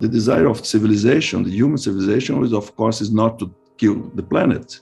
[0.00, 4.22] The desire of civilization, the human civilization, is of course is not to kill the
[4.22, 4.80] planet.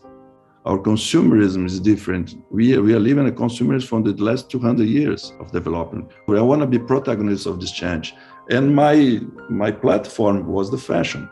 [0.64, 2.37] Our consumerism is different.
[2.53, 6.12] We, we are living a consumerism from the last 200 years of development.
[6.29, 8.15] I want to be protagonists of this change.
[8.49, 9.21] And my,
[9.51, 11.28] my platform was the fashion.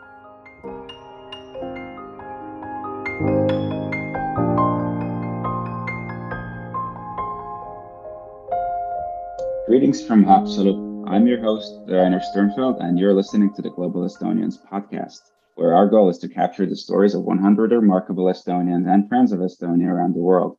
[9.67, 10.86] Greetings from Haapsalu.
[11.09, 15.21] I'm your host, Rainer Sternfeld, and you're listening to the Global Estonians podcast,
[15.55, 19.39] where our goal is to capture the stories of 100 remarkable Estonians and friends of
[19.39, 20.57] Estonia around the world.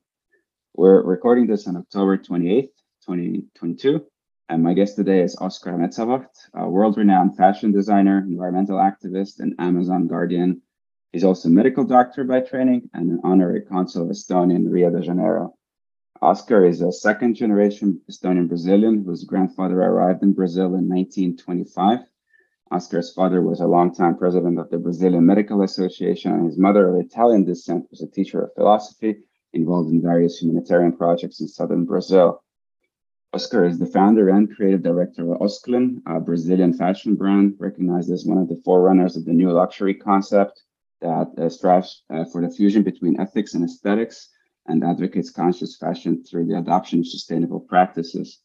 [0.74, 2.70] We're recording this on October 28th,
[3.04, 4.06] 2022,
[4.48, 10.06] and my guest today is Oskar Metsavaht, a world-renowned fashion designer, environmental activist, and Amazon
[10.06, 10.62] guardian.
[11.12, 14.90] He's also a medical doctor by training and an honorary consul of Estonia in Rio
[14.90, 15.57] de Janeiro.
[16.20, 22.00] Oskar is a second generation Estonian Brazilian whose grandfather arrived in Brazil in 1925.
[22.72, 27.00] Oscar's father was a longtime president of the Brazilian Medical Association, and his mother, of
[27.00, 29.16] Italian descent, was a teacher of philosophy
[29.52, 32.42] involved in various humanitarian projects in southern Brazil.
[33.32, 38.26] Oscar is the founder and creative director of Osklen, a Brazilian fashion brand recognized as
[38.26, 40.64] one of the forerunners of the new luxury concept
[41.00, 44.30] that uh, strives uh, for the fusion between ethics and aesthetics
[44.68, 48.40] and advocates conscious fashion through the adoption of sustainable practices.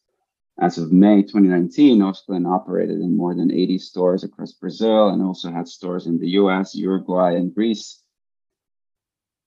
[0.58, 5.50] As of May 2019, Osklen operated in more than 80 stores across Brazil and also
[5.50, 8.02] had stores in the US, Uruguay, and Greece.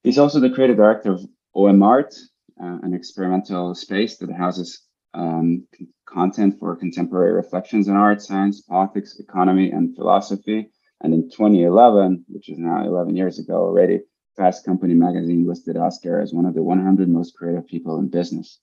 [0.03, 1.25] He's also the creative director of
[1.55, 2.13] OM Art,
[2.61, 4.81] uh, an experimental space that houses
[5.13, 5.65] um,
[6.05, 10.69] content for contemporary reflections on art, science, politics, economy, and philosophy.
[11.01, 14.01] And in 2011, which is now 11 years ago already,
[14.37, 18.59] Fast Company magazine listed Oscar as one of the 100 most creative people in business.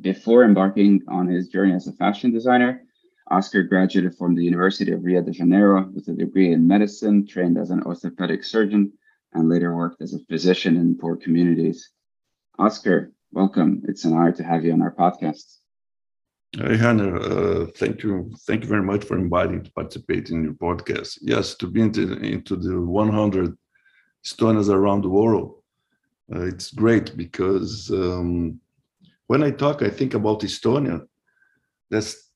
[0.00, 2.84] Before embarking on his journey as a fashion designer,
[3.28, 7.58] Oscar graduated from the University of Rio de Janeiro with a degree in medicine, trained
[7.58, 8.92] as an orthopedic surgeon,
[9.32, 11.90] and later worked as a physician in poor communities.
[12.58, 13.82] Oscar, welcome.
[13.88, 15.58] It's an honor to have you on our podcast.
[16.52, 18.30] Hey, Rainer, uh, thank you.
[18.46, 21.18] Thank you very much for inviting to participate in your podcast.
[21.22, 23.56] Yes, to be into, into the 100
[24.24, 25.54] Estonians around the world.
[26.34, 28.60] Uh, it's great because um,
[29.26, 31.06] when I talk, I think about Estonia.
[31.90, 32.30] That's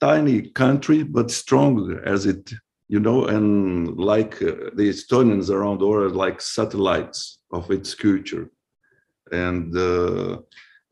[0.00, 2.52] tiny country, but strong as it,
[2.88, 8.50] you know, and like uh, the Estonians around the world, like satellites of its culture.
[9.32, 10.38] And uh,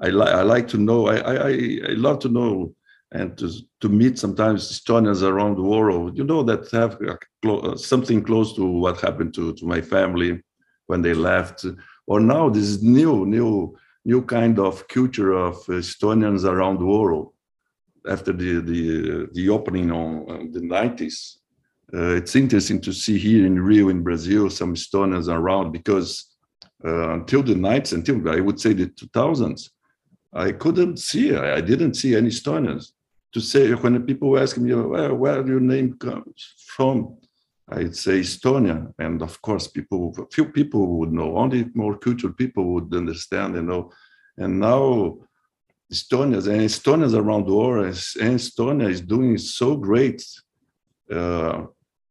[0.00, 1.50] I, li- I like to know, I, I,
[1.88, 2.74] I love to know
[3.14, 3.48] and to,
[3.80, 6.98] to meet sometimes Estonians around the world, you know, that have
[7.46, 10.42] uh, something close to what happened to, to my family
[10.86, 11.64] when they left,
[12.06, 13.74] or now this new, new,
[14.04, 17.32] new kind of culture of Estonians around the world.
[18.06, 21.36] After the, the, the opening on the 90s.
[21.94, 26.36] Uh, it's interesting to see here in Rio, in Brazil, some Estonians around because
[26.84, 29.70] uh, until the 90s, until I would say the 2000s,
[30.34, 32.90] I couldn't see, I didn't see any Estonians
[33.34, 37.16] to say when people ask me where, where your name comes from,
[37.68, 41.36] I'd say Estonia, and of course, people, few people would know.
[41.36, 43.90] Only more cultural people would understand, you know.
[44.36, 45.18] And now,
[45.92, 50.24] Estonians and Estonians around the world, and Estonia is doing so great.
[51.10, 51.66] Uh,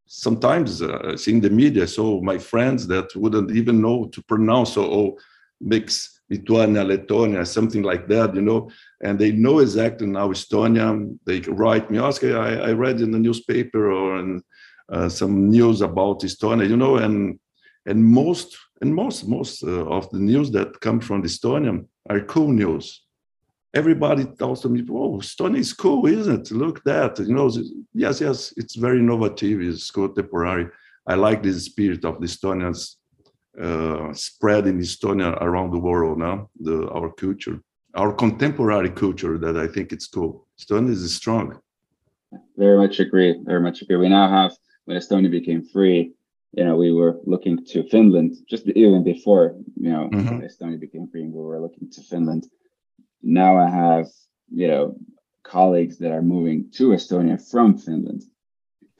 [0.06, 4.86] sometimes uh, in the media, so my friends that wouldn't even know to pronounce, or,
[4.86, 5.18] oh,
[5.62, 8.70] mix Lithuania, Letonia, something like that, you know,
[9.06, 10.88] and they know exactly now Estonia.
[11.26, 14.42] They write me, Oskar, I, I read in the newspaper or in
[14.92, 17.40] uh, some news about Estonia, you know, and
[17.86, 18.50] and most
[18.82, 22.86] and most most uh, of the news that come from Estonia are cool news.
[23.74, 26.56] Everybody tells me, "Oh, Estonia is cool, isn't it?
[26.64, 27.50] Look that, you know."
[27.94, 29.62] Yes, yes, it's very innovative.
[29.62, 30.68] It's contemporary.
[31.12, 32.82] I like the spirit of the Estonians
[33.62, 37.62] uh, spread in Estonia around the world now, the, our culture,
[37.96, 40.48] our contemporary culture that I think it's cool.
[40.60, 41.60] Estonia is strong.
[42.58, 43.40] Very much agree.
[43.44, 43.98] Very much agree.
[43.98, 44.54] We now have,
[44.86, 46.14] when Estonia became free,
[46.54, 50.40] you know, we were looking to Finland just even before, you know, mm-hmm.
[50.42, 52.48] Estonia became free, and we were looking to Finland.
[53.22, 54.08] Now I have,
[54.52, 54.96] you know,
[55.44, 58.24] colleagues that are moving to Estonia from Finland.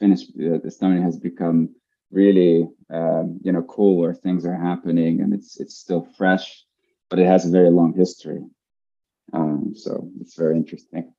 [0.00, 1.68] Finnish, uh, Estonia has become
[2.10, 6.64] really um, you know cool where things are happening and it's it's still fresh
[7.10, 8.42] but it has a very long history.
[9.32, 11.12] Um, so it's very interesting.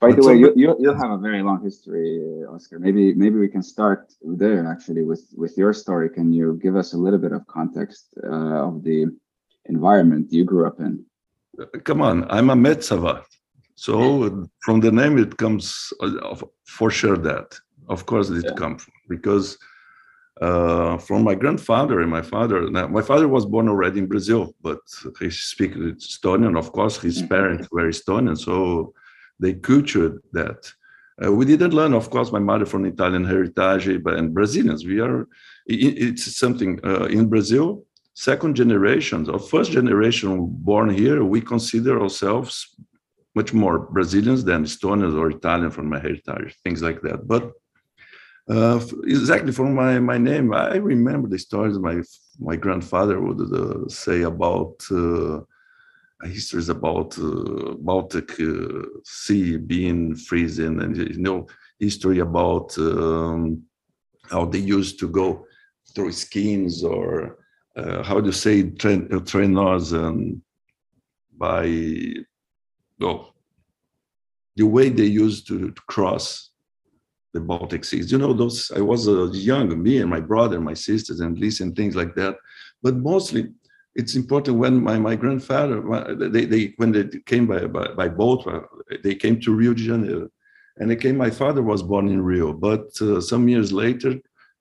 [0.00, 2.78] By the way you, you, you'll have a very long history oscar.
[2.78, 6.08] Maybe maybe we can start there actually with with your story.
[6.08, 9.06] Can you give us a little bit of context uh, of the
[9.64, 11.04] environment you grew up in?
[11.88, 13.24] Come on i'm a Metsavaht
[13.74, 16.34] so from the name it comes uh,
[16.76, 17.48] for sure that.
[17.88, 18.54] Of course, it Yeah.
[18.62, 19.56] come from because
[20.40, 22.70] uh, from my grandfather and my father.
[22.70, 24.78] Now, my father was born already in Brazil, but
[25.20, 26.56] he speaks Estonian.
[26.56, 27.28] Of course, his Mhm.
[27.28, 28.92] parents were Estonian, so
[29.40, 30.60] they cultured that.
[31.22, 34.80] Uh, we didn't learn, of course, my mother from Italian heritage, but and Brazilians.
[34.92, 35.18] We are.
[35.74, 37.66] i- It's something uh, in Brazil.
[38.14, 40.30] Second generation or first generation
[40.70, 42.52] born here, we consider ourselves
[43.38, 47.18] much more Brazilians than Estonians or Italian from my heritage, things like that.
[47.32, 47.42] But
[48.48, 52.02] uh, exactly from my, my name, I remember the stories my
[52.40, 55.40] my grandfather would uh, say about uh,
[56.24, 61.46] histories about uh, Baltic uh, Sea being freezing, and you know
[61.78, 63.62] history about um,
[64.30, 65.44] how they used to go
[65.94, 67.38] through skins or
[67.76, 70.42] uh, how do you say train, trainers and
[71.36, 71.66] by
[73.00, 73.32] oh,
[74.56, 76.47] the way they used to, to cross
[77.38, 78.10] the Baltic seas.
[78.12, 81.68] You know, those I was uh, young, me and my brother, my sisters, and listen
[81.68, 82.34] and things like that.
[82.84, 83.42] But mostly,
[83.94, 85.76] it's important when my, my grandfather
[86.34, 88.60] they, they when they came by, by by boat, uh,
[89.04, 90.28] they came to Rio de Janeiro,
[90.78, 91.16] and came.
[91.16, 94.12] My father was born in Rio, but uh, some years later,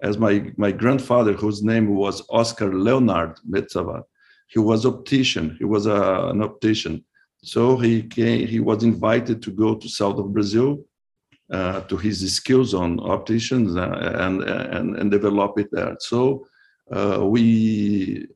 [0.01, 4.06] as my my grandfather, whose name was Oscar Leonard Metsavaht,
[4.53, 5.56] he was optician.
[5.59, 6.00] He was a,
[6.33, 7.03] an optician.
[7.44, 10.69] So he came, he was invited to go to south of Brazil
[11.52, 15.96] uh, to his skills on opticians uh, and, and, and develop it there.
[16.00, 16.46] So
[16.92, 18.28] uh, we,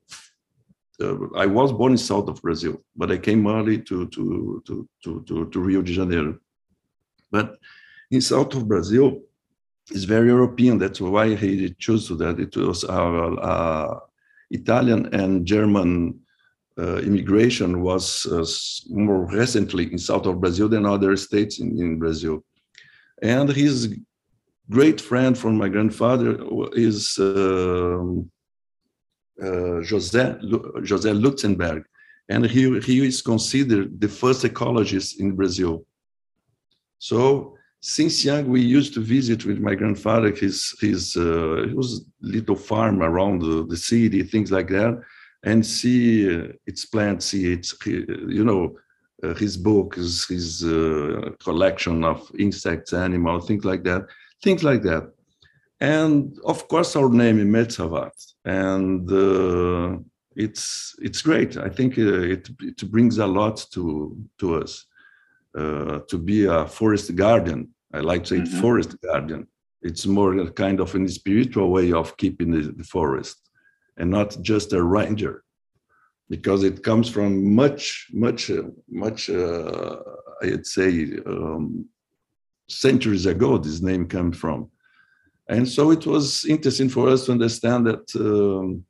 [1.01, 4.89] uh, I was born in south of Brazil, but I came early to, to, to,
[5.03, 6.37] to, to, to Rio de Janeiro.
[7.31, 7.57] But
[8.11, 9.21] in south of Brazil,
[9.89, 10.77] it's very European.
[10.77, 12.39] That's why he chose that.
[12.39, 13.99] It was our uh,
[14.51, 16.19] Italian and German
[16.77, 18.45] uh, immigration was uh,
[18.93, 22.43] more recently in south of Brazil than other states in, in Brazil.
[23.21, 23.95] And his
[24.69, 26.39] great friend from my grandfather
[26.73, 28.31] is um,
[29.41, 30.41] uh, José,
[30.89, 31.83] José Lutzenberg.
[32.29, 35.85] And he, he is considered the first ecologist in Brazil.
[36.99, 42.55] So since young, we used to visit with my grandfather his his uh, was little
[42.55, 45.01] farm around the, the city, things like that,
[45.43, 48.75] and see uh, its plants, see its you know
[49.23, 54.07] uh, his books, his uh, collection of insects, animals, things like that,
[54.43, 55.11] things like that,
[55.79, 59.97] and of course our name is Metsavaht, and uh,
[60.35, 61.57] it's it's great.
[61.57, 64.85] I think uh, it it brings a lot to to us
[65.57, 67.69] uh, to be a forest guardian.
[67.93, 68.61] I like to say Mhm.
[68.61, 69.47] forest guardian.
[69.81, 73.37] It's more a kind of a spiritual way of keeping the, the forest
[73.97, 75.43] and not just a ranger
[76.31, 79.97] because it comes from much, much, uh, much, uh,
[80.41, 80.91] I'd say,
[81.25, 81.85] um,
[82.69, 84.69] centuries ago, this name came from.
[85.49, 88.85] And so it was interesting for us to understand that um,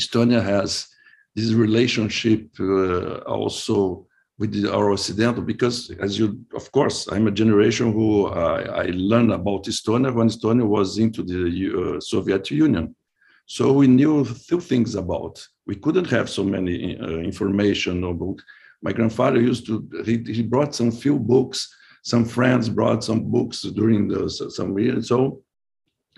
[0.00, 0.88] Estonia has
[1.34, 4.06] this relationship uh, also
[4.38, 9.32] with our Occidental, because as you, of course, I'm a generation who I, I learned
[9.32, 12.96] about Estonia when Estonia was into the uh, Soviet Union.
[13.44, 15.46] So we knew few things about.
[15.66, 18.42] We couldn't have so many uh, information or book.
[18.82, 21.74] My grandfather used to, he, he brought some few books.
[22.02, 25.08] Some friends brought some books during the, some years.
[25.08, 25.42] So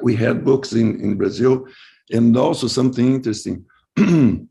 [0.02, 1.66] we had books in, in Brazil
[2.10, 3.64] and also something interesting.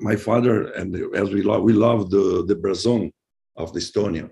[0.00, 3.12] my father and as we love we love the the Brazon
[3.56, 4.30] of the Estonia.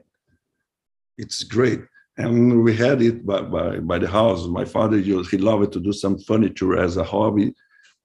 [1.19, 1.81] It's great,
[2.17, 4.47] and we had it by, by, by the house.
[4.47, 7.55] My father used he loved to do some furniture as a hobby,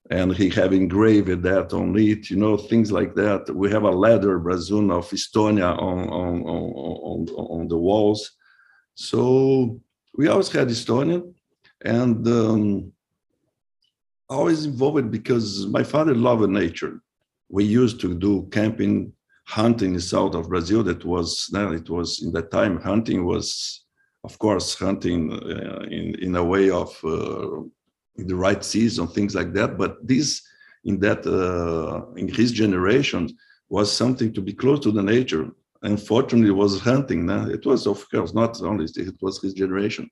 [0.09, 3.53] and he have engraved that on it, you know, things like that.
[3.53, 6.65] We have a leather Brazon of Estonia on on on
[7.09, 8.31] on, on the walls.
[8.93, 9.79] So
[10.15, 11.33] we always had Estonian,
[11.83, 12.93] and um,
[14.29, 17.01] always involved because my father loved nature
[17.49, 19.13] we used to do camping
[19.47, 23.83] hunting in the south of brazil that was it was in that time hunting was
[24.23, 27.61] of course hunting uh, in in a way of uh,
[28.17, 30.41] the right season things like that but this
[30.83, 33.29] in that uh, in his generation
[33.69, 35.49] was something to be close to the nature
[35.83, 37.47] unfortunately was hunting no?
[37.49, 40.09] it was of course not only it was his generation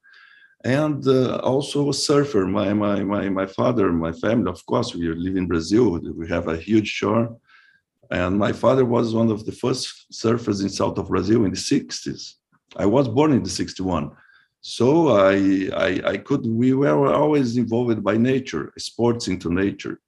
[0.63, 2.45] and uh, also a surfer.
[2.45, 5.99] My, my, my, my father, my family, of course, we live in Brazil.
[6.15, 7.37] We have a huge shore.
[8.11, 11.57] And my father was one of the first surfers in south of Brazil in the
[11.57, 12.35] 60s.
[12.77, 14.11] I was born in the 61.
[14.65, 19.99] So I, I, I could, we were always involved by nature, sports into nature.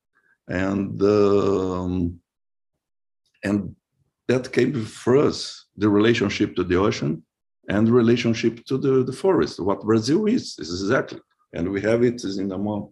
[0.48, 2.22] And, um,
[3.44, 3.76] and
[4.30, 7.22] that came for us, the relationship to the ocean
[7.68, 11.20] and relationship to the, the forest, what Brazil is, is exactly.
[11.52, 12.92] And we have it in the among.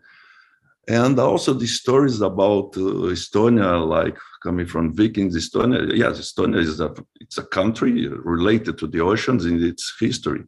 [0.89, 5.95] And also the stories about uh, Estonia, like coming from Vikings, Estonia.
[5.95, 10.43] Yes, Estonia is a it's a country related to the oceans in its history.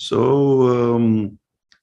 [0.00, 1.38] So um,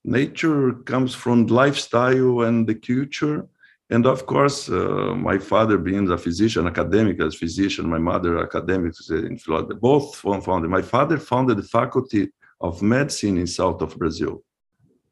[0.05, 3.47] nature comes from lifestyle and the culture
[3.89, 8.93] and of course, uh, my father being a physician, academic as physician, my mother academic
[9.11, 10.71] in Florida, both founded.
[10.71, 12.31] My father founded the faculty
[12.61, 14.43] of medicine in south of Brazil,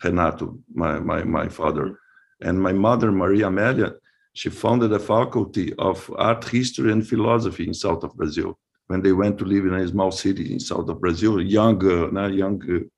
[0.04, 2.00] Renato, my, my, my father.
[2.42, 3.94] And my mother, Maria Amélia,
[4.34, 8.58] she founded a faculty of art history and philosophy in south of Brazil
[8.88, 12.28] when they went to live in a small city in south of Brazil, young, uh,
[12.28, 12.90] young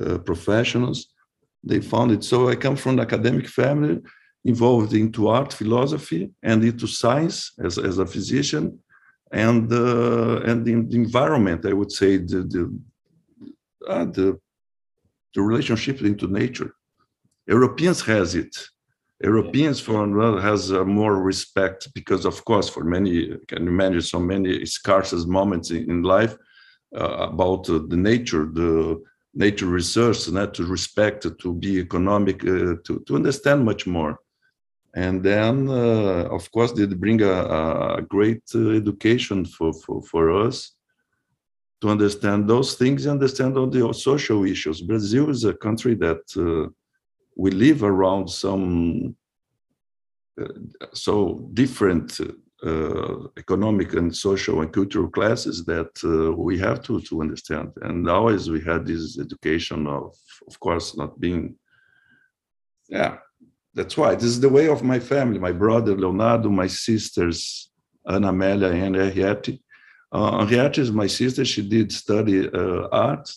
[0.00, 1.08] uh, professionals.
[1.62, 2.24] They found it.
[2.24, 4.00] So I come from an academic family
[4.44, 8.78] involved into art, philosophy, and into science as, as a physician,
[9.32, 12.62] and uh, and in the environment, I would say the the,
[13.88, 14.38] uh, the
[15.34, 16.74] the relationship into nature.
[17.46, 18.54] Europeans has it.
[19.22, 24.66] Europeans for has uh, more respect because, of course, for many can imagine so many
[24.66, 26.36] scarce moments in, in life
[26.96, 29.02] uh, about uh, the nature, the
[29.34, 34.18] nature research, not to respect, to be economic, uh, to to understand much more.
[34.94, 37.32] And then uh, of course they bring a,
[37.98, 40.76] a great uh, education for, for, for us
[41.80, 44.80] to understand those things understand all the social issues.
[44.80, 46.70] Brazil is a country that uh,
[47.36, 49.16] we live around some
[50.40, 50.46] uh,
[50.92, 52.20] so different
[52.64, 57.72] uh, economic and social and cultural classes that uh, we have to, to understand.
[57.82, 60.14] And always we had this education of
[60.48, 61.56] of course not being
[62.88, 63.16] yeah
[63.74, 64.14] that's why.
[64.14, 67.70] This is the way of my family my brother leonardo my sisters
[68.06, 69.48] ana amelia and henriette.
[70.12, 71.44] Uh, henriette is my sister.
[71.44, 73.28] She did study uh, art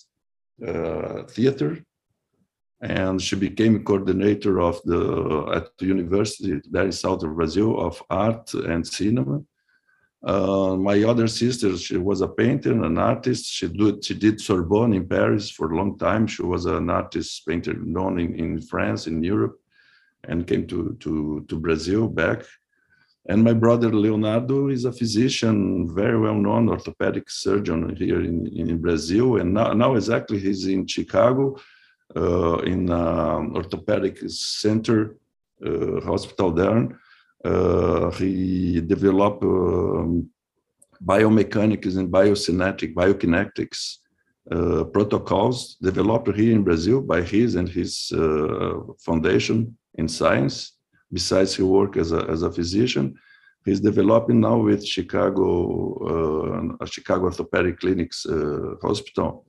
[0.65, 1.83] uh, theater
[2.81, 8.01] and she became coordinator of the at the university there in south of brazil of
[8.09, 9.41] art and cinema
[10.23, 13.45] uh, my other sister, she was a painter, an artist.
[13.45, 16.25] She did she did Sorbonne in Paris for a long time.
[16.25, 19.59] She was an artist painter known in, in France, in Europe
[20.23, 22.43] and came to, to, to Brazil back.
[23.29, 28.81] And my brother Leonardo is a physician, very well known orthopedic surgeon here in, in
[28.81, 29.37] Brazil.
[29.37, 31.57] And now, now exactly he's in Chicago
[32.15, 35.17] in an orthopedic center,
[35.65, 36.87] uh, hospital there.
[37.43, 40.29] Uh, he developed um,
[41.03, 43.97] biomechanics and biocinetic, biokinetics
[44.51, 50.73] uh, protocols developed here in Brazil by his and his uh, foundation in science.
[51.11, 53.15] Besides, he work as a, as a physician.
[53.65, 59.46] He's developing now with Chicago, uh, Chicago Orthopedic Clinics uh, Hospital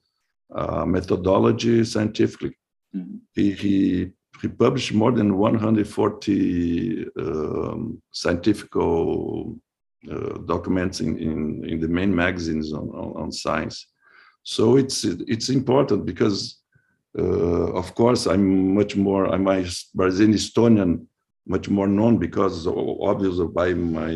[0.54, 2.56] uh, methodology scientifically.
[2.94, 3.16] Mm-hmm.
[3.34, 9.42] He, he, he published more than 140 um, scientific uh,
[10.46, 13.88] documents in, in, in, the main magazines on, on, on science.
[14.44, 16.58] So it's it's important because
[17.18, 19.64] uh, of course, I'm much more, I'm a
[19.94, 21.06] Brazilian Estonian,
[21.48, 24.12] much more known because obviously by my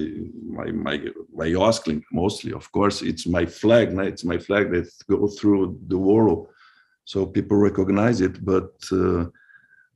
[0.59, 0.97] my my
[1.35, 2.53] my Osklen mostly.
[2.53, 3.99] Of course, it's my flag.
[3.99, 6.49] It's my flag that goes through the world,
[7.05, 8.45] so people recognize it.
[8.45, 9.27] But uh,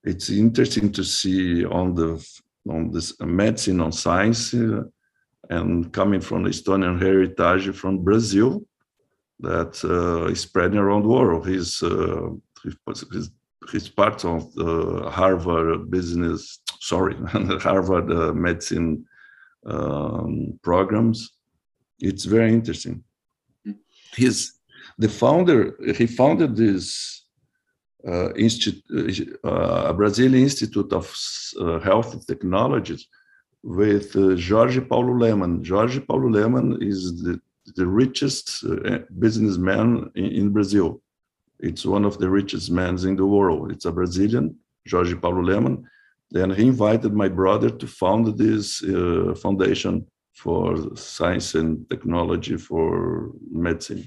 [0.03, 2.27] it's interesting to see on the
[2.69, 4.83] on this medicine on science uh,
[5.51, 8.63] and coming from the Estonian heritage from Brazil
[9.41, 11.47] that uh, is spreading around the world.
[11.47, 12.31] He's uh,
[12.63, 13.31] he's,
[13.71, 17.17] he's part of the Harvard business, sorry,
[17.61, 19.05] Harvard uh, medicine
[19.67, 21.33] um, programs.
[22.01, 23.03] It's very interesting.
[24.15, 24.59] He's
[24.99, 25.77] the founder.
[25.97, 27.25] He founded this
[28.07, 31.13] uh, institute, uh, Brazilian Institute of
[31.61, 33.09] uh, Health Technologies
[33.63, 35.67] with uh, Jorge Paulo Lemann.
[35.67, 37.41] Jorge Paulo Lemann is the,
[37.75, 41.01] the richest uh, businessman in, in Brazil.
[41.61, 43.73] It's one of the richest men in the world.
[43.73, 44.57] It's a Brazilian,
[44.91, 45.85] Jorge Paulo Lemann.
[46.31, 53.31] Then he invited my brother to found this uh, foundation for science and technology for
[53.51, 54.07] medicine.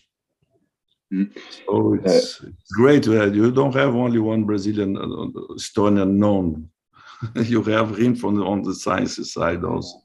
[1.11, 1.35] Mm.
[1.65, 3.07] So it's, uh, great.
[3.07, 6.69] You don't have only one Brazilian uh, Estonian known.
[7.35, 10.01] you have him from on the science side also.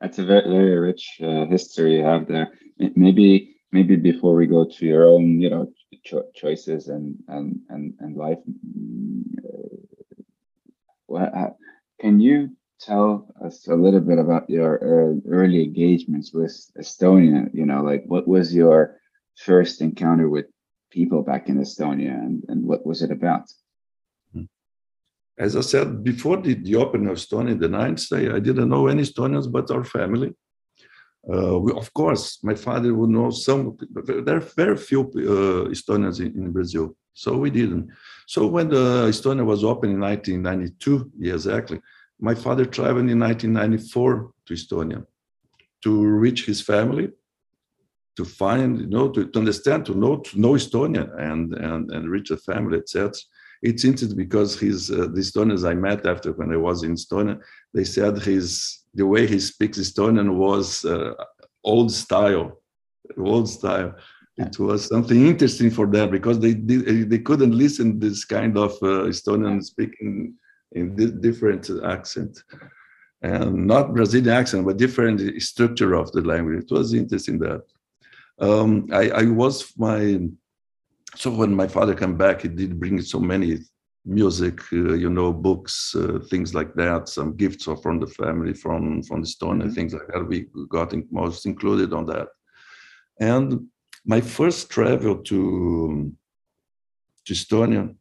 [0.00, 2.48] That's a very, very rich uh, history you have there.
[2.78, 5.64] Maybe maybe before we go to your own, you know,
[6.08, 8.42] cho- choices and and and and life,
[11.14, 11.50] uh,
[12.02, 12.38] can you
[12.88, 13.08] tell
[13.46, 17.40] us a little bit about your uh, early engagements with Estonia?
[17.58, 18.80] You know, like what was your
[19.48, 20.46] first encounter with
[20.90, 23.46] people back in Estonia and, and what was it about?
[25.38, 28.86] As I said before the, the opening of Estonia the ninth day, I didn't know
[28.86, 30.30] any Estonians but our family.
[31.32, 36.20] Uh, we, of course, my father would know some, there are very few uh, Estonians
[36.20, 37.90] in, in, Brazil, so we didn't.
[38.26, 41.80] So when the Estonia was opened in 1992, yeah, exactly,
[42.20, 45.04] my father traveled in 1994 to Estonia
[45.82, 47.10] to reach his family
[48.16, 52.10] to find, you know, to, to understand, to know, to know Estonia and and and
[52.10, 53.12] reach the family, etc.
[53.62, 57.40] It's interesting because his uh, the Estonians I met after when I was in Estonia,
[57.74, 61.14] they said his the way he speaks Estonian was uh,
[61.62, 62.60] old style,
[63.18, 63.94] old style.
[64.38, 68.72] It was something interesting for them because they did, they couldn't listen this kind of
[68.82, 70.34] uh, Estonian speaking
[70.72, 72.42] in different accent
[73.22, 76.64] and not Brazilian accent, but different structure of the language.
[76.64, 77.62] It was interesting that
[78.38, 80.20] um, I, I, was my
[81.14, 83.60] so when my father came back, he did bring so many
[84.06, 89.02] music, uh, you know, books, uh, things like that, some gifts from the family, from
[89.02, 89.74] from the stone and mm-hmm.
[89.74, 90.24] things like that.
[90.24, 92.28] We got in, most included on that.
[93.20, 93.66] And
[94.04, 96.12] my first travel to
[97.24, 97.94] to Estonia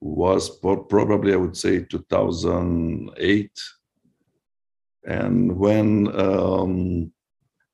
[0.00, 3.50] was probably I would say 2008,
[5.06, 7.12] and when um,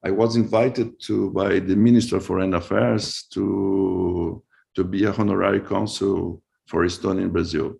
[0.04, 4.42] I was invited to by the Minister of Foreign Affairs to
[4.76, 7.76] to be a honorary consul for Estonia in Brazil.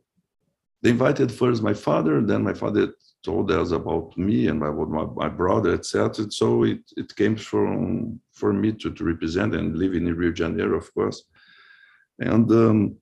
[0.83, 5.05] They invited first my father, then my father told us about me and about my,
[5.05, 6.31] my brother, etc.
[6.31, 10.37] So it, it came from for me to, to represent and live in Rio de
[10.37, 11.25] Janeiro, of course.
[12.19, 12.97] And um,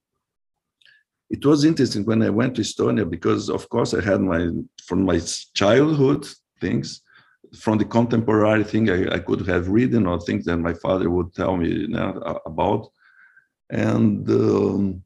[1.28, 4.48] it was interesting when I went to Estonia because, of course, I had my
[4.86, 5.20] from my
[5.54, 6.26] childhood
[6.60, 7.02] things
[7.58, 11.34] from the contemporary thing I, I, could have written or things that my father would
[11.34, 12.90] tell me you know, about.
[13.68, 15.02] And um,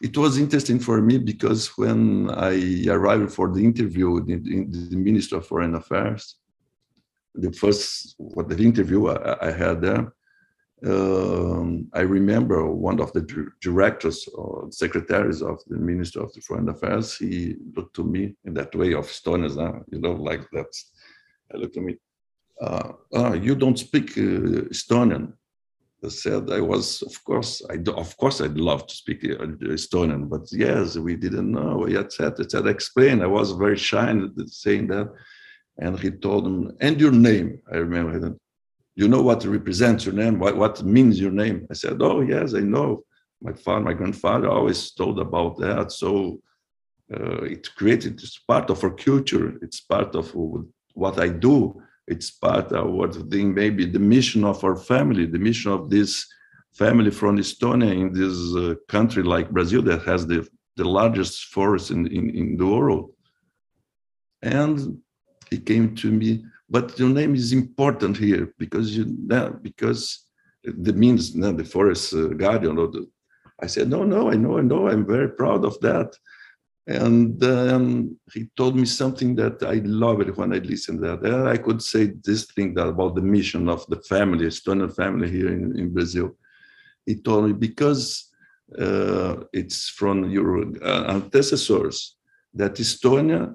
[0.00, 4.96] it was interesting for me because when I arrived for the interview in, in the
[4.96, 6.36] Minister of Foreign Affairs,
[7.34, 10.12] the first what the interview I, I had there,
[10.84, 16.68] um, I remember one of the directors or secretaries of the Minister of the Foreign
[16.68, 17.16] Affairs.
[17.16, 19.56] He looked to me in that way of Estonians,
[19.90, 20.72] you know, like that
[21.52, 21.96] I looked at me,
[22.60, 25.32] uh, oh, you don't speak uh, Estonian.
[26.08, 29.46] Said I was, of course, I do, of course I'd love to speak uh,
[29.78, 31.86] Estonian, but yes, we didn't know.
[31.86, 33.22] Yet said, said, explain.
[33.22, 35.12] I was very shy in saying that,
[35.78, 37.60] and he told him, and your name.
[37.72, 38.36] I remember.
[38.94, 40.38] You know what represents your name?
[40.38, 41.66] What what means your name?
[41.70, 43.04] I said, oh yes, I know.
[43.42, 45.92] My father, my grandfather always told about that.
[45.92, 46.40] So
[47.14, 49.58] uh, it created, it's part of our culture.
[49.60, 50.34] It's part of
[50.94, 51.82] what I do.
[52.06, 56.26] It's part of what the, maybe the mission of our family, the mission of this
[56.74, 61.90] family from Estonia in this uh, country like Brazil that has the, the largest forest
[61.90, 63.10] in, in, in the world.
[64.42, 64.98] And
[65.50, 69.04] he came to me, but your name is important here because you
[69.62, 70.26] because
[70.62, 72.78] the means the forest uh, guardian.
[72.78, 73.08] Or the,
[73.62, 76.14] I said, no, no, I know, I know, I'm very proud of that.
[76.86, 81.22] And um, he told me something that I love it when I listen to that.
[81.22, 85.48] And I could say this thing about the mission of the family, Estonian family here
[85.48, 86.36] in, in Brazil.
[87.04, 88.30] He told me because
[88.78, 92.12] uh, it's from your uh, antecessors
[92.54, 93.54] that Estonia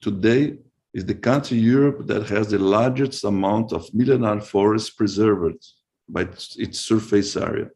[0.00, 0.56] today
[0.94, 5.64] is the country in Europe that has the largest amount of millennial forests preserved
[6.08, 6.22] by
[6.56, 7.68] its surface area.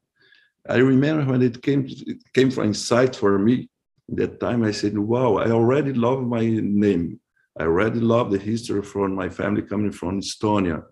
[0.68, 3.68] I remember when it came, it came from insight for me
[4.08, 7.20] that time I said, wow, I already love my name.
[7.58, 10.84] I already love the history from my family coming from Estonia.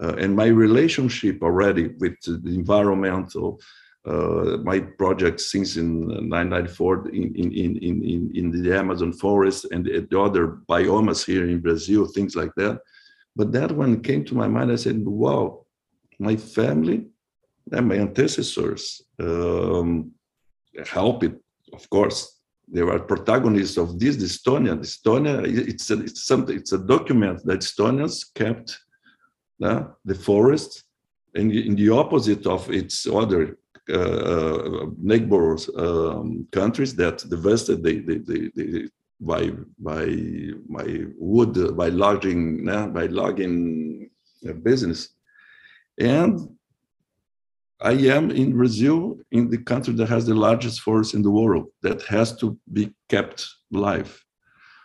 [0.00, 3.60] Uh, and my relationship already with the environmental,
[4.06, 9.86] uh, my project since in 1994 in, in, in, in, in the Amazon forest and
[9.86, 12.80] the other biomes here in Brazil, things like that.
[13.36, 15.64] But that one came to my mind, I said, wow,
[16.18, 17.06] my family
[17.72, 20.12] and my ancestors um,
[20.86, 21.34] help it,
[21.72, 22.33] of course,
[22.68, 24.16] they were protagonists of this.
[24.16, 26.56] Estonia, Estonia, it's a, it's something.
[26.56, 28.78] It's a document that Estonians kept
[29.62, 30.84] uh, the forest,
[31.34, 33.58] and in the opposite of its other
[33.92, 38.88] uh, neighbors um, countries that devastated they, they, they, they,
[39.20, 40.06] by by
[40.68, 44.10] by wood by logging uh, by logging
[44.62, 45.10] business,
[45.98, 46.48] and
[47.84, 51.66] I am in Brazil, in the country that has the largest forest in the world,
[51.82, 54.10] that has to be kept alive.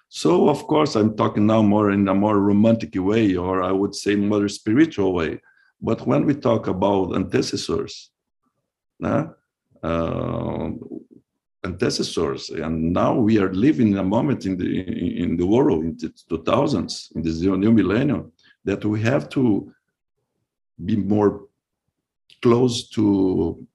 [0.10, 3.96] So, of course, I'm talking now more in a more romantic way, or I would
[3.96, 5.40] say more spiritual way.
[5.82, 8.10] But when we talk about antecessors,
[9.02, 9.28] uh,
[11.64, 12.50] antecessors.
[12.50, 14.82] And now we are living in a moment in the
[15.24, 18.32] in the world in the 2000s, in this new millennium,
[18.66, 19.72] that we have to
[20.84, 21.49] be more
[22.42, 23.66] close to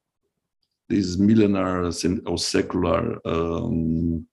[0.88, 1.90] these millennial
[2.27, 4.27] or secular um,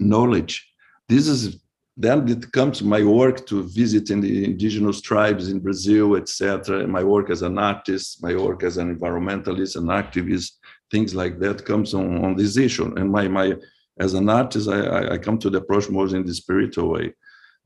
[0.00, 0.68] knowledge.
[1.08, 1.62] This is
[1.96, 6.86] then it comes my work to visit in the indigenous tribes in Brazil, etc.
[6.86, 10.52] My work as an artist, my work as an environmentalist, an activist,
[10.90, 12.94] things like that comes on, on this issue.
[12.96, 13.56] And my my
[13.98, 17.14] as an artist, I, I come to the approach more in the spiritual way.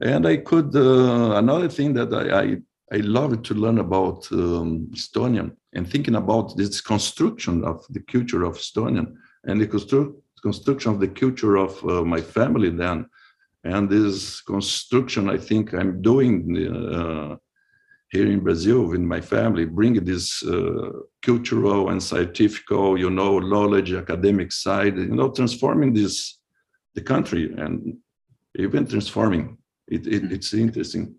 [0.00, 2.56] And I could uh, another thing that I, I
[2.92, 8.44] I love to learn about um, Estonian and thinking about this construction of the culture
[8.44, 13.06] of Estonian and the constru- construction of the culture of uh, my family then.
[13.64, 16.34] And this construction, I think I'm doing
[16.94, 17.36] uh,
[18.12, 20.90] here in Brazil with my family, bring this uh,
[21.22, 26.38] cultural and scientific, you know, knowledge, academic side, you know, transforming this
[26.94, 27.98] the country and
[28.56, 29.58] even transforming.
[29.88, 31.14] It, it it's interesting.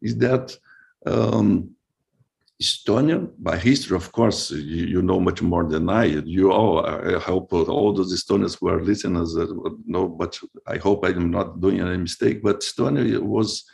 [0.00, 0.56] Is that
[1.06, 1.74] um,
[2.60, 6.04] Estonia, by history, of course, you, you, know much more than I.
[6.04, 9.36] You all, I hope all those Estonians who are listeners
[9.84, 12.40] know, but I hope I'm not doing any mistake.
[12.42, 13.64] But Estonia was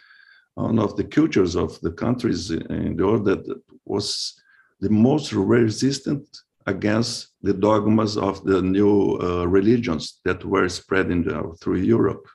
[0.55, 3.45] one of the cultures of the countries in the world that
[3.85, 4.41] was
[4.81, 6.25] the most resistant
[6.67, 11.25] against the dogmas of the new uh, religions that were spreading
[11.61, 12.27] through Europe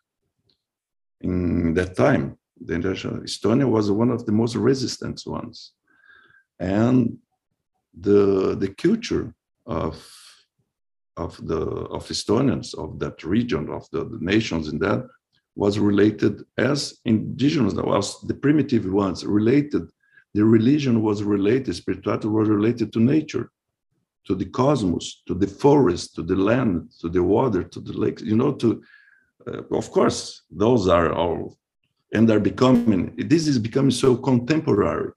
[1.22, 5.74] in that time the international Estonia was one of the most resistant ones.
[6.60, 7.18] And
[7.94, 9.34] the, the culture
[9.66, 9.96] of,
[11.18, 11.62] of the
[11.98, 15.08] of Estonians, of that region, of the, the nations in that,
[15.56, 19.84] was related as indigenous, that was the primitive ones related,
[20.34, 23.52] the religion was related, spirituality was related to nature,
[24.26, 28.24] to the cosmos, to the forest, to the land, to the water, to the lakes,
[28.24, 28.82] you know, to,
[29.48, 31.58] uh, of course, those are all
[32.14, 35.12] and are becoming this is becoming so contemporary.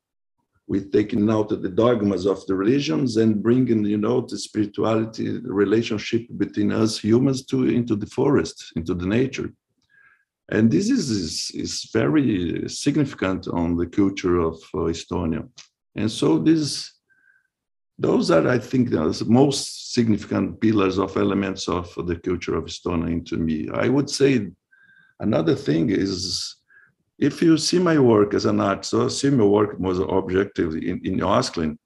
[0.68, 5.52] With taking out the dogmas of the religions and bringing you know the spirituality the
[5.64, 9.52] relationship between us humans to into the forest into the nature.
[10.50, 15.48] And this is is, is very significant on the culture of uh, estonia.
[15.94, 16.92] And so this
[17.98, 23.12] those are i think the most significant pillars of elements of the culture of estonia
[23.12, 23.68] into me.
[23.84, 24.48] I would say
[25.20, 26.56] another thing is
[27.18, 31.20] if you see my work as an artist, see my work more objectively in, in
[31.20, 31.78] Osklen,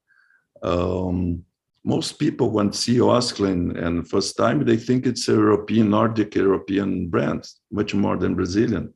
[0.63, 1.45] um,
[1.85, 7.09] most people when see Osklen and first time they think it's a European, Nordic European
[7.09, 8.93] brand, much more than Brazilian,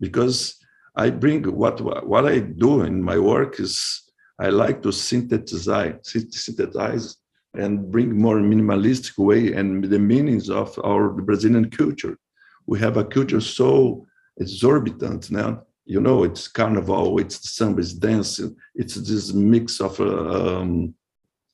[0.00, 0.56] because
[0.96, 4.02] I bring what what I do in my work is
[4.38, 7.16] I like to synthesize, synthesize
[7.54, 12.18] and bring more minimalistic way and the meanings of our Brazilian culture.
[12.66, 14.06] We have a culture so
[14.38, 18.56] exorbitant now you know, it's carnival, it's samba, dancing.
[18.74, 20.94] It's this mix of um,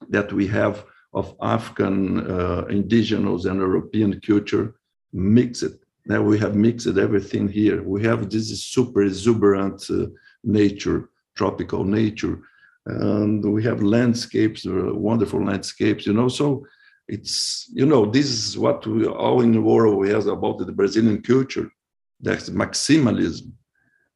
[0.09, 4.75] that we have of African, uh, indigenous, and European culture
[5.13, 5.75] mixed.
[6.07, 7.83] Now we have mixed everything here.
[7.83, 10.07] We have this super exuberant uh,
[10.43, 12.41] nature, tropical nature,
[12.87, 16.07] and we have landscapes, uh, wonderful landscapes.
[16.07, 16.67] You know, so
[17.07, 20.73] it's you know this is what we all in the world we have about the
[20.73, 21.71] Brazilian culture.
[22.19, 23.53] That's maximalism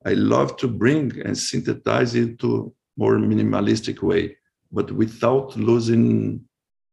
[0.07, 4.37] I love to bring and synthesize it to more minimalistic way,
[4.71, 6.45] but without losing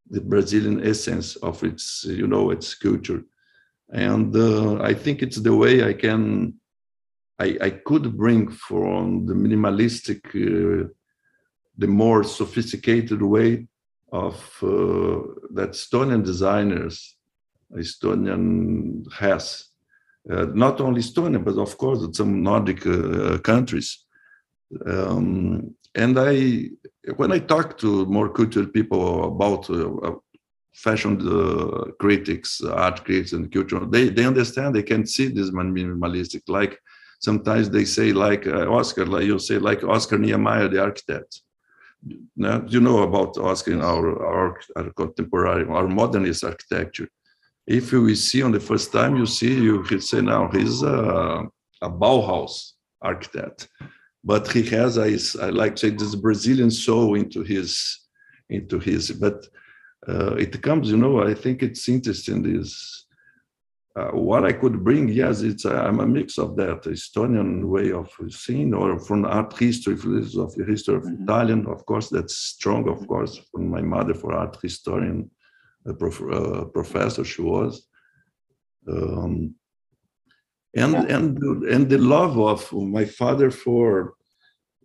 [0.10, 3.23] the Brazilian essence of its, you know, its culture.
[3.91, 6.56] And uh, I think it's the way I can,
[7.38, 10.89] I, I could bring from the minimalistic, uh,
[11.78, 13.67] the more sophisticated way
[14.12, 15.21] of uh,
[15.54, 17.15] that Estonian designers,
[17.76, 19.73] Estonian has
[20.26, 24.06] not only Estonia, but of course some Nordic uh, countries.
[24.86, 26.70] Um, and I,
[27.16, 30.16] when I talk to more cultural people about uh,
[30.74, 31.20] fashion
[32.00, 36.44] critics, art critics, and culture, they, they understand, they can see this minimalistic.
[36.48, 36.80] Like
[37.20, 41.42] sometimes they say, like Oscar, like you say, like Oscar Niemeyer, the architect.
[42.36, 47.10] Now, you know about Oscar, our, our, our contemporary, our modernist architecture
[47.67, 51.43] if you see on the first time, you see, you could say now he's a,
[51.82, 53.69] a Bauhaus architect,
[54.23, 57.99] but he has, I, I like to say, this Brazilian soul into his,
[58.49, 59.12] into his.
[59.12, 59.45] But
[60.08, 62.43] uh, it comes, you know, I think it's interesting.
[62.43, 63.06] This
[63.95, 67.91] uh, what I could bring, yes, it's i am a mix of that Estonian way
[67.91, 71.23] of seeing, or from art history, of the history of mm-hmm.
[71.23, 75.43] Italian, of course, that's strong, of course, from my mother for art historian a
[75.91, 77.88] prof- uh, professor she was.
[78.88, 79.56] Um,
[80.76, 81.38] and and
[81.74, 84.15] and the love of my father for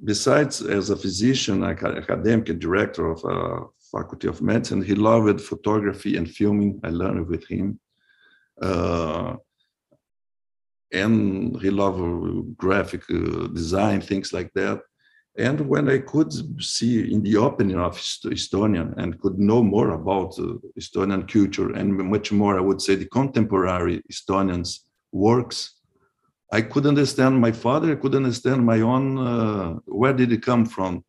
[0.05, 6.17] besides as a physician academic and director of a faculty of medicine he loved photography
[6.17, 6.81] and filming.
[6.85, 7.81] I learned with him.
[8.61, 9.37] Uh,
[10.93, 14.81] and he loved graphic uh, design things like that
[15.39, 17.97] and when i could see in the opening of
[18.37, 22.95] estonia and could know more about uh, estonian culture and much more i would say
[22.95, 24.81] the contemporary estonians
[25.13, 25.79] works
[26.51, 27.93] I could understand my father.
[27.93, 29.19] I could understand my own.
[29.19, 31.05] Uh, where did it come from?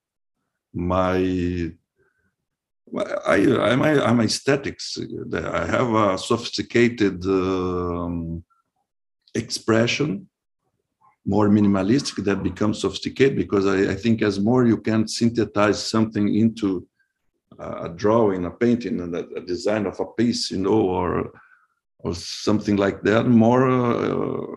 [0.74, 1.72] My,
[3.26, 4.98] I, I'm, I'm aesthetics.
[5.34, 8.44] I have a sophisticated um,
[9.34, 10.29] expression,
[11.25, 16.34] more minimalistic that becomes sophisticated because I, I, think as more you can synthesize something
[16.34, 16.88] into
[17.60, 21.32] a drawing, a painting, a, a design of a piece, you know, or
[21.99, 23.69] or something like that, more.
[23.69, 24.55] Uh,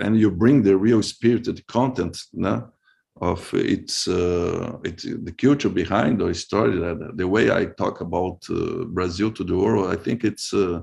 [0.00, 2.70] and you bring the real spirited content no,
[3.20, 8.38] of its, uh, its the culture behind the story that the way i talk about
[8.50, 10.80] uh, brazil to the world i think it's uh,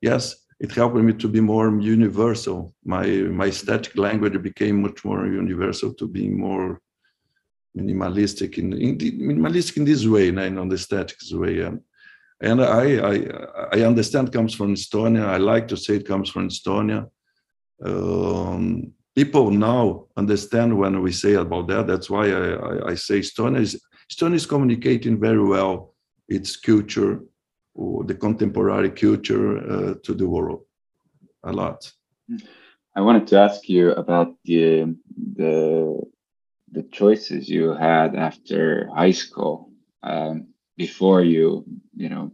[0.00, 2.72] yes it helped me to be more universal.
[2.84, 3.06] My
[3.42, 6.80] my static language became much more universal to being more
[7.76, 11.62] minimalistic in, in the, minimalistic in this way and on the static way.
[11.62, 11.80] Um,
[12.40, 13.14] and I, I
[13.76, 15.24] i understand comes from estonia.
[15.36, 17.00] I like to say it comes from estonia.
[17.84, 21.86] Um, people now understand when we say about that.
[21.86, 25.94] That's why I, I, I say Estonia is, Estonia is communicating very well
[26.28, 27.20] its culture,
[27.74, 30.64] the contemporary culture uh, to the world
[31.44, 31.90] a lot.
[32.94, 34.94] I wanted to ask you about the
[35.36, 36.00] the
[36.70, 39.70] the choices you had after high school
[40.02, 42.32] um, before you you know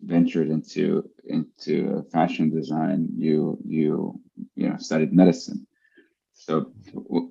[0.00, 3.08] ventured into into fashion design.
[3.16, 4.20] You you
[4.54, 5.66] you know studied medicine
[6.38, 7.28] so w-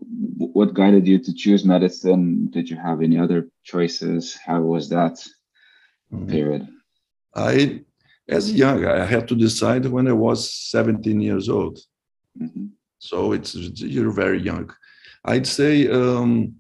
[0.58, 5.16] what guided you to choose medicine did you have any other choices how was that
[6.12, 6.28] mm-hmm.
[6.28, 6.68] period
[7.38, 7.80] i
[8.30, 11.80] as young i had to decide when i was 17 years old
[12.40, 12.68] mm-hmm.
[13.00, 14.70] so it's you're very young
[15.26, 16.56] i'd say um,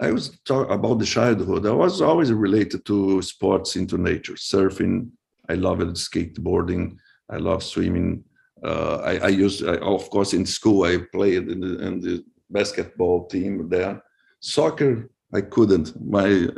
[0.00, 1.66] I was talking about the childhood.
[1.66, 5.10] I was always related to sports into nature, surfing.
[5.48, 6.98] I loved skateboarding.
[7.28, 8.22] I love swimming
[8.62, 12.24] uh, I, I, used, I, of course, in school I played in the, in the
[12.50, 14.02] basketball team there.
[14.40, 15.92] Soccer, I couldn't.
[16.00, 16.48] My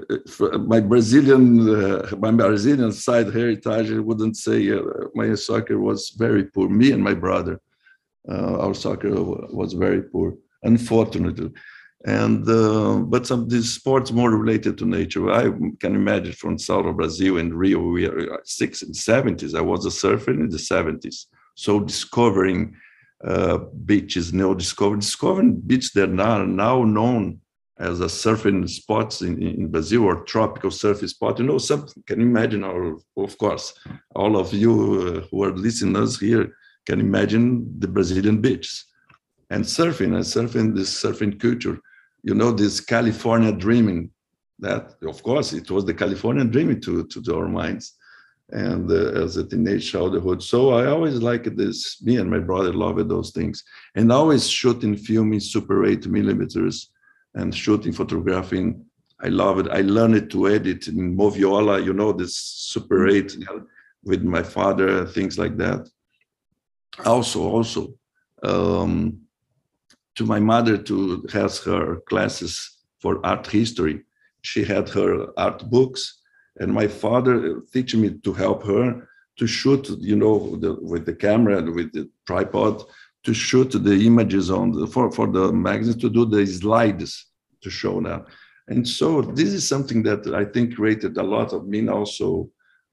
[0.67, 4.83] my Brazilian uh, my Brazilian side heritage wouldn't say uh,
[5.15, 6.69] my soccer was very poor.
[6.69, 7.61] Me and my brother,
[8.29, 9.11] uh, our soccer
[9.61, 11.51] was very poor, unfortunately.
[12.07, 15.31] And uh, but some these sports more related to nature.
[15.31, 19.55] I can imagine from south of Brazil and Rio, we are six and seventies.
[19.55, 21.27] I was a surfer in the seventies
[21.61, 22.75] so discovering
[23.23, 27.41] uh, beaches, you know, discovering, discovering beaches that are now known
[27.81, 31.39] as a surfing spots in, in Brazil or tropical surfing spot.
[31.39, 33.75] You know, some can imagine, or of course,
[34.15, 36.55] all of you uh, who are listeners here
[36.87, 37.45] can imagine
[37.79, 38.85] the Brazilian beaches
[39.49, 41.81] and surfing and surfing this surfing culture.
[42.23, 44.11] You know, this California dreaming.
[44.59, 47.95] That, of course, it was the California dreaming to, to our minds
[48.51, 50.43] and uh, as a teenage childhood.
[50.43, 52.03] So I always liked this.
[52.03, 53.65] Me and my brother loved those things,
[53.95, 56.91] and always shooting, filming super eight millimeters,
[57.35, 58.85] and shooting, photographing.
[59.23, 59.69] I love it.
[59.71, 63.17] I learned to edit in Moviola, you know, this super mm-hmm.
[63.17, 63.59] eight
[64.03, 65.89] with my father, things like that.
[67.05, 67.95] Also, also,
[68.43, 69.21] um,
[70.17, 74.03] to my mother to has her classes for art history.
[74.43, 76.21] She had her art books
[76.61, 81.15] and my father teach me to help her to shoot you know the, with the
[81.15, 82.83] camera and with the tripod
[83.25, 87.27] to shoot the images on the for, for the magazine to do the slides
[87.63, 88.25] to show that
[88.69, 92.49] and so this is something that i think created a lot of me also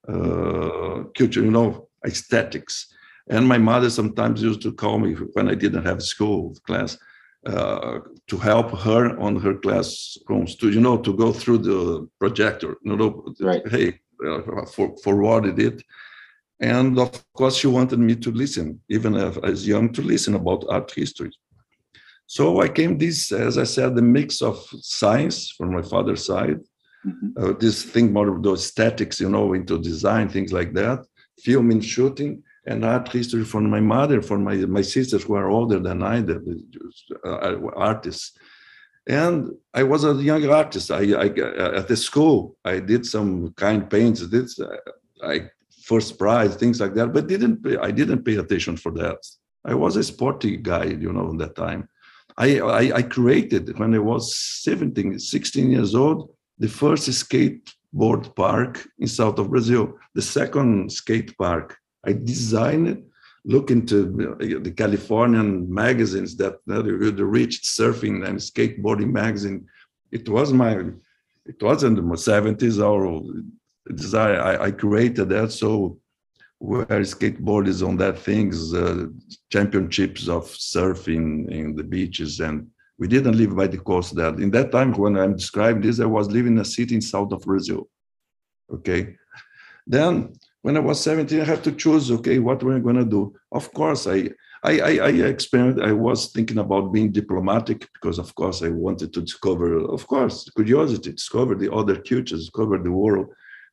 [0.07, 2.93] uh, culture you know aesthetics.
[3.29, 6.97] And my mother sometimes used to call me when i didn't have school class
[7.45, 12.77] uh, to help her on her classrooms to you know to go through the projector
[12.83, 13.67] you know right.
[13.67, 15.83] hey uh, for, forwarded it
[16.60, 20.91] and of course she wanted me to listen even as, young to listen about art
[20.91, 21.32] history
[22.26, 26.60] so i came this as i said the mix of science from my father's side
[27.06, 27.30] mm-hmm.
[27.38, 31.00] uh, this thing more of those statics you know into design things like that
[31.39, 35.80] filming shooting and art history from my mother, from my, my sisters who are older
[35.80, 36.38] than I, the,
[37.26, 38.34] uh, artists.
[39.08, 40.91] And I was a young artist.
[40.91, 41.28] I, I,
[41.80, 44.28] at the school, I did some kind paints.
[44.28, 44.50] Did,
[45.24, 45.50] I
[45.88, 47.13] first prize, things like that.
[47.13, 49.19] But didn't pay, I didn't pay attention for that.
[49.63, 51.88] I was a sporty guy, you know, in that time.
[52.38, 58.88] I, I, I created when I was 17, 16 years old, the first skateboard park
[59.00, 61.78] in south of Brazil, the second skate park.
[62.06, 63.04] I designed it,
[63.45, 63.97] look into
[64.63, 69.67] the Californian magazines that the rich surfing and skateboarding magazine.
[70.12, 70.73] It was my,
[71.45, 73.02] it was in the 70s or
[74.13, 75.52] I, I created that.
[75.52, 76.00] So
[76.60, 79.08] where skateboard is on that things, uh,
[79.52, 82.39] championships of surfing in the beaches.
[82.39, 84.34] And we didn't live by the coast there.
[84.39, 87.32] In that time, when I'm describing this, I was living in a city in south
[87.32, 87.88] of Brazil.
[88.73, 89.15] Okay.
[89.86, 93.36] Then when I was 17, I had to choose, okay, what we're going to do.
[93.52, 94.32] Of course, I,
[94.63, 95.36] I, I, I
[95.84, 100.50] I was thinking about being diplomatic because, of course, I wanted to discover, of course,
[100.56, 103.28] curiosity, discover the other cultures, discover the world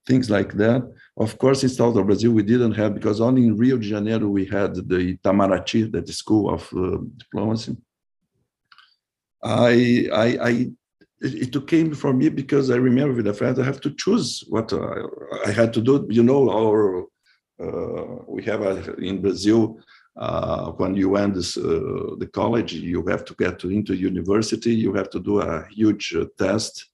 [0.07, 0.83] things like that.
[1.17, 4.29] Of course, in south of Brazil, we didn't have, because only in Rio de Janeiro,
[4.29, 7.77] we had the Itamaraty, that school of uh, diplomacy.
[9.43, 10.71] I, I, I,
[11.21, 14.73] it came for me because I remember with the fact I have to choose what
[14.73, 15.03] I,
[15.47, 16.07] I had to do.
[16.11, 17.05] You know, our,
[17.63, 19.79] uh, we have a, in Brazil,
[20.17, 24.75] uh, when you end this, uh, the college, you have to get to, into university,
[24.75, 26.87] you have to do a huge uh, test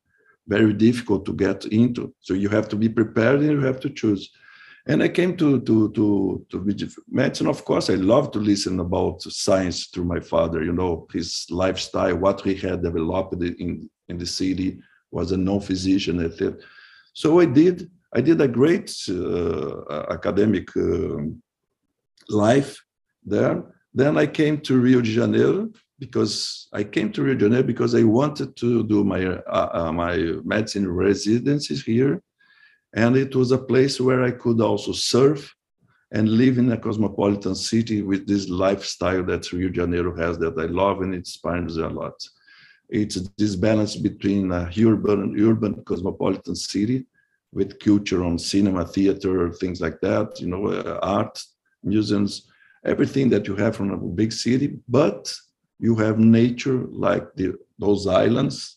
[0.50, 2.02] very difficult to get into.
[2.26, 4.22] So you have to be prepared and you have to choose.
[4.90, 6.06] And I came to to to
[6.50, 6.56] to
[7.20, 7.48] medicine.
[7.48, 10.58] Of course, I love to listen about science through my father.
[10.68, 13.74] You know his lifestyle, what he had developed in
[14.10, 14.68] in the city
[15.16, 16.16] was a non-physician.
[17.12, 17.76] So I did.
[18.18, 21.18] I did a great uh, academic uh,
[22.28, 22.72] life
[23.34, 23.56] there.
[24.00, 25.68] Then I came to Rio de Janeiro
[26.00, 29.92] because I came to Rio de Janeiro because I wanted to do my uh, uh,
[29.92, 32.22] my medicine residencies here,
[32.94, 35.54] and it was a place where I could also surf
[36.12, 40.58] and live in a cosmopolitan city with this lifestyle that Rio de Janeiro has that
[40.58, 42.16] I love and inspires me a lot.
[42.88, 47.06] It's this balance between a urban urban cosmopolitan city
[47.52, 51.42] with culture on cinema, theater, things like that, you know, uh, art,
[51.82, 52.48] museums,
[52.84, 55.32] everything that you have from a big city, but
[55.80, 58.76] you have nature like the, those islands.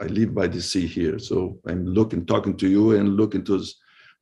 [0.00, 3.64] I live by the sea here, so I'm looking, talking to you, and looking to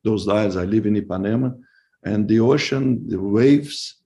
[0.03, 0.57] those, islands.
[0.57, 1.55] I live in Ipanema,
[2.03, 4.01] and the ocean, the waves,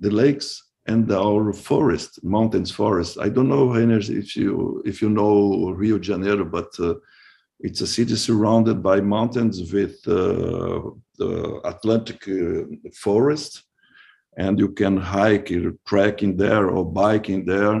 [0.00, 3.18] the lakes, and our forest, mountains, forest.
[3.20, 6.94] I don't know, Rainer, if you if you know Rio de Janeiro, but uh,
[7.60, 10.80] it's a city surrounded by mountains with uh,
[11.18, 13.64] the Atlantic uh, forest
[14.40, 17.76] and you can hike or trekking there or biking there.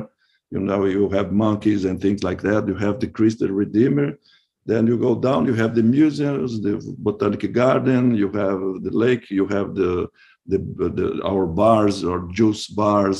[0.54, 2.68] You know, you have monkeys and things like that.
[2.70, 3.08] You have the
[3.42, 4.08] the Redeemer.
[4.70, 6.74] Then you go down, you have the museums, the
[7.06, 9.92] botanic garden, you have the lake, you have the,
[10.52, 10.58] the,
[10.98, 13.18] the our bars or juice bars,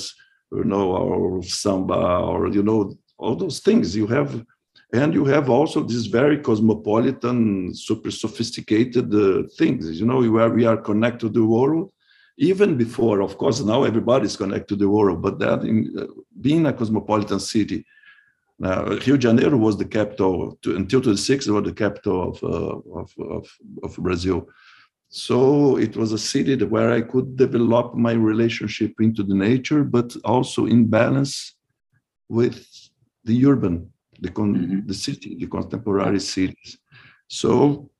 [0.59, 2.81] you know, or samba, or, you know,
[3.23, 4.31] all those things you have.
[4.93, 10.65] And you have also these very cosmopolitan, super sophisticated uh, things, you know, where we
[10.71, 11.91] are connected to the world
[12.41, 16.07] even before, of course, now everybody's connected to the world, but that in, uh,
[16.41, 17.85] being a cosmopolitan city,
[18.65, 22.43] uh, Rio de Janeiro was the capital to, until 2006, it was the capital of,
[22.43, 24.49] uh, of, of, of, Brazil.
[25.11, 30.17] So it was a city where I could develop my relationship into the nature, but
[30.25, 31.57] also in balance
[32.31, 32.67] with
[33.25, 34.87] the urban, the, con- mm-hmm.
[34.87, 36.79] the city, the contemporary cities.
[37.29, 37.91] So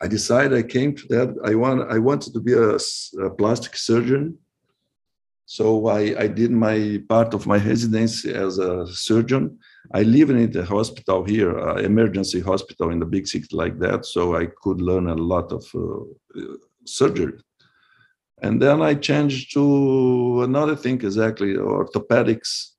[0.00, 1.34] I decided I came to that.
[1.44, 2.76] I want I wanted to be a,
[3.26, 4.38] a plastic surgeon.
[5.46, 9.58] So I, I did my part of my residency as a surgeon.
[9.94, 14.04] I live in the hospital here, uh, emergency hospital in the big city like that.
[14.04, 17.38] So I could learn a lot of uh, surgery.
[18.42, 22.72] And then I changed to another thing exactly orthopedics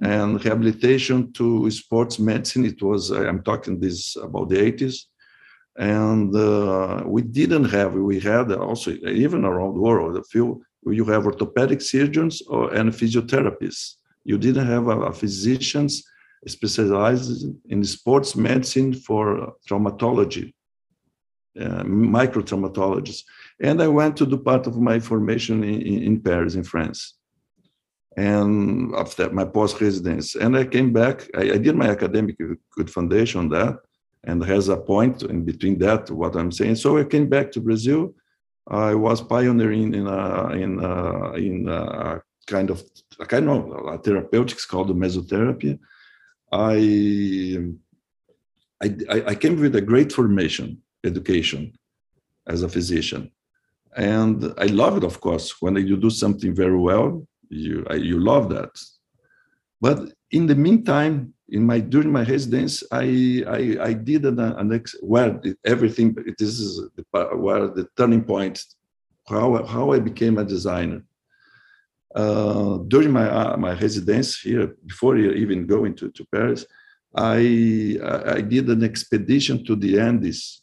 [0.00, 2.64] and rehabilitation to sports medicine.
[2.64, 5.04] It was, I'm talking this about the 80s
[5.78, 11.04] and uh, we didn't have we had also even around the world a few you
[11.04, 13.94] have orthopedic surgeons or and physiotherapists.
[14.24, 16.04] You didn't have a, a physicians
[16.46, 20.52] specialized in sports medicine for traumatology
[21.60, 23.24] uh, micro traumatologists
[23.60, 27.14] and i went to do part of my formation in, in paris in france.
[28.16, 32.36] And after my post residence and i came back I, I did my academic
[32.76, 33.78] good foundation on that
[34.24, 37.60] and has a point in between that what i'm saying so i came back to
[37.60, 38.14] brazil
[38.68, 42.82] i was pioneering in a, in a, in a kind of
[43.20, 45.78] a kind of a therapeutics called mesotherapy
[46.50, 47.58] I,
[48.82, 48.88] I
[49.32, 51.72] i came with a great formation education
[52.48, 53.30] as a physician.
[53.96, 55.60] And I love it, of course.
[55.60, 58.70] When you do something very well, you you love that.
[59.80, 59.98] But
[60.30, 64.94] in the meantime, in my during my residence, I I, I did an, an ex,
[65.00, 66.14] where everything.
[66.38, 67.04] This is the,
[67.36, 68.62] where the turning point.
[69.28, 71.02] How how I became a designer.
[72.14, 76.64] Uh, during my uh, my residence here, before even going to, to Paris,
[77.14, 77.98] I
[78.36, 80.62] I did an expedition to the Andes,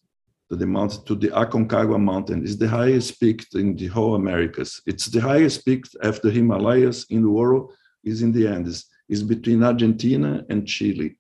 [0.50, 2.44] to the mountain, to the Aconcagua mountain.
[2.44, 4.82] It's the highest peak in the whole Americas.
[4.86, 7.74] It's the highest peak after Himalayas in the world.
[8.04, 11.16] Is in the Andes is between Argentina and Chile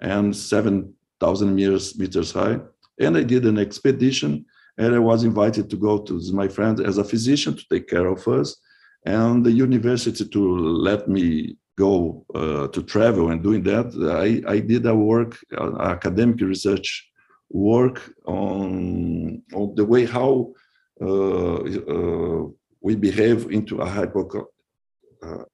[0.00, 2.58] and 7,000 meters, meters high.
[2.98, 4.44] And I did an expedition
[4.78, 8.06] and I was invited to go to my friend as a physician to take care
[8.06, 8.56] of us
[9.04, 13.86] and the university to let me go uh, to travel and doing that.
[14.26, 17.10] I, I did a work, uh, academic research
[17.50, 20.52] work on, on the way how
[21.00, 21.56] uh,
[21.94, 22.46] uh
[22.82, 25.44] we behave into a hypo, uh, uh,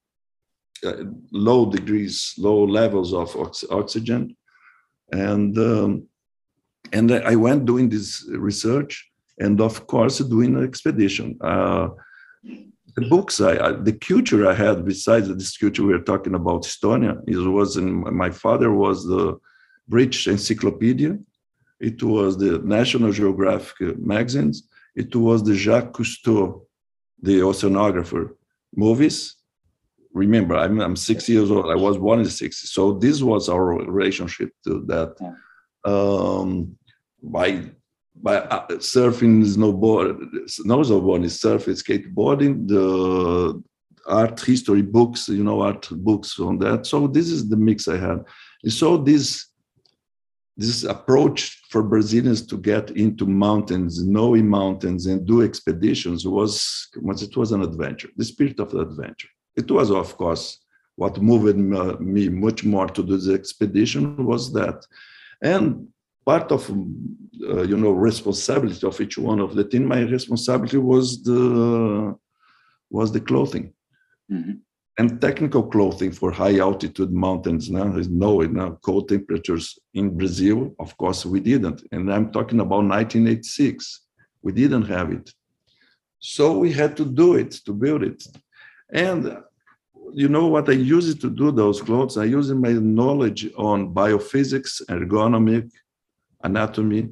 [1.32, 4.36] low degrees, low levels of ox oxygen,
[5.12, 6.08] and um,
[6.92, 8.92] and I went doing this research,
[9.38, 11.38] and of course doing an expedition.
[11.40, 11.88] Uh,
[12.96, 16.62] the books, I, I, the culture I had besides this culture we are talking about
[16.62, 19.38] Estonia, it was in my father was the
[19.86, 21.18] British Encyclopedia,
[21.78, 26.62] it was the National Geographic magazines, it was the Jacques Cousteau,
[27.20, 28.30] the oceanographer
[28.74, 29.36] movies,
[30.24, 31.70] remember I'm, I'm six years old.
[31.70, 33.64] I was born in the 60s so this was our
[33.98, 35.10] relationship to that.
[35.20, 35.34] Yeah.
[35.92, 36.76] um,
[37.22, 37.48] by
[38.22, 40.14] by uh, surfing snowboard
[40.64, 43.62] no snowboarding surfing skateboarding the
[44.06, 46.86] art history books you know art books on that.
[46.86, 48.24] So this is the mix i had.
[48.64, 49.46] And so this
[50.56, 51.40] this approach
[51.70, 57.52] for brazilians to get into mountains snowy mountains and do expeditions was, was it was
[57.52, 60.58] an adventure the spirit of the adventure it was, of course,
[60.96, 61.56] what moved
[62.00, 64.84] me much more to do the expedition was that.
[65.42, 65.88] And
[66.24, 71.22] part of, uh, you know, responsibility of each one of the team, my responsibility was
[71.22, 72.16] the,
[72.90, 73.72] was the clothing.
[74.30, 74.52] Mm-hmm.
[74.98, 77.70] And technical clothing for high altitude mountains.
[77.70, 80.74] Now, there's no you know, cold temperatures in Brazil.
[80.78, 81.86] Of course, we didn't.
[81.92, 84.00] And I'm talking about 1986.
[84.40, 85.30] We didn't have it.
[86.18, 88.26] So we had to do it, to build it.
[88.92, 89.38] And
[90.12, 92.16] you know what I use it to do those clothes?
[92.16, 95.70] I use my knowledge on biophysics, ergonomic,
[96.42, 97.10] anatomy,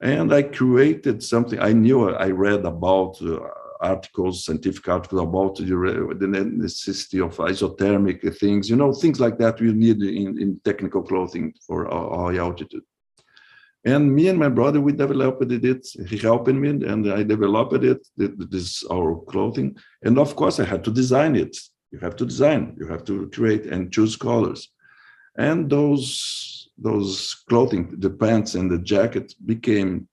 [0.00, 1.60] and I created something.
[1.60, 3.38] I knew I read about uh,
[3.80, 9.72] articles, scientific articles about the, necessity of isothermic things, you know, things like that we
[9.72, 12.82] need in, in technical clothing for high altitude.
[13.84, 15.86] And me and my brother, we developed it.
[16.06, 18.06] He helped me, and I developed it.
[18.16, 21.56] This our clothing, and of course, I had to design it.
[21.90, 22.76] You have to design.
[22.78, 24.68] You have to create and choose colors,
[25.38, 30.08] and those those clothing, the pants and the jacket, became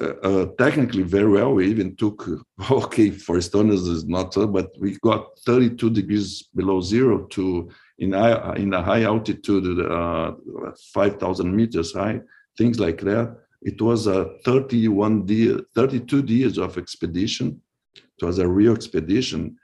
[0.00, 1.54] uh, uh, technically very well.
[1.54, 2.28] We even took
[2.70, 7.68] okay for Estonians is not so, but we got 32 degrees below zero to
[7.98, 10.32] in a, in a high altitude, uh,
[10.92, 12.20] 5,000 meters high,
[12.56, 13.36] things like that.
[13.62, 17.60] It was a 31 day, 32 days of expedition.
[17.96, 19.56] It was a real expedition,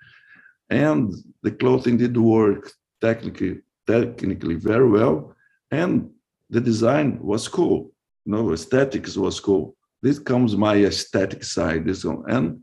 [0.70, 1.12] and
[1.42, 5.34] the clothing did work technically technically very well,
[5.70, 6.10] and
[6.50, 7.92] the design was cool.
[8.24, 9.76] You know, aesthetics was cool.
[10.02, 11.84] This comes my aesthetic side.
[11.84, 12.24] This one.
[12.28, 12.62] and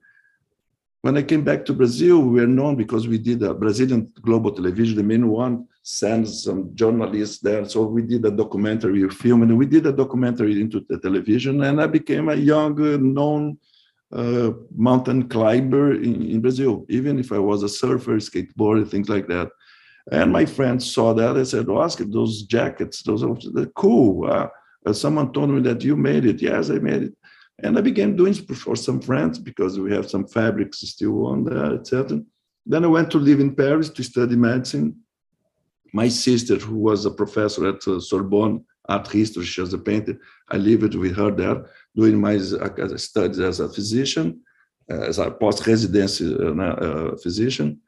[1.02, 4.52] when I came back to Brazil, we were known because we did a Brazilian global
[4.52, 7.66] television, the main one, sends some journalists there.
[7.66, 11.64] So we did a documentary film and we did a documentary into the television.
[11.64, 13.58] And I became a young, uh, known
[14.12, 19.28] uh, mountain climber in, in, Brazil, even if I was a surfer, skateboarder, things like
[19.28, 19.50] that.
[20.12, 21.36] And my friends saw that.
[21.36, 23.36] I said, Oscar, those jackets, those are
[23.76, 24.30] cool.
[24.30, 24.50] Uh,
[24.94, 26.42] someone told me that you made it.
[26.42, 27.14] Yes, I made it.
[27.64, 31.74] And I began doing for some friends because we have some fabrics still on there,
[31.76, 32.22] etc.
[32.66, 34.98] Then I went to live in Paris to study medicine.
[35.94, 40.20] My sister, who was a professor at uh, Sorbonne art history, she was a painter.
[40.50, 44.42] I lived with her there, doing my uh, studies as a physician,
[44.90, 46.36] uh, as a post-residency
[47.22, 47.80] physician,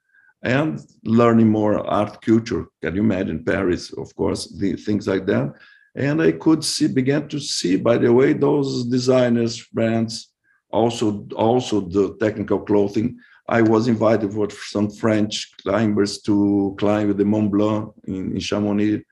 [0.44, 2.66] and learning more art culture.
[2.82, 5.56] Can you imagine Paris, of course, the, things like that
[5.96, 10.30] and I could see, began to see, by the way, those designers, brands,
[10.72, 13.20] also also the technical clothing.
[13.48, 19.04] I was invited for some French climbers to climb the Mont Blanc in, in Chamonix,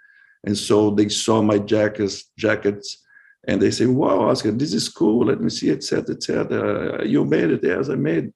[0.43, 3.03] and so they saw my jackets, jackets,
[3.47, 5.25] and they say, "Wow, Oscar, this is cool.
[5.25, 8.33] Let me see, etc., etc." You made it, yes, I made.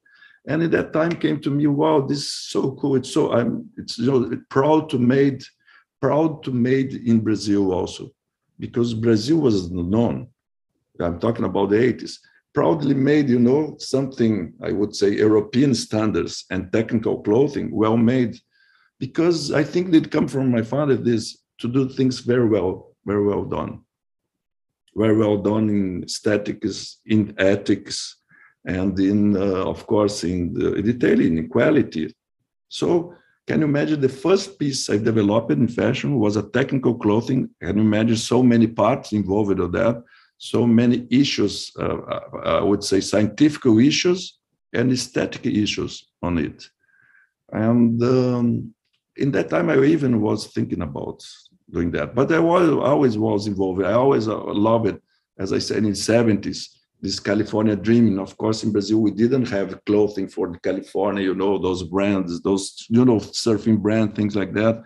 [0.48, 2.94] And at that time came to me, "Wow, this is so cool.
[2.94, 5.42] It's so I'm it's you know proud to made
[6.00, 8.10] proud to made in Brazil also,
[8.58, 10.28] because Brazil was known.
[11.00, 12.18] I'm talking about the 80s.
[12.54, 18.38] Proudly made, you know, something I would say European standards and technical clothing, well made,
[18.98, 20.96] because I think it come from my father.
[20.96, 23.82] This to do things very well, very well done
[24.96, 28.16] very well done in aesthetics, in ethics,
[28.64, 32.12] and in, uh, of course, in the detailing, in quality.
[32.68, 33.14] So
[33.46, 37.48] can you imagine the first piece I developed in fashion was a technical clothing?
[37.62, 40.02] Can you imagine so many parts involved in that?
[40.38, 44.38] So many issues, uh, uh I would say scientific issues
[44.72, 46.68] and aesthetic issues on it.
[47.52, 48.74] And um,
[49.16, 51.24] in that time, I even was thinking about
[51.70, 52.14] doing that.
[52.14, 53.82] But I was, always was involved.
[53.82, 55.00] I always uh, love it.
[55.38, 58.18] As I said in the 70s, this California dreaming.
[58.18, 62.86] Of course, in Brazil, we didn't have clothing for California, you know, those brands, those,
[62.88, 64.82] you know, surfing brand, things like that.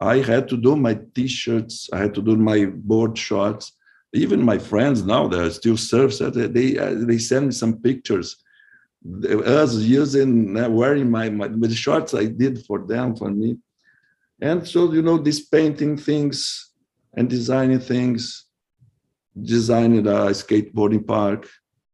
[0.00, 1.88] I had to do my t-shirts.
[1.92, 3.72] I had to do my board shorts.
[4.12, 8.36] Even my friends now, that still surf, they, uh, they send me some pictures
[9.44, 13.58] us using uh, wearing my, my the shorts I did for them for me
[14.40, 16.72] and so, you know, these painting things
[17.16, 18.43] and designing things,
[19.42, 21.48] designing a skateboarding park,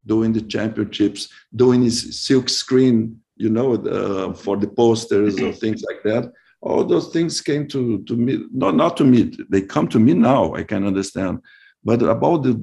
[0.06, 5.82] doing the championships, doing his silk screen, you know, the, for the posters or things
[5.82, 6.32] like that.
[6.62, 10.12] All those things came to, to me, not, not to me, they come to me
[10.12, 11.40] now, I can understand.
[11.82, 12.62] But about the,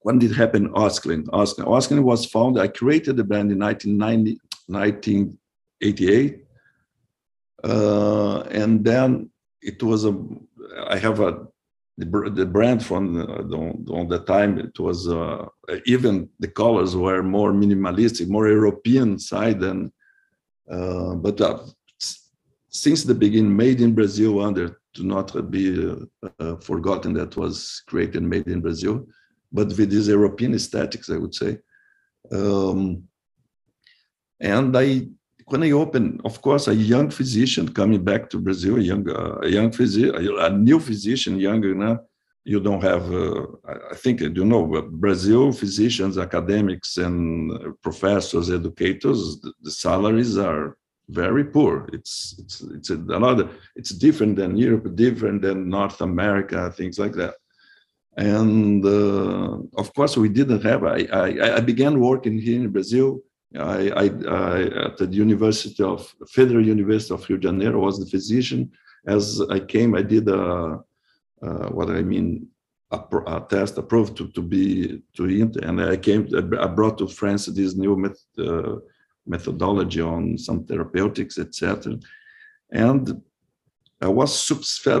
[0.00, 1.24] when did it happen, Osklen?
[1.26, 6.46] Osklen, Osklen was founded, I created the brand in 1990, 1988
[7.62, 9.30] uh, and then
[9.60, 10.16] it was a,
[10.86, 11.46] I have a,
[12.00, 13.56] the, the brand from the,
[13.92, 15.46] on the time it was uh,
[15.84, 19.92] even the colors were more minimalistic, more European side than,
[20.70, 21.58] uh, but uh,
[22.70, 27.82] since the beginning, made in Brazil under to not be uh, uh, forgotten that was
[27.86, 29.06] created made in Brazil,
[29.52, 31.58] but with this European aesthetics, I would say.
[32.32, 33.04] Um,
[34.40, 35.08] and I
[35.50, 39.38] when I opened, of course, a young physician coming back to Brazil, a young, uh,
[39.42, 42.00] a young physician, a new physician, younger now,
[42.44, 43.46] you don't have, uh,
[43.90, 50.76] I think, you know, but Brazil physicians, academics, and professors, educators, the, the salaries are
[51.08, 51.88] very poor.
[51.92, 53.48] It's it's it's another.
[53.74, 57.34] It's different than Europe, different than North America, things like that.
[58.16, 60.84] And uh, of course, we didn't have.
[60.84, 63.20] I, I I began working here in Brazil
[63.58, 68.06] I, I, I, at the University of Federal University of Rio de Janeiro was the
[68.06, 68.70] physician.
[69.06, 70.80] As I came, I did a,
[71.70, 72.46] what I mean
[72.92, 76.28] a, a, test approved to, to be to it, and I came.
[76.36, 78.76] I brought to France this new met, uh,
[79.26, 81.98] methodology on some therapeutics, etc.
[82.70, 83.22] And
[84.00, 84.50] I was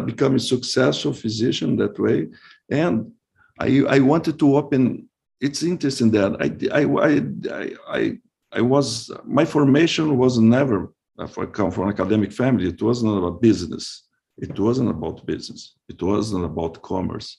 [0.04, 2.28] becoming successful physician that way,
[2.70, 3.12] and
[3.58, 5.08] I, I wanted to open.
[5.40, 8.18] It's interesting that I I I, I
[8.52, 12.68] I was my formation was never uh, I come from an academic family.
[12.68, 14.04] It wasn't about business.
[14.38, 15.74] It wasn't about business.
[15.88, 17.38] It wasn't about commerce.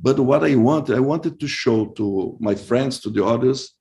[0.00, 3.72] But what I wanted, I wanted to show to my friends, to the others,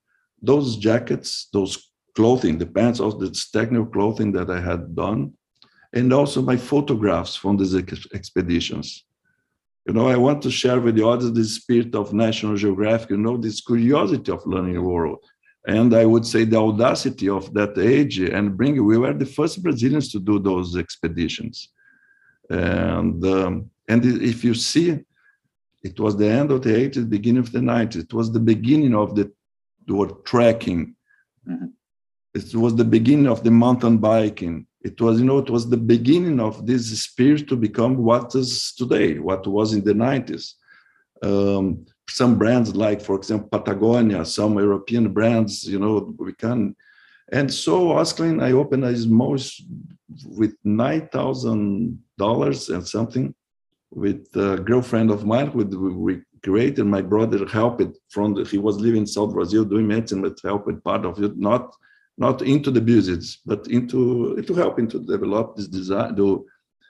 [0.42, 5.34] those jackets, those clothing, the pants, all this technical clothing that I had done,
[5.92, 9.06] and also my photographs from these ex- expeditions.
[9.86, 13.18] You know, I want to share with the others the spirit of National Geographic, you
[13.18, 15.20] know, this curiosity of learning the world
[15.66, 18.84] and I would say the audacity of that age and bring.
[18.86, 21.70] We were the first Brazilians to do those expeditions,
[22.50, 25.00] and um, and if you see,
[25.84, 28.04] it was the end of the 80s, beginning of the 90s.
[28.04, 29.32] It was the beginning of the,
[29.86, 30.96] the trekking.
[31.48, 31.68] Mm-hmm.
[32.34, 34.66] It was the beginning of the mountain biking.
[34.82, 38.74] It was, you know, it was the beginning of this spirit to become what is
[38.74, 40.54] today, what was in the 90s.
[41.22, 46.76] Um, some brands like, for example, Patagonia, some European brands, you know, we can.
[47.32, 49.38] And so Osklen, I opened a small
[50.26, 53.34] with nine thousand dollars and something
[53.92, 55.64] with a girlfriend of mine who
[56.00, 56.86] we created.
[56.86, 60.68] My brother helped from the, he was living in South Brazil doing medicine, but helped
[60.68, 61.76] with part of it, not
[62.18, 66.46] not into the business, but into to helping to develop this design, do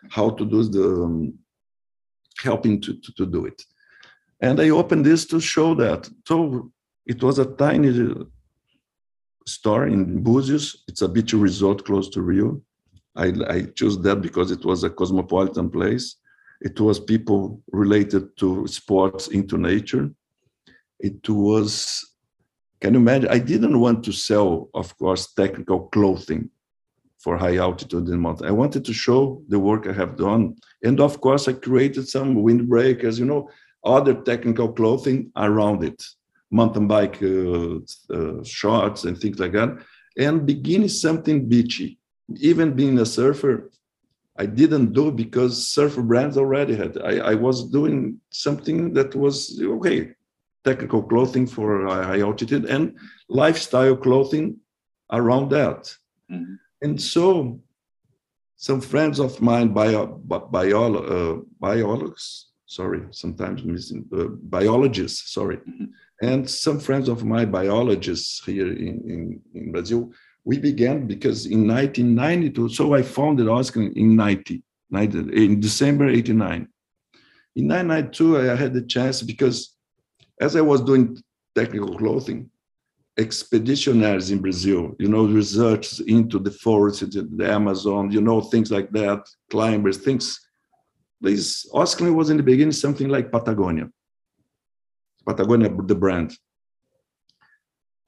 [0.10, 1.34] how to do the um,
[2.42, 3.64] helping to, to, to do it.
[4.44, 6.10] And I opened this to show that.
[6.28, 6.70] So
[7.06, 8.14] it was a tiny
[9.48, 10.76] store in Búzios.
[10.90, 12.62] It's a beach resort close to Rio.
[13.16, 16.18] I, I chose that because it was a cosmopolitan place.
[16.60, 20.12] It was people related to sports into nature.
[21.00, 22.06] It was,
[22.82, 23.30] can you imagine?
[23.30, 26.50] I didn't want to sell, of course, technical clothing
[27.18, 28.48] for high altitude in mountain.
[28.48, 30.58] I wanted to show the work I have done.
[30.84, 33.50] And of course, I created some windbreakers, you know,
[33.84, 36.04] other technical clothing around it,
[36.52, 37.78] mountain bike uh,
[38.14, 39.78] uh, shorts and things like that.
[40.18, 42.00] And beginning something beachy.
[42.38, 43.72] Even being a surfer,
[44.38, 46.98] I didn't do because surfer brands already had.
[47.04, 50.12] I, I was doing something that was okay,
[50.64, 54.58] technical clothing for high altitude and lifestyle clothing
[55.12, 55.96] around that.
[56.32, 56.56] Mm-hmm.
[56.82, 57.60] And so,
[58.56, 64.26] some friends of mine, bio, bio, uh, biologists, sorry, sometimes missing uh,
[64.58, 65.86] biologists, sorry, mm-hmm.
[66.22, 70.12] and some friends of my biologists here in, in, in Brazil
[70.46, 76.68] we began because in 1992, so I founded Osklen in 90, 90 in December 89.
[77.56, 79.76] In 1992, I had the chance because
[80.42, 81.18] as I was doing
[81.56, 82.50] technical clothing,
[83.18, 88.90] expeditionaries in Brazil, you know, research into the forests, the Amazon, you know, things like
[88.92, 90.40] that, climbers, things.
[91.24, 93.90] This Osklen was in the beginning something like Patagonia.
[95.26, 96.38] Patagonia, the brand.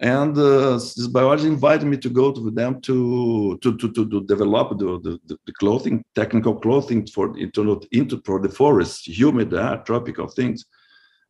[0.02, 4.22] And uh, this biology invited me to go to them to to to, to, to
[4.26, 9.78] develop the, the, the, clothing technical clothing for into, into for the forest humid uh,
[9.78, 10.66] tropical things.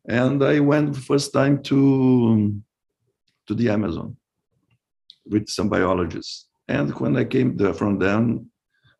[0.08, 2.60] And i went first time to
[3.46, 4.16] to the amazon
[5.24, 6.48] with some biologists.
[6.66, 8.50] And when i came there from them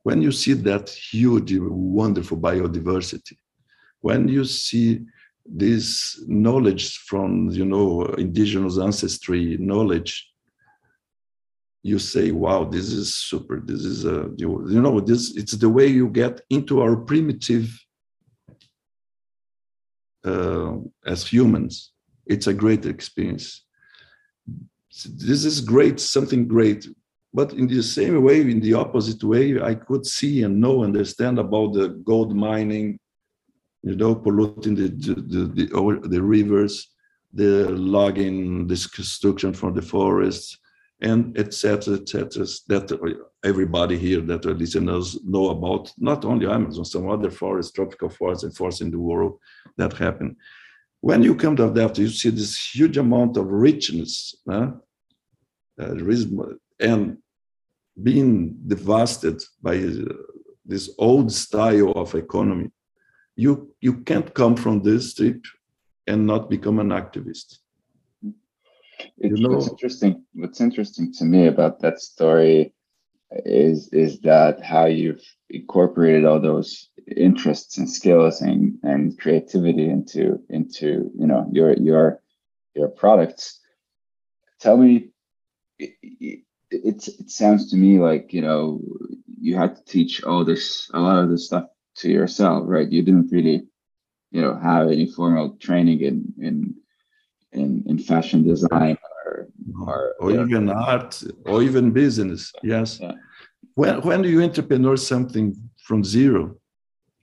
[0.07, 1.52] when you see that huge
[2.00, 3.36] wonderful biodiversity
[4.00, 4.88] when you see
[5.44, 10.12] this knowledge from you know indigenous ancestry knowledge
[11.90, 13.61] you say wow this is super.
[13.61, 17.66] This is a you, you know this it's the way you get into our primitive
[20.24, 20.72] uh,
[21.07, 21.92] as humans.
[22.26, 23.64] It's a great experience.
[25.28, 26.88] This is great something great
[27.39, 31.37] but in the same way in the opposite way i could see and know understand
[31.39, 32.89] about the gold mining
[33.87, 35.14] you know, polluting the the
[35.57, 36.89] the, the rivers,
[37.32, 40.59] the logging, this destruction from the forests,
[41.01, 41.95] and etc.
[41.95, 42.45] etc.
[42.66, 42.87] that
[43.45, 48.43] everybody here that our listeners know about, not only Amazon, some other forests, tropical forests
[48.43, 49.39] and forests in the world
[49.76, 50.37] that happen.
[51.01, 54.72] When you come to that, you see this huge amount of richness, huh?
[55.80, 55.95] uh,
[56.80, 57.18] and
[58.03, 60.12] being devastated by uh,
[60.64, 62.70] this old style of economy
[63.36, 65.42] you you can't come from this trip
[66.07, 67.59] and not become an activist
[69.18, 69.57] it's, you know?
[69.57, 72.72] what's interesting what's interesting to me about that story
[73.44, 80.40] is is that how you've incorporated all those interests and skills and and creativity into
[80.49, 82.20] into you know your your
[82.74, 83.61] your products
[84.61, 85.09] tell me
[86.85, 88.81] it, it, sounds to me like you know
[89.41, 91.66] you had to teach all this a lot of this stuff
[91.97, 92.91] to yourself, right?
[92.91, 93.66] You didn't really,
[94.31, 96.74] you know, have any formal training in in
[97.53, 99.49] in, in fashion design or
[99.87, 100.74] or, or even know.
[100.74, 102.53] art or even business.
[102.62, 103.01] Yes.
[103.01, 103.12] Yeah.
[103.74, 105.55] When when do you entrepreneur something
[105.87, 106.57] from zero,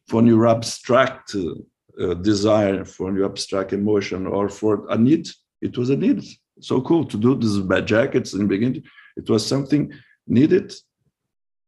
[0.08, 5.28] from your abstract uh, desire, from your abstract emotion, or for a need?
[5.62, 6.24] It was a need.
[6.60, 8.84] So cool to do these bad jackets in the beginning.
[9.16, 9.92] It was something
[10.28, 10.74] needed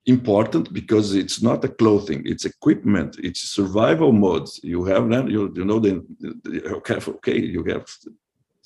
[0.06, 5.52] important because it's not a clothing it's equipment it's survival modes you have them you,
[5.56, 6.06] you know the,
[6.44, 7.86] the okay, okay you have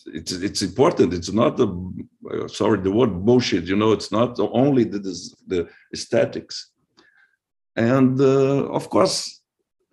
[0.08, 1.68] it's it's important it's not the
[2.48, 5.00] sorry the word bullshit you know it's not only the
[5.48, 6.72] the aesthetics
[7.78, 9.42] and uh, of course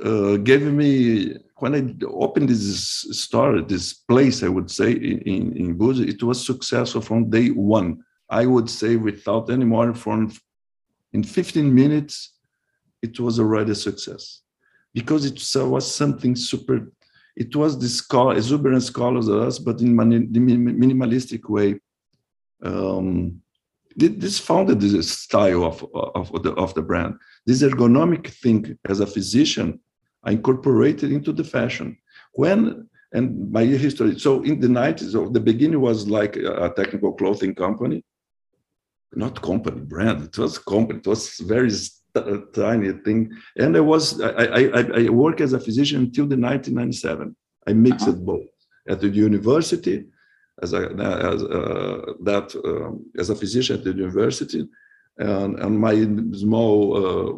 [0.05, 5.57] uh, gave me when I opened this store, this place, I would say in in,
[5.57, 8.05] in Búzios, it was successful from day one.
[8.29, 10.33] I would say without any more from
[11.12, 12.33] in 15 minutes,
[13.03, 14.43] it was already a success
[14.93, 16.93] because it was something super.
[17.37, 21.79] It was this call, exuberant scholars of us, but in the minimalistic way.
[22.62, 23.43] Um,
[23.99, 27.14] this founded this style of, of, the, of the brand.
[27.47, 29.81] This ergonomic thing as a physician,
[30.22, 31.97] I incorporated into the fashion.
[32.33, 37.14] When and my history, so in the 90s, so the beginning was like a technical
[37.14, 38.05] clothing company
[39.14, 41.70] not company brand it was company it was very
[42.54, 47.36] tiny thing and i was i i, I work as a physician until the 1997
[47.66, 48.18] i mixed uh-huh.
[48.18, 48.46] both
[48.88, 50.07] at the university
[50.62, 50.82] as a
[51.34, 54.66] as a, that um, as a physician at the university
[55.18, 55.94] and, and my
[56.36, 57.32] small uh,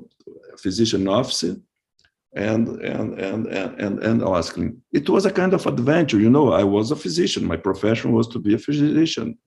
[0.56, 1.44] physician office
[2.34, 4.76] and and and and and, Osklen.
[4.92, 6.52] It was a kind of adventure, you know.
[6.52, 7.44] I was a physician.
[7.46, 9.38] My profession was to be a physician,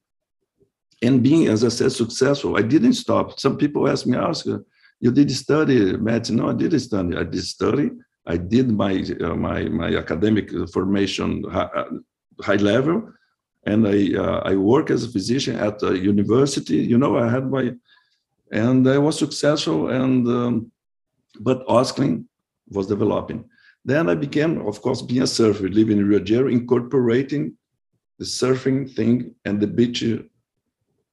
[1.02, 2.56] and being, as I said, successful.
[2.56, 3.38] I didn't stop.
[3.38, 4.64] Some people ask me, Oscar,
[5.00, 6.36] you did study medicine?
[6.36, 7.16] No, I didn't study.
[7.16, 7.90] I did study.
[8.24, 11.90] I did my uh, my my academic formation high, uh,
[12.40, 13.12] high level,
[13.66, 16.76] and I uh, I work as a physician at a university.
[16.76, 17.72] You know, I had my,
[18.52, 19.88] and I was successful.
[19.88, 20.70] And um,
[21.40, 22.26] but Osklen
[22.68, 23.44] was developing.
[23.84, 27.56] Then I became, of course, being a surfer, living in Rio de Janeiro, incorporating
[28.20, 30.04] the surfing thing and the beach,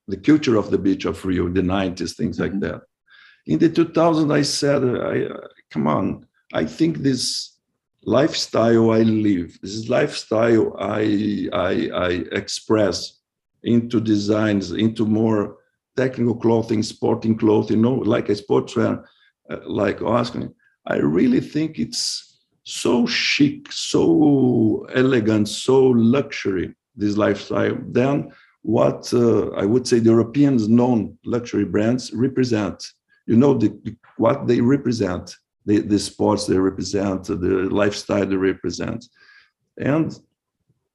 [0.10, 2.54] the culture of the beach of Rio, the 90s, things mm-hmm.
[2.54, 2.82] like that.
[3.46, 7.58] In the 2000s, I said, I, uh, come on, I think this
[8.04, 13.20] lifestyle I live, this lifestyle I, I, I express
[13.64, 15.58] into designs, into more
[15.96, 19.04] technical clothing, sporting clothing, you know, like a sportswear,
[19.50, 20.54] uh, like Osklen,
[20.88, 28.32] I really think it's so chic, so elegant, so luxury, this lifestyle, than
[28.62, 32.84] what uh, I would say the Europeans known luxury brands represent.
[33.26, 33.70] You know, the,
[34.18, 35.36] what they represent,
[35.66, 37.36] the, the sports they represent, the
[37.72, 39.06] lifestyle they represent.
[39.78, 40.18] And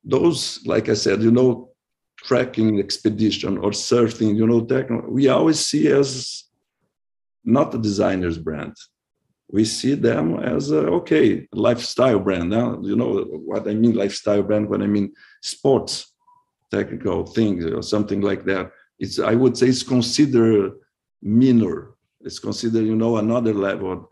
[0.05, 1.71] those, like I said, you know,
[2.19, 6.45] trekking expedition or surfing, you know, techno, we always see as
[7.45, 8.75] not a designer's brand
[9.55, 12.51] we see them as a okay lifestyle brand.
[12.51, 15.13] Now you know what I mean lifestyle brand when I mean
[15.43, 16.14] sports
[16.77, 18.65] technical things or something like that.
[18.99, 20.73] It's I would say it's considered
[21.23, 21.79] minor.
[22.27, 24.11] It's considered you know another level.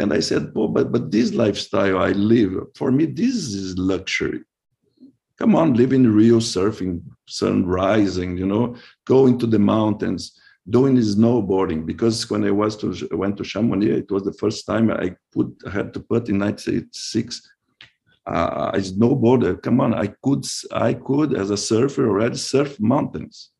[0.00, 4.40] And I said, oh, but but this lifestyle I live for me this is luxury.
[5.38, 10.22] Come on, live in Rio, surfing, sun rising, you know, going to the mountains
[10.70, 12.88] doing snowboarding because when I was to
[13.22, 16.38] went to Chamonix, it was the first time I put I had to put in
[16.38, 17.53] 1986
[18.26, 19.62] uh, I snowboarded.
[19.62, 23.50] Come on, I could I could as a surfer already surf mountains.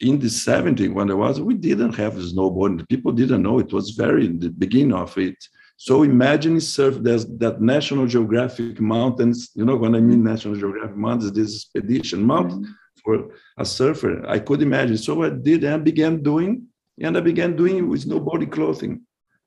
[0.00, 2.88] In the 70s, when I was, we didn't have snowboarding.
[2.88, 5.36] People didn't know it was very in the beginning of it.
[5.76, 9.50] So imagine surf there's that National Geographic mountains.
[9.54, 12.64] You know when I mean National Geographic mountains, this expedition mountain.
[12.64, 12.72] Mm-hmm
[13.08, 14.26] for a surfer.
[14.26, 14.98] I could imagine.
[14.98, 16.66] So I did and began doing,
[17.00, 19.00] and I began doing with snowboarding clothing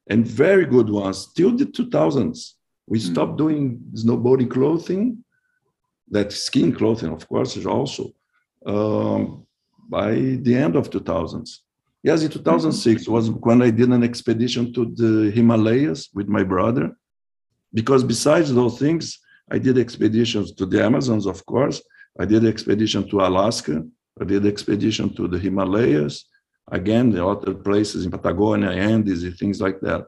[0.09, 2.53] and very good ones till the 2000s.
[2.87, 3.11] We mm.
[3.11, 5.23] stopped doing snowboarding clothing,
[6.09, 8.11] that skin clothing, of course, is also
[8.65, 9.45] um,
[9.89, 11.59] by the end of 2000s.
[12.03, 16.95] Yes, in 2006 was when I did an expedition to the Himalayas with my brother.
[17.73, 19.19] Because besides those things,
[19.49, 21.81] I did expeditions to the Amazons, of course,
[22.19, 23.83] I did expedition to Alaska.
[24.19, 26.25] I did expedition to the Himalayas.
[26.71, 30.05] Again, the other places in Patagonia, Andes, and things like that.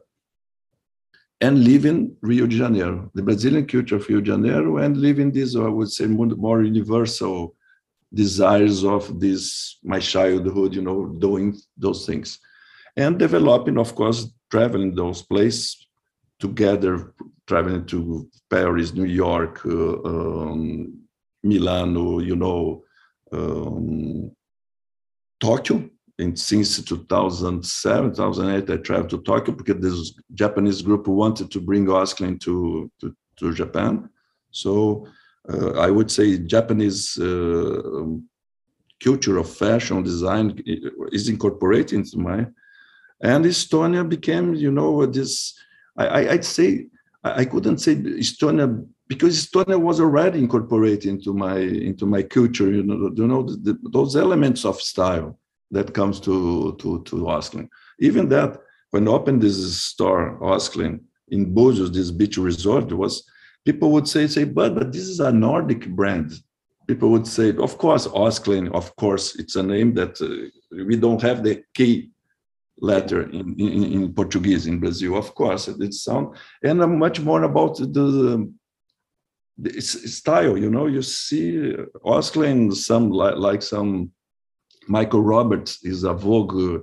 [1.44, 5.30] And live in Rio de Janeiro, the Brazilian culture of Rio de Janeiro, and living
[5.30, 7.54] these, I would say, more universal
[8.14, 12.38] desires of this my childhood, you know, doing those things,
[12.96, 15.86] and developing, of course, traveling those places
[16.38, 17.12] together,
[17.46, 20.98] traveling to Paris, New York, uh, um,
[21.42, 22.84] Milano, you know,
[23.32, 24.30] um,
[25.40, 25.90] Tokyo.
[26.18, 31.60] And since 2007, 2008, I traveled to Tokyo because this Japanese group who wanted to
[31.60, 34.08] bring Osklen to, to, to Japan.
[34.50, 35.08] So
[35.52, 38.04] uh, I would say Japanese uh,
[39.02, 40.62] culture of fashion design
[41.10, 42.46] is incorporated into my,
[43.20, 45.58] and Estonia became, you know, this,
[45.96, 46.86] I, I'd say,
[47.24, 52.70] I couldn't say Estonia because Estonia was already incorporated into my into my culture.
[52.70, 55.38] You know, you know the, those elements of style
[55.74, 57.68] that comes to to to Osklen.
[57.98, 58.58] Even that
[58.90, 63.24] when opened this store Osklen in Búzios, this beach resort, was
[63.64, 66.32] people would say say, but but this is a Nordic brand.
[66.86, 68.72] People would say, of course, Osklen.
[68.72, 72.10] Of course, it's a name that uh, we don't have the key
[72.78, 75.16] letter in, in, in, Portuguese in Brazil.
[75.16, 78.52] Of course, it sound and much more about the
[79.56, 81.72] the style you know you see
[82.04, 84.10] Osklen some like, like some
[84.88, 86.82] michael roberts is a vogue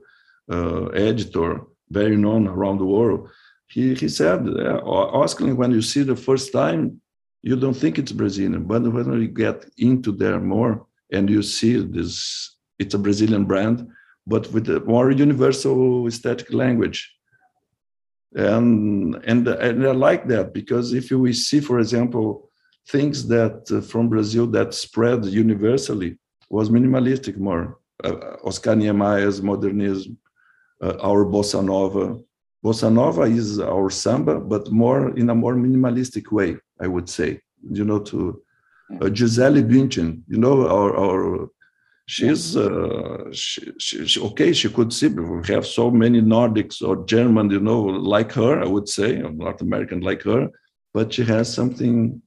[0.51, 3.29] uh, editor very known around the world
[3.67, 4.81] he, he said uh,
[5.21, 7.01] Osklen when you see the first time
[7.41, 11.77] you don't think it's brazilian but when you get into there more and you see
[11.77, 13.87] this it's a brazilian brand
[14.27, 17.13] but with a more universal aesthetic language
[18.35, 22.49] and and and i like that because if we see for example
[22.87, 26.17] things that uh, from Brazil that spread universally
[26.49, 27.77] was minimalistic more.
[28.03, 30.17] Uh, Oscar Niemeyer's modernism,
[30.81, 32.19] uh, our bossa nova,
[32.63, 37.41] Bossa Nova is our samba, but more in a more minimalistic way, I would say.
[37.63, 38.41] You know, to
[39.01, 41.49] uh, Gisele Bündchen, you know, our, our
[42.05, 44.53] she's uh, she, she, she, okay.
[44.53, 48.61] She could see we have so many Nordics or German, you know, like her.
[48.61, 50.49] I would say, or North American like her,
[50.93, 52.21] but she has something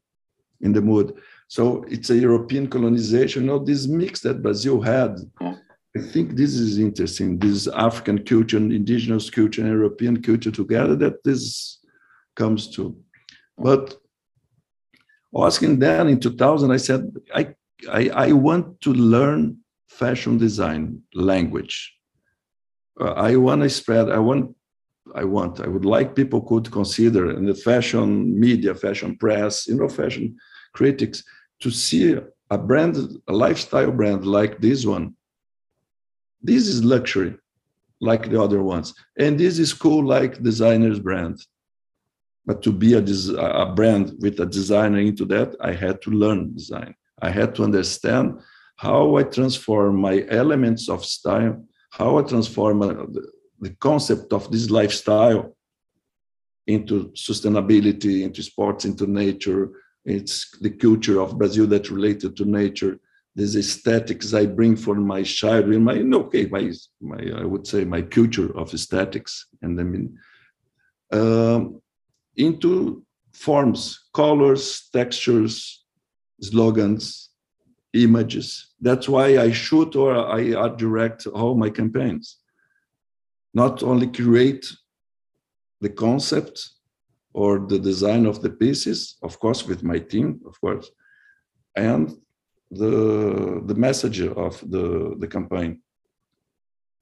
[0.61, 1.15] in the mood.
[1.47, 3.43] So it's a European colonization.
[3.43, 5.19] You know, this mix that Brazil had.
[5.41, 5.57] Yeah.
[5.97, 7.39] I think this is interesting.
[7.39, 10.97] This African culture, and indigenous culture, and European culture together.
[10.97, 11.79] That this
[12.35, 12.97] comes to,
[13.57, 13.97] but
[15.37, 17.55] asking then in 2000, I said I
[17.89, 21.95] I, I want to learn fashion design language.
[23.01, 24.11] Uh, I want to spread.
[24.11, 24.55] I want.
[25.15, 25.61] I want.
[25.61, 30.37] I would like people could consider in the fashion media, fashion press, you know, fashion
[30.73, 31.23] critics
[31.61, 32.19] to see
[32.51, 32.97] a brand,
[33.29, 35.15] a lifestyle brand like this one
[36.45, 37.35] this is luxury,
[38.01, 38.95] like the other ones.
[39.19, 41.41] And this is cool, like designer's brand.
[42.45, 46.53] But to be a, a brand with a designer into that, I had to learn
[46.55, 46.95] design.
[47.23, 48.41] I had to understand
[48.77, 54.51] how I transform my elements of style, how I transform uh, the, the concept of
[54.53, 55.57] this lifestyle
[56.67, 59.71] into sustainability, into sports, into nature.
[60.05, 63.01] It's the culture of Brazil that's related to nature
[63.37, 67.85] these aesthetics I bring from my child, childhood, my okay, my my I would say
[67.85, 70.19] my culture of aesthetics, and I mean
[71.13, 71.81] um,
[72.37, 75.85] into forms, colors, textures,
[76.41, 77.31] slogans,
[77.93, 78.75] images.
[78.81, 82.39] That's why I shoot or I, I direct all my campaigns.
[83.53, 84.67] Not only create
[85.81, 86.71] the concept
[87.33, 90.91] or the design of the pieces, of course, with my team, of course,
[91.77, 92.17] and
[92.75, 95.81] the the message of the the campaign.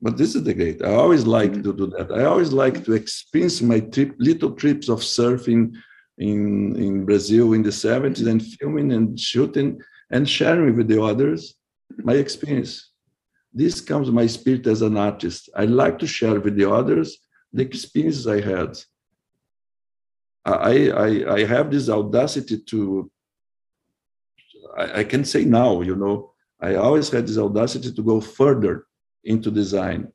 [0.00, 1.62] But this is the great i always like mm-hmm.
[1.62, 2.10] to do that.
[2.10, 5.74] I always like to experience my trip little trips of surfing
[6.18, 11.54] in in brazil in the 70s and filming and shooting and sharing with the others
[11.98, 12.90] my experience.
[13.54, 15.50] This comes my spirit as an artist.
[15.54, 17.18] I like to share with the others
[17.52, 18.72] the experiences i had.
[20.44, 23.10] I i, I have this audacity to
[24.76, 28.86] I, I can say now, you know, I always had this audacity to go further
[29.24, 30.12] into design,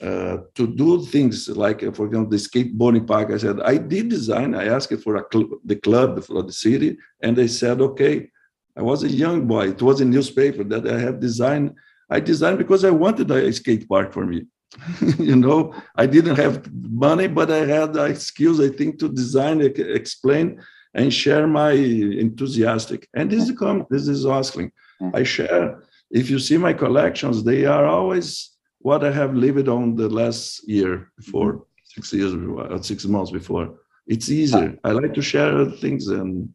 [0.00, 3.30] uh, to do things like, uh, for example, the skateboarding park.
[3.30, 4.54] I said, I did design.
[4.54, 8.30] I asked for a cl- the club for the city, and they said, okay.
[8.76, 9.68] I was a young boy.
[9.68, 11.74] It was a newspaper that I have designed.
[12.10, 14.46] I designed because I wanted a skate park for me.
[15.18, 19.60] you know, I didn't have money, but I had the skills, I think, to design,
[19.60, 20.60] explain
[20.94, 23.08] and share my enthusiastic.
[23.14, 24.70] And this is come, this is Osklen.
[25.12, 25.82] I share.
[26.10, 30.66] If you see my collections, they are always what I have lived on the last
[30.68, 33.74] year before, six years, uh, six months before.
[34.06, 34.78] It's easier.
[34.84, 36.54] I like to share things and.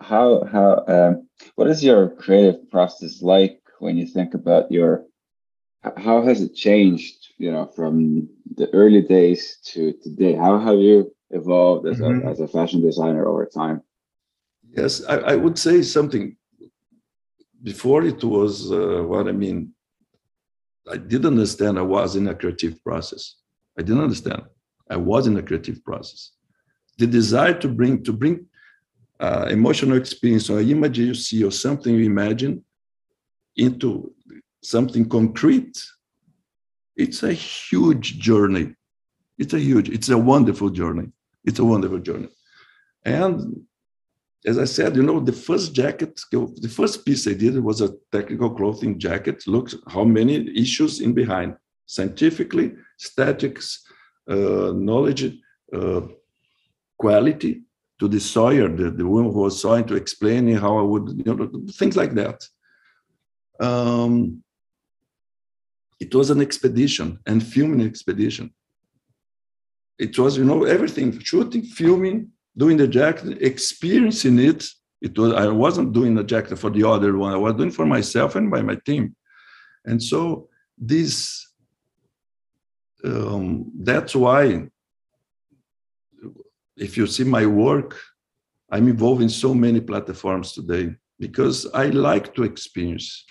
[0.00, 5.06] How how um, what is your creative process like when you think about your?
[5.96, 7.16] How has it changed?
[7.38, 10.34] You know, from the early days to today.
[10.34, 12.26] How have you evolved as, mm-hmm.
[12.26, 13.82] a, as a fashion designer over time?
[14.76, 16.36] Yes, I, I would say something.
[17.62, 19.72] Before it was uh, what I mean.
[20.90, 23.36] I didn't understand I was in a creative process.
[23.78, 24.42] I didn't understand.
[24.90, 26.32] I was in a creative process.
[26.98, 28.46] The desire to bring to bring
[29.20, 32.64] uh, emotional experience or image you see or something you imagine
[33.56, 34.12] into
[34.60, 35.80] something concrete.
[36.96, 38.74] It's a huge journey.
[39.38, 39.88] It's a huge.
[39.88, 41.12] It's a wonderful journey
[41.44, 42.28] it's a wonderful journey.
[43.04, 43.62] And
[44.44, 47.94] as I said, you know, the first jacket, the first piece I did was a
[48.10, 49.46] technical clothing jacket.
[49.46, 53.84] Look how many issues in behind scientifically, statics,
[54.28, 55.38] uh, knowledge,
[55.72, 56.02] uh,
[56.98, 57.62] quality
[57.98, 61.34] to the sawyer, the, the woman who was sawing to explaining how I would, you
[61.34, 62.44] know, things like that.
[63.60, 64.42] Um,
[66.00, 68.52] it was an expedition and filming expedition
[69.98, 74.66] it was you know everything shooting filming doing the jacket experiencing it.
[75.00, 77.32] It was i wasn't doing the jacket for the other one.
[77.32, 79.16] I was doing for myself and by my team.
[79.84, 81.46] And so this
[83.04, 84.68] um, that's why
[86.76, 87.98] if you see my work
[88.70, 93.24] i'm involved in so many platforms today because i like to experience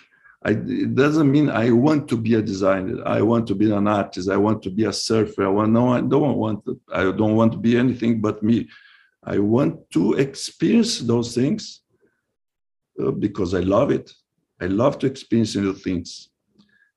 [0.44, 3.06] I, it doesn't mean I want to be a designer.
[3.06, 4.30] I want to be an artist.
[4.30, 5.46] I want to be a surfer.
[5.46, 5.90] I want no.
[5.90, 6.66] I don't want.
[6.66, 8.68] To, I don't want to be anything but me.
[9.24, 11.82] I want to experience those things
[13.00, 14.12] uh, because I love it.
[14.60, 16.30] I love to experience new things.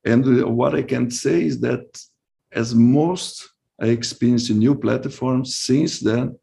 [0.07, 1.85] And what I can say is that,
[2.53, 5.57] as most I experienced new platforms.
[5.57, 6.39] Since then,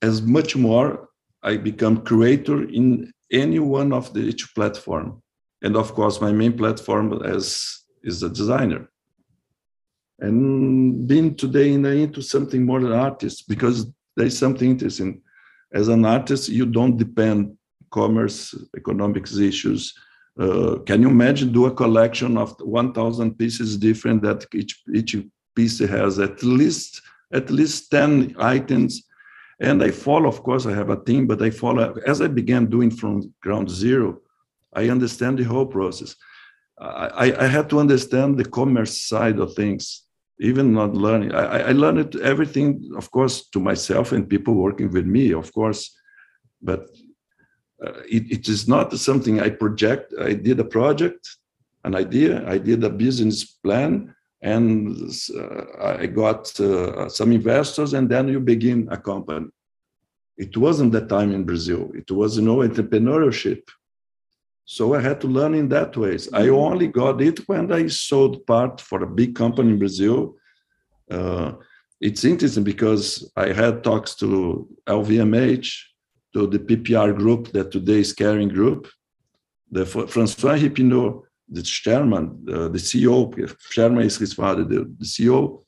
[0.00, 1.10] as much more,
[1.42, 5.22] I become creator in any one of the each platform.
[5.62, 8.90] And of course, my main platform as is a designer.
[10.18, 15.22] And being today in, into something more than artist, because there's something interesting.
[15.72, 17.56] As an artist, you don't depend
[17.90, 19.92] commerce, economics issues.
[20.38, 25.16] Uh, can you imagine do a collection of 1,000 pieces different that each each
[25.54, 27.02] piece has at least
[27.32, 29.06] at least 10 items
[29.62, 32.66] and i follow of course i have a team but i follow as i began
[32.66, 34.08] doing from ground zero
[34.74, 36.16] i understand the whole process.
[37.24, 39.84] I, I had to understand the commerce side of things
[40.40, 41.32] even not learning.
[41.32, 45.82] I, I learned everything of course to myself and people working with me of course
[46.60, 46.80] but
[47.84, 50.12] uh, it, it is not something i project.
[50.30, 51.22] I did a project
[51.84, 53.92] an idea i did a business plan
[54.42, 59.46] and uh, I got uh, some investors, and then you begin a company.
[60.36, 61.92] It wasn't that time in Brazil.
[61.94, 63.62] It was, no entrepreneurship.
[64.64, 66.28] So I had to learn in that ways.
[66.32, 66.54] I mm-hmm.
[66.54, 70.34] only got it when I sold part for a big company in Brazil.
[71.10, 71.52] Uh,
[72.00, 75.72] it's interesting because I had talks to LVMH,
[76.32, 78.88] to the PPR group that today is Kering Group.
[79.70, 81.22] The Francois-Henri Pinault
[81.52, 83.16] the chairman, uh, the CEO,
[83.70, 85.62] chairman is his father, the, the, CEO,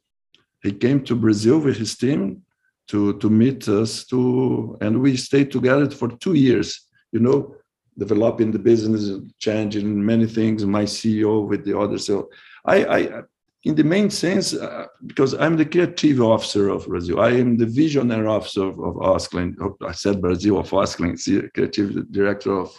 [0.62, 2.42] he came to Brazil with his team
[2.88, 7.54] to, to meet us to, and we stayed together for two years, you know,
[7.98, 12.06] developing the business, changing many things, my CEO with the others.
[12.06, 12.30] So
[12.64, 13.22] I, I
[13.64, 17.66] in the main sense, uh, because I'm the creative officer of Brazil, I am the
[17.66, 19.56] visionary officer of, of Osklen.
[19.82, 21.16] I said Brazil of Osklen,
[21.54, 22.78] creative director of,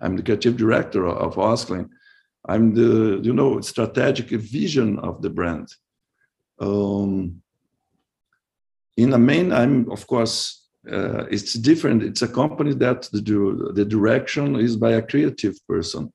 [0.00, 1.90] I'm the creative director of Osklen.
[2.48, 5.68] I'm the you know strategic vision of the brand.
[6.58, 7.42] Um,
[8.96, 12.02] in the main, I'm of course uh, it's different.
[12.02, 16.12] It's a company that the, the direction is by a creative person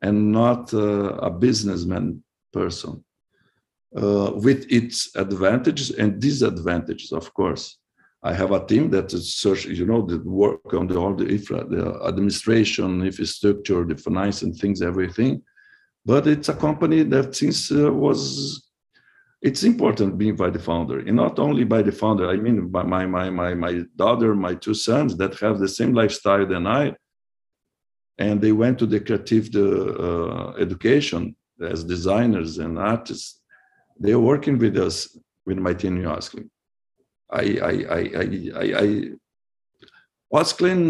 [0.00, 3.04] and not uh, a businessman person,
[3.96, 7.78] uh, with its advantages and disadvantages, of course.
[8.22, 11.28] I have a team that is search, you know, that work on the, all the
[11.28, 15.42] infra, the administration, infrastructure, the finance and things, everything
[16.08, 18.20] but it's a company that since uh, was
[19.42, 20.98] it's important being by the founder.
[21.00, 24.54] And not only by the founder i mean by my my my my daughter my
[24.64, 26.84] two sons that have the same lifestyle than i.
[28.24, 31.22] And they went to the creative uh, education
[31.72, 33.28] as designers and artists.
[34.02, 34.96] They're working with us
[35.46, 36.48] with my team in Osklen.
[37.42, 38.24] I I I I
[38.62, 38.86] I, I
[40.40, 40.82] Osklen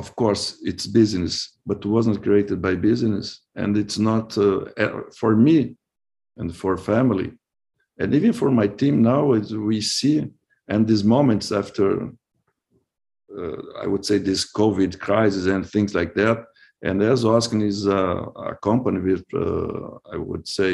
[0.00, 1.34] of course it's business
[1.70, 3.26] but wasn't created by business.
[3.54, 4.64] And it's not uh,
[5.20, 5.76] for me
[6.38, 7.30] and for family
[8.00, 10.16] and even for my team now as we see
[10.72, 11.86] and these moments after
[13.38, 16.38] uh, i would say this covid crisis and things like that.
[16.88, 18.04] And as Osklen is a,
[18.50, 20.72] a company with uh, i would say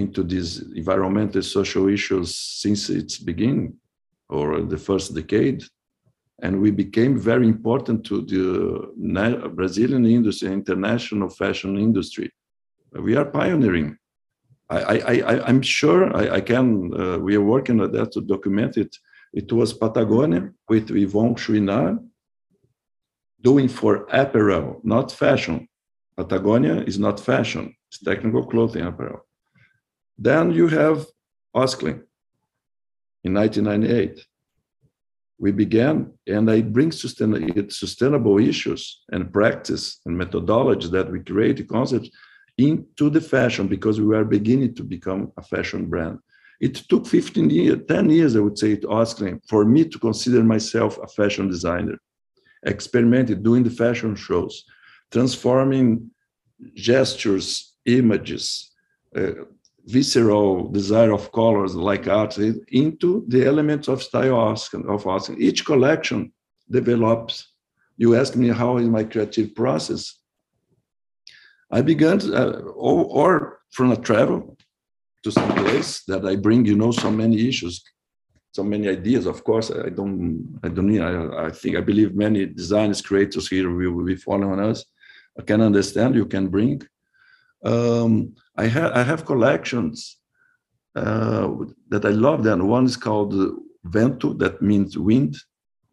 [0.00, 0.50] into these
[0.82, 2.28] environmental social issues
[2.62, 3.66] since its beginning
[4.36, 5.60] or the first decade
[6.40, 12.30] and we became very important to the Brazilian industry, international fashion industry.
[12.92, 13.98] We are pioneering.
[14.70, 16.92] I, am sure I, I can.
[16.94, 18.94] Uh, we are working on that to document it.
[19.32, 21.98] It was Patagonia with Yvon Chouinard
[23.40, 25.68] doing for apparel, not fashion.
[26.16, 29.26] Patagonia is not fashion; it's technical clothing apparel.
[30.18, 31.06] Then you have
[31.56, 32.02] Osklen
[33.24, 34.26] in 1998
[35.38, 42.10] we began, and I bring sustainable issues and practice and methodology that we create concepts
[42.56, 46.18] into the fashion because we were beginning to become a fashion brand.
[46.60, 50.42] It took 15 years, 10 years, I would say, to Osklen for me to consider
[50.42, 51.98] myself a fashion designer.
[52.64, 54.64] Experimented doing the fashion shows,
[55.12, 56.10] transforming
[56.74, 58.72] gestures, images,
[59.14, 59.44] uh,
[59.88, 65.38] visceral desire of colors like art into the elements of style of Osklen.
[65.38, 66.32] Each collection
[66.70, 67.54] develops.
[67.96, 70.02] You ask me how is my creative process.
[71.70, 74.56] I began, to, uh, or, or, from a travel
[75.22, 77.82] to some place that I bring, you know, so many issues,
[78.52, 79.26] so many ideas.
[79.26, 81.02] Of course, I don't, I don't need.
[81.02, 84.84] I, I think I believe many designers, creators here will be following us.
[85.38, 86.14] I can understand.
[86.14, 86.82] You can bring
[87.64, 88.64] um, I,
[89.00, 90.16] I have collections
[90.96, 91.48] uh,
[91.88, 92.42] that I love.
[92.42, 93.32] Then one is called
[93.84, 95.36] Vento, that means wind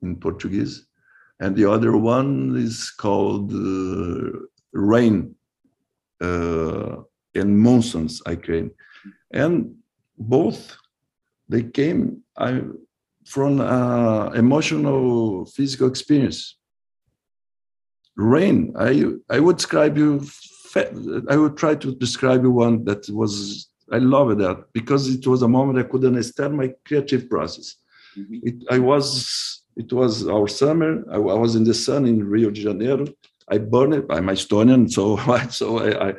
[0.01, 0.87] in Portuguese,
[1.39, 4.39] and the other one is called uh,
[4.73, 5.35] Rain,
[6.21, 6.95] uh,
[7.35, 8.71] and monsoons I came.
[9.31, 9.75] And
[10.17, 10.75] both
[11.47, 12.61] they came I,
[13.25, 16.57] from uh, emotional physical experience.
[18.15, 20.25] Rain, I I would describe you.
[20.75, 25.41] I would try to describe you one that was I love that because it was
[25.41, 27.75] a moment I could understand my creative process.
[28.17, 28.39] Mm-hmm.
[28.43, 31.03] It, I was it was our summer.
[31.11, 33.05] I, I, was in the sun in Rio de Janeiro.
[33.49, 34.05] I burned it.
[34.09, 35.17] I'm Estonian, so
[35.49, 36.13] so I I,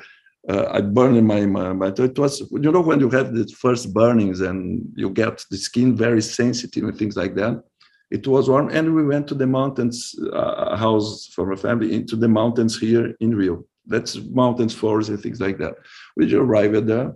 [0.49, 1.89] uh, I burned my, my my.
[1.89, 5.97] It was you know when you have the first burnings and you get the skin
[5.97, 7.63] very sensitive and things like that.
[8.11, 12.15] It was warm, and we went to the mountains, uh, house from a family into
[12.15, 13.65] the mountains here in Rio.
[13.87, 15.75] That's mountains, forests, and things like that.
[16.17, 17.15] We just arrived at there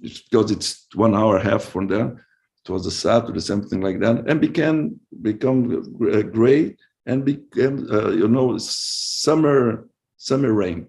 [0.00, 2.26] because it's one hour half from there.
[2.64, 8.10] It was a Saturday, something like that, and began become uh, gray and became uh,
[8.10, 10.88] you know summer summer rain.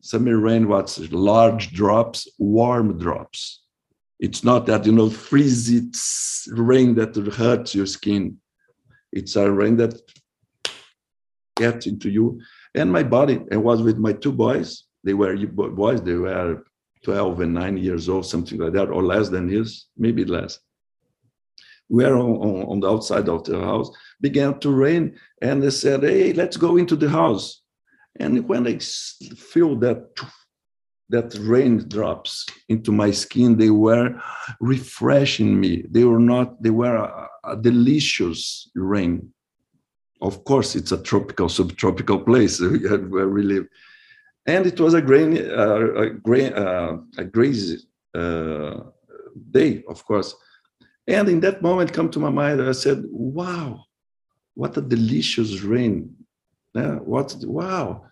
[0.00, 3.62] Summer rain what's large drops, warm drops.
[4.20, 8.38] It's not that you know freeze it's rain that hurts your skin.
[9.12, 9.94] It's a rain that
[11.56, 12.40] gets into you.
[12.74, 14.84] And my body, I was with my two boys.
[15.04, 16.02] They were boys.
[16.02, 16.64] They were
[17.04, 20.58] 12 and 9 years old, something like that, or less than years, maybe less.
[21.88, 25.70] We were on, on, on the outside of the house, began to rain, and they
[25.70, 27.60] said, Hey, let's go into the house.
[28.16, 30.06] And when I feel that
[31.10, 34.20] that rain drops into my skin, they were
[34.60, 35.84] refreshing me.
[35.90, 39.33] They were not, they were a, a delicious rain.
[40.20, 43.66] Of course, it's a tropical, subtropical place where we live
[44.46, 47.78] and it was a grain, uh, a grain, uh, a crazy
[48.14, 48.80] uh,
[49.50, 50.34] day, of course.
[51.06, 53.84] And in that moment, come to my mind, I said, "Wow,
[54.54, 56.14] what a delicious rain!
[56.74, 58.06] Yeah, what wow!"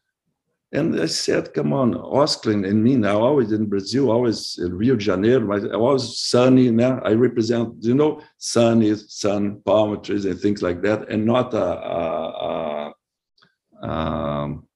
[0.74, 4.96] And I said, "Come on, Oscar and me now, always in Brazil, always in Rio
[4.96, 6.70] de Janeiro, I was sunny.
[6.70, 11.52] Now I represent, you know, sunny, sun, palm trees, and things like that, and not
[11.54, 11.66] a."
[11.96, 12.94] a,
[13.82, 14.66] a um,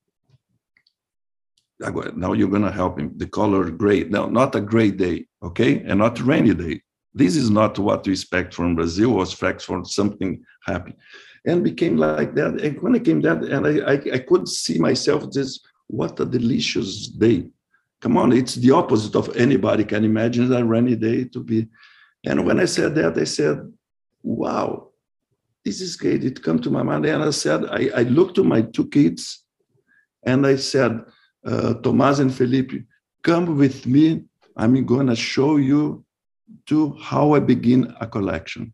[1.79, 3.13] now you're going to help him.
[3.17, 4.05] The color gray.
[4.05, 6.83] Now, not a gray day, okay, and not rainy day.
[7.15, 10.95] This is not what we expect from Brazil or expect from something happy,
[11.47, 12.61] and became like that.
[12.61, 15.61] And when I came that, and I, I, I could see myself this.
[15.87, 17.49] What a delicious day!
[18.01, 21.69] Come on, it's the opposite of anybody can imagine a rainy day to be.
[22.25, 23.73] And when I said that, I said,
[24.23, 24.91] "Wow,
[25.65, 28.45] this is great." It come to my mind, and I said, I, I looked to
[28.45, 29.45] my two kids,
[30.25, 31.05] and I said
[31.45, 32.85] uh, Tomás and Felipe,
[33.23, 34.25] come with me.
[34.57, 36.05] I'm going to show you
[36.67, 38.73] to how I begin a collection.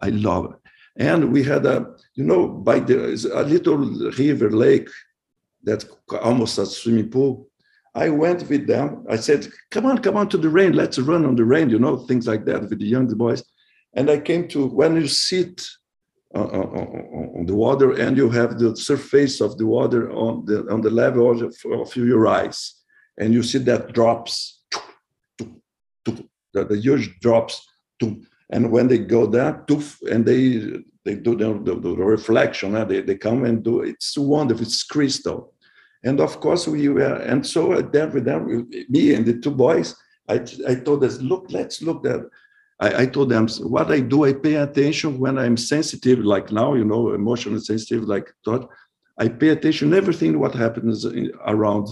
[0.00, 0.58] I love it.
[0.96, 4.88] And we had a, you know, by the a little river lake
[5.62, 5.86] that's
[6.20, 7.48] almost a swimming pool.
[7.94, 9.04] I went with them.
[9.08, 10.72] I said, come on, come on to the rain.
[10.72, 13.44] Let's run on the rain, you know, things like that with the young boys.
[13.94, 15.62] And I came to when you sit
[16.34, 20.80] on, on, the water and you have the surface of the water on the on
[20.80, 22.74] the level of, of your eyes
[23.18, 24.62] and you see that drops
[26.04, 27.66] the, the huge drops
[28.50, 29.64] and when they go there
[30.10, 34.64] and they they do the, the, the reflection they, they come and do it's wonderful
[34.64, 35.51] it's crystal
[36.04, 39.94] and of course we were and so there with them me and the two boys
[40.28, 40.34] i
[40.68, 42.22] i told us look let's look at
[42.82, 44.24] I, I, told them what I do.
[44.24, 48.68] I pay attention when I'm sensitive, like now, you know, emotionally sensitive, like thought.
[49.18, 51.06] I pay attention everything what happens
[51.46, 51.88] around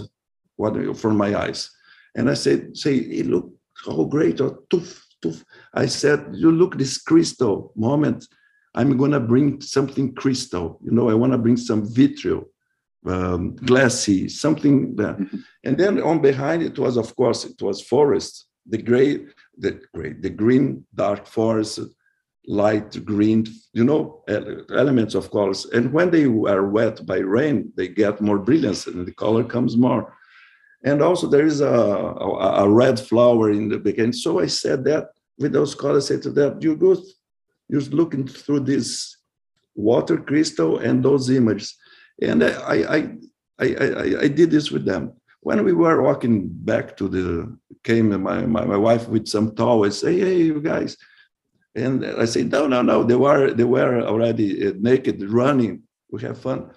[0.56, 1.70] what from my eyes,
[2.16, 3.52] and I said, "Say, hey, look
[3.86, 5.44] how great!" Or toof, toof.
[5.74, 8.26] I said, "You look this crystal moment.
[8.74, 10.80] I'm gonna bring something crystal.
[10.84, 12.48] You know, I want to bring some vitriol."
[13.06, 15.14] Um, glassy, something there.
[15.14, 15.36] Mm-hmm.
[15.64, 19.24] And then on behind it was, of course, it was forest, the gray,
[19.56, 21.80] the gray, the green, dark forest,
[22.46, 25.64] light green, you know, elements of colors.
[25.66, 29.76] And when they are wet by rain, they get more brilliance and the color comes
[29.76, 30.14] more.
[30.84, 34.12] And also there is a, a, a red flower in the beginning.
[34.12, 36.96] So I said that with those colors, I said to them, you go,
[37.68, 39.16] you're looking through this
[39.74, 41.76] water crystal and those images.
[42.22, 42.48] And I,
[42.96, 42.98] I,
[43.58, 45.12] I, I, did this with them.
[45.40, 50.00] When we were walking back to the came my, my, my wife with some towels
[50.00, 50.96] say hey you guys.
[51.74, 55.82] And i said no no no they were they were already uh, naked running.
[56.10, 56.70] We have fun.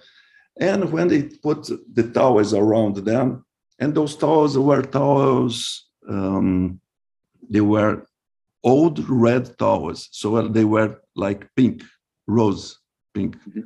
[0.58, 3.44] And when they put the towels around them
[3.80, 6.80] and those towels were towels um,
[7.50, 8.06] they were
[8.62, 10.08] old red towels.
[10.12, 11.82] So they were like pink
[12.26, 12.78] rose
[13.12, 13.36] pink.
[13.36, 13.60] Mm-hmm.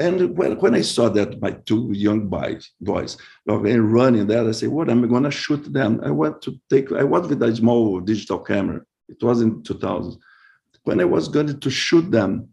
[0.00, 4.70] And when, when I saw that my two young boys, boys running there, I said,
[4.70, 6.00] what am I going to shoot them?
[6.02, 8.80] I went to take, I was with a small digital camera.
[9.10, 10.18] It was in 2000.
[10.84, 12.48] When I was going to shoot them,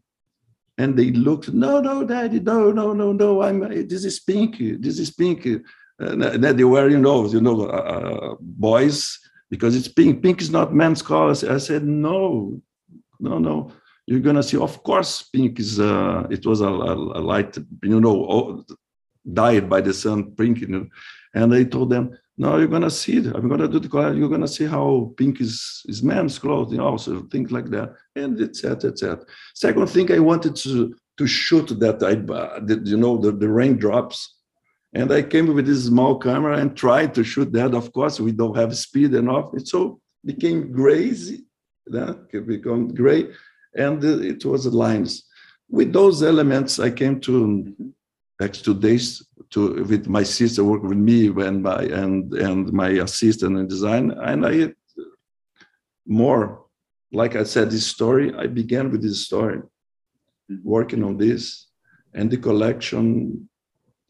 [0.78, 5.00] and they looked, no, no, daddy, no, no, no, no, I'm, this is pink, this
[5.00, 5.48] is pink.
[6.00, 9.18] And they were, you know, you know, uh, boys,
[9.50, 10.22] because it's pink.
[10.22, 11.32] Pink is not men's color.
[11.32, 12.62] I said, no,
[13.22, 13.72] no, no
[14.08, 14.58] you're gonna see.
[14.58, 18.64] Of course, pink is uh, it was a, a, light, you know,
[19.32, 20.62] dyed by the sun, pink.
[20.62, 20.88] You know?
[21.36, 23.36] And I told them, no, you're gonna see it.
[23.36, 24.14] I'm gonna do the color.
[24.14, 28.92] You're gonna see how pink is is men's clothing, also things like that, and etc.
[28.92, 29.26] etc.
[29.54, 34.36] Second thing, I wanted to to shoot that I, uh, you know, the, the raindrops.
[34.94, 37.74] And I came with this small camera and tried to shoot that.
[37.74, 39.50] Of course, we don't have speed enough.
[39.54, 41.44] It so became crazy.
[41.88, 43.30] That yeah, become gray
[43.78, 45.24] and it was lines.
[45.70, 47.74] With those elements, I came to
[48.40, 52.90] next two days to with my sister work with me and my and and my
[52.90, 54.74] assistant in design, and I
[56.06, 56.66] more
[57.12, 58.34] like I said this story.
[58.36, 60.56] I began with this story, mm-hmm.
[60.64, 61.68] working on this,
[62.14, 63.50] and the collection.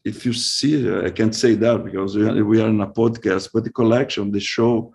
[0.04, 3.70] If you see, I can't say that because we are in a podcast, but the
[3.70, 4.94] collection, the show,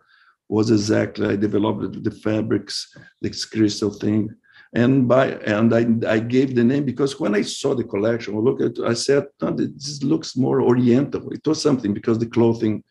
[0.49, 4.29] was exactly I developed the fabrics, this crystal thing,
[4.73, 8.39] and by and I, I gave the name because when I saw the collection, I
[8.39, 11.31] look at I said this looks more oriental.
[11.31, 12.83] It was something because the clothing,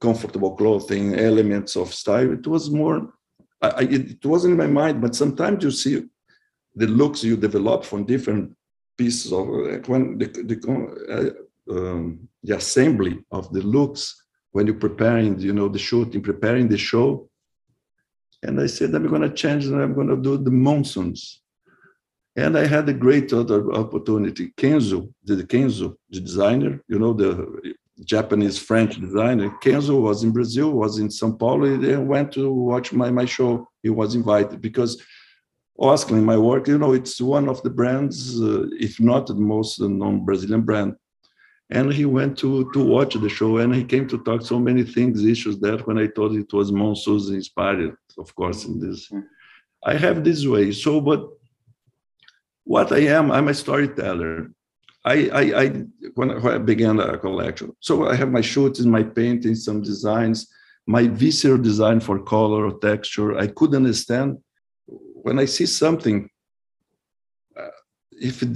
[0.00, 2.30] comfortable clothing, elements of style.
[2.32, 3.14] It was more.
[3.62, 6.02] I, it wasn't in my mind, but sometimes you see
[6.74, 8.54] the looks you develop from different
[8.98, 9.46] pieces of
[9.88, 10.56] when the the,
[11.16, 16.68] uh, um, the assembly of the looks when you're preparing, you know, the shooting, preparing
[16.68, 17.30] the show
[18.42, 21.40] and I said, I'm going to change and I'm going to do the monsoons.
[22.34, 24.52] And I had a great other opportunity.
[24.56, 27.74] Kenzo, the Kenzo, the designer, you know, the
[28.04, 29.50] Japanese French designer.
[29.62, 31.78] Kenzo was in Brazil, was in São Paulo.
[31.78, 33.68] He went to watch my, my show.
[33.82, 35.00] He was invited because
[35.78, 39.80] Osklen, my work, you know, it's one of the brands, uh, if not the most
[39.80, 40.94] known Brazilian brand
[41.72, 44.84] and he went to to watch the show and he came to talk so many
[44.84, 49.06] things issues that when i thought it was monsoons inspired of course in this.
[49.08, 49.20] Hmm.
[49.92, 50.66] i have this way.
[50.84, 51.20] So but
[52.64, 54.32] what i am i'm a storyteller.
[55.04, 55.66] I i, I
[56.16, 57.68] when, I began a collection.
[57.80, 60.38] So i have my shoots my paintings some designs
[60.96, 63.38] my visceral design for color or texture.
[63.44, 64.28] I could understand
[65.26, 66.18] when i see something
[67.60, 67.76] uh,
[68.30, 68.52] if it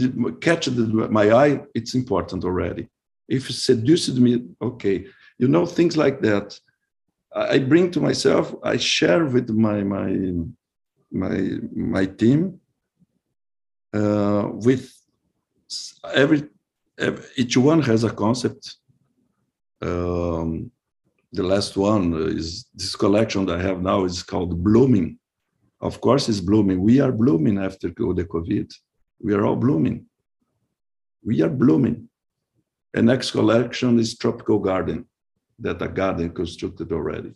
[0.47, 0.75] catches
[1.19, 2.85] my eye it's important already
[3.29, 5.07] if you seduced me, okay,
[5.39, 6.59] you know things like that.
[7.35, 8.55] I bring to myself.
[8.63, 10.11] I share with my my
[11.11, 11.37] my
[11.75, 12.61] my team.
[13.93, 14.93] Uh, with
[16.13, 16.45] every,
[16.99, 18.77] every, each one has a concept.
[19.81, 20.71] Um,
[21.33, 25.19] the last one is this collection that I have now is called blooming.
[25.81, 26.81] Of course, it's blooming.
[26.81, 28.73] We are blooming after the COVID.
[29.21, 30.07] We are all blooming.
[31.25, 32.09] We are blooming
[32.97, 35.05] the next collection is Tropical Garden,
[35.59, 37.35] that a garden constructed already.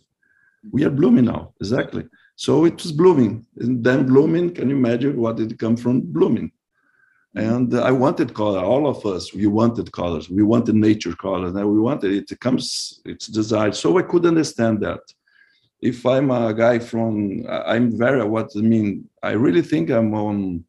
[0.71, 2.05] We are blooming now, exactly.
[2.35, 3.45] So it was blooming.
[3.59, 6.51] And then blooming, can you imagine what did come from blooming?
[7.35, 10.31] And I wanted color, all of us, we wanted colors.
[10.31, 11.53] We wanted nature colors.
[11.53, 12.31] And we wanted it.
[12.31, 13.75] It comes, it's desired.
[13.75, 15.01] So I could understand that.
[15.79, 20.65] If I'm a guy from, I'm very, what I mean, I really think I'm on,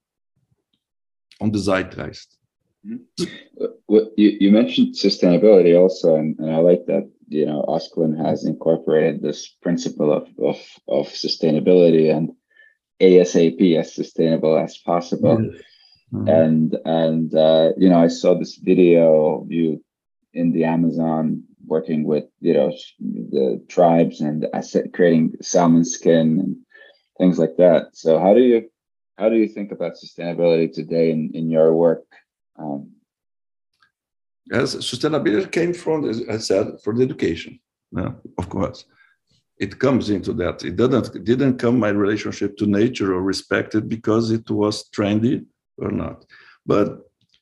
[1.41, 2.37] on the zeitgeist.
[2.87, 3.65] Mm-hmm.
[3.89, 8.45] Well, you, you mentioned sustainability also, and, and I like that you know Osklen has
[8.45, 10.57] incorporated this principle of, of,
[10.89, 12.31] of sustainability and
[13.01, 15.39] ASAP as sustainable as possible.
[15.39, 16.29] Mm-hmm.
[16.29, 19.83] And and uh, you know I saw this video of you
[20.35, 24.47] in the Amazon working with you know the tribes and
[24.93, 26.57] creating salmon skin and
[27.19, 27.91] things like that.
[27.95, 28.69] So how do you
[29.17, 32.05] how do you think about sustainability today in, in your work?
[32.59, 32.93] Um,
[34.53, 37.61] as sustainability came from, as I said, for the education,
[37.93, 38.85] yeah, of course.
[39.59, 40.65] It comes into that.
[40.65, 44.89] It didn't, it didn't come my relationship to nature or respect it because it was
[44.91, 45.45] trendy
[45.79, 46.25] or not.
[46.67, 46.89] But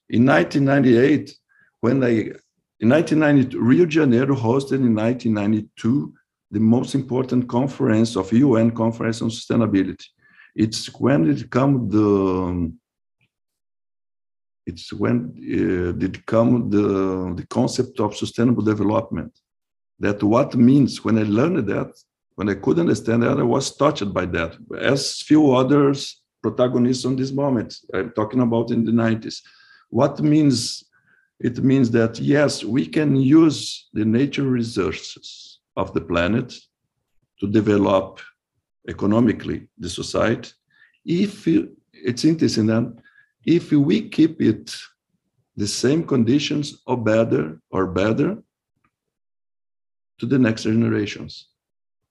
[0.09, 1.35] in 1998,
[1.81, 2.32] when I,
[2.81, 6.12] in 1992, Rio de Janeiro hosted in 1992
[6.51, 10.07] the most important conference of UN conference on sustainability.
[10.57, 12.73] It's when it come the
[14.70, 15.16] it's when
[15.59, 16.86] uh, did come the,
[17.38, 19.32] the concept of sustainable development.
[20.05, 21.90] That what means when I learned that,
[22.36, 24.52] when I could understand that, I was touched by that,
[24.94, 25.98] as few others
[26.42, 27.70] protagonists on this moment.
[27.94, 29.36] I'm talking about in the 90s.
[29.90, 30.84] What means
[31.48, 36.48] it means that yes, we can use the nature resources of the planet
[37.40, 38.20] to develop
[38.88, 40.51] economically the society.
[41.05, 41.48] If
[42.09, 42.86] it's interesting that
[43.44, 44.74] if we keep it
[45.56, 48.38] the same conditions or better or better
[50.18, 51.48] to the next generations.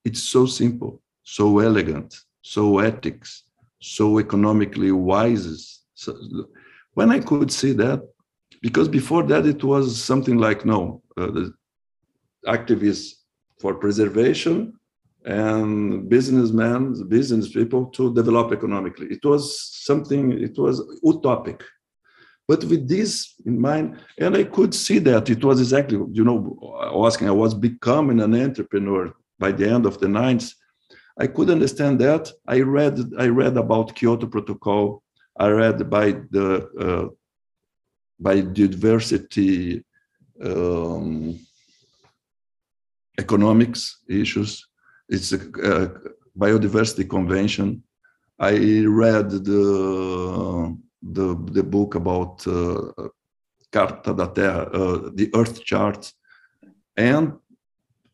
[0.03, 3.43] It's so simple, so elegant, so ethics,
[3.79, 5.81] so economically wise.
[5.93, 6.17] So
[6.93, 8.01] when I could see that,
[8.61, 11.53] because before that it was something like no, uh, the
[12.47, 13.13] activists
[13.59, 14.78] for preservation
[15.25, 19.07] and businessmen, business people to develop economically.
[19.07, 21.61] It was something, it was utopic.
[22.47, 27.03] But with this in mind, and I could see that it was exactly, you know,
[27.05, 30.55] asking, I was becoming an entrepreneur by the end of the 90s.
[31.19, 32.31] I could understand that.
[32.47, 35.03] I read, I read about Kyoto Protocol.
[35.37, 37.07] I read by the uh,
[38.21, 39.83] biodiversity
[40.43, 41.39] um,
[43.17, 44.68] economics issues.
[45.09, 45.91] It's a, a,
[46.37, 47.83] biodiversity convention.
[48.39, 48.53] I
[48.85, 51.27] read the the
[51.57, 52.91] the book about uh,
[53.71, 56.13] Carta da Terra, uh, the Earth chart,
[56.95, 57.33] and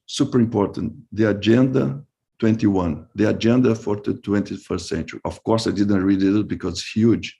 [0.07, 2.03] super important, the Agenda
[2.39, 5.19] 21, the agenda for the 21st century.
[5.23, 7.39] Of course, I didn't read it because it's huge,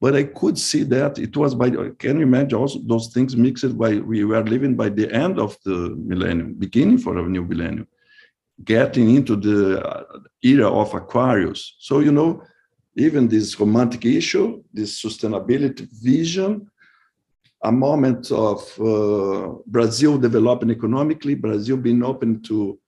[0.00, 3.76] but I could see that it was by, can you imagine also those things mixed
[3.78, 7.88] by, we were living by the end of the millennium, beginning for a new millennium,
[8.62, 10.06] getting into the
[10.42, 11.76] era of Aquarius.
[11.78, 12.42] So, you know,
[12.96, 16.70] even this romantic issue, this sustainability vision,
[17.64, 22.78] a moment of uh, Brazil developing economically, Brazil being open to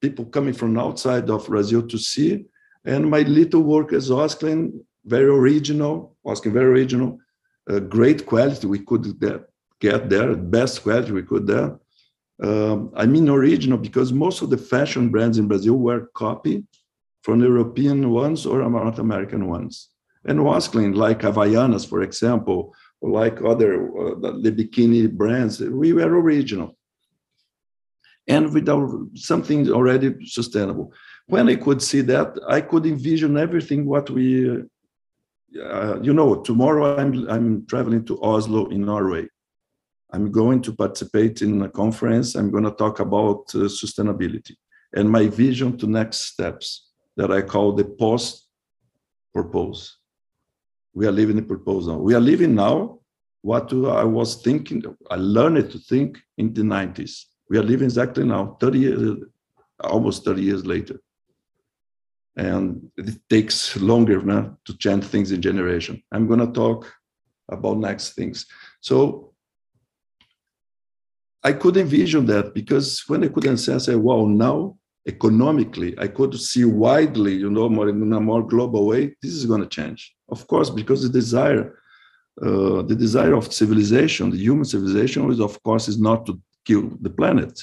[0.00, 2.46] people coming from outside of Brazil to see.
[2.84, 4.72] And my little work as Osklen,
[5.04, 7.18] very original, Osklen very original,
[7.70, 9.42] uh, great quality we could get,
[9.80, 11.78] get there, best quality we could there.
[12.42, 16.64] Um, I mean original because most of the fashion brands in Brazil were copied
[17.22, 19.90] from European ones or North American ones.
[20.24, 25.92] And was clean, like Havaianas, for example, or like other uh, the bikini brands, we
[25.92, 26.76] were original
[28.28, 30.92] and without something already sustainable.
[31.26, 36.98] When I could see that, I could envision everything what we, uh, you know, tomorrow
[36.98, 39.28] I'm, I'm traveling to Oslo in Norway.
[40.12, 42.34] I'm going to participate in a conference.
[42.34, 44.56] I'm going to talk about uh, sustainability
[44.94, 48.48] and my vision to next steps that I call the post
[49.34, 49.98] purpose.
[50.94, 51.98] We are living the proposal.
[52.00, 53.00] We are living now
[53.42, 58.24] what I was thinking, I learned to think in the 90s we are living exactly
[58.24, 59.16] now, 30 years,
[59.80, 61.00] almost 30 years later.
[62.36, 66.02] And it takes longer now to change things in generation.
[66.12, 66.92] I'm going to talk
[67.48, 68.46] about next things.
[68.80, 69.32] So
[71.42, 76.08] I could envision that because when I could assess, I say, wow, now economically, I
[76.08, 79.68] could see widely, you know, more in a more global way, this is going to
[79.68, 80.14] change.
[80.28, 81.78] Of course, because the desire,
[82.42, 86.90] uh, the desire of civilization, the human civilization is, of course, is not to kill
[87.00, 87.58] the planet.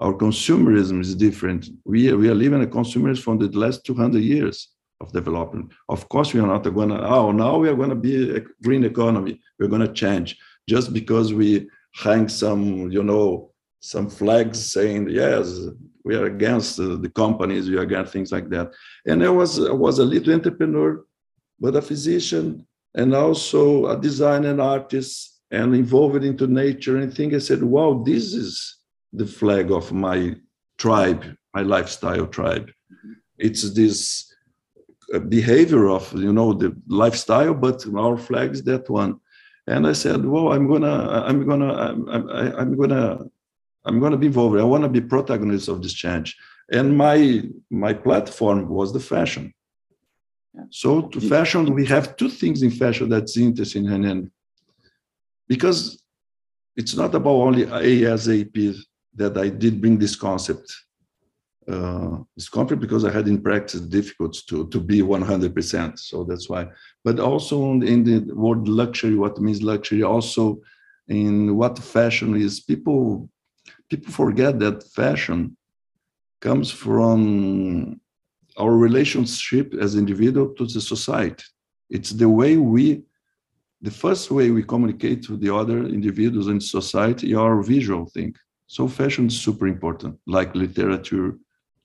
[0.00, 1.68] Our consumerism is different.
[1.84, 4.70] We, we are living a consumerism from the last 200 years
[5.00, 5.72] of development.
[5.88, 8.40] Of course, we are not going to, oh, now we are going to be a
[8.62, 9.40] green economy.
[9.58, 10.36] We're going to change
[10.68, 13.50] just because we hang some, you know,
[13.80, 15.60] some flags saying, yes,
[16.04, 18.72] we are against the, companies, we are against things like that.
[19.06, 21.04] And I was, I was a little entrepreneur,
[21.60, 27.32] but a physician and also a designer and artist and involved into nature and think
[27.32, 28.78] I said, wow, this is
[29.12, 30.34] the flag of my
[30.78, 32.70] tribe, my lifestyle tribe.
[33.38, 34.32] It's this
[35.12, 39.20] uh, behavior of you know the lifestyle, but our flag is that one.
[39.66, 43.24] And I said, well, I'm gonna, I'm gonna, I'm, I'm, I'm gonna,
[43.86, 44.58] I'm gonna be involved.
[44.58, 46.36] I want to be protagonist of this change.
[46.70, 49.52] And my my platform was the fashion.
[50.70, 54.30] So to fashion, we have two things in fashion that's interesting, and, and
[55.48, 56.02] because
[56.76, 58.76] it's not about only ASAP
[59.16, 60.72] that I did bring this concept.
[61.66, 65.98] Uh, this because I had in practice difficult to, to be 100%.
[65.98, 66.68] So that's why.
[67.04, 70.60] But also in the word luxury, what means luxury, also
[71.08, 73.28] in what fashion is, people
[73.90, 75.56] people forget that fashion
[76.40, 78.00] comes from
[78.58, 81.44] our relationship as individual to the society.
[81.90, 83.02] It's the way we
[83.80, 88.34] the first way we communicate to the other individuals in society are visual thing.
[88.66, 91.36] So fashion is super important, like literature,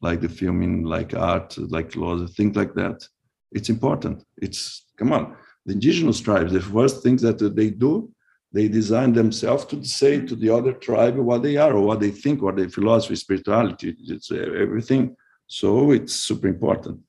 [0.01, 3.07] like the filming, like art, like laws, things like that.
[3.51, 4.23] It's important.
[4.37, 5.35] It's come on.
[5.65, 8.11] the indigenous tribes, the first things that they do,
[8.51, 12.11] they design themselves to say to the other tribe what they are or what they
[12.11, 15.15] think, what their philosophy, spirituality, it's everything.
[15.47, 17.01] So it's super important.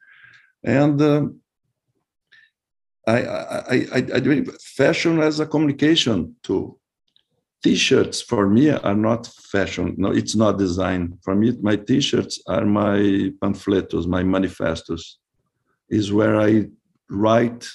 [0.62, 1.41] And um,
[3.07, 6.80] I, I, I, I do fashion as a communication tool.
[7.62, 9.95] T-shirts for me are not fashion.
[9.99, 11.19] No, it's not design.
[11.23, 15.19] For me, my T-shirts are my pamphlets, my manifestos.
[15.91, 16.66] Is where I
[17.11, 17.69] write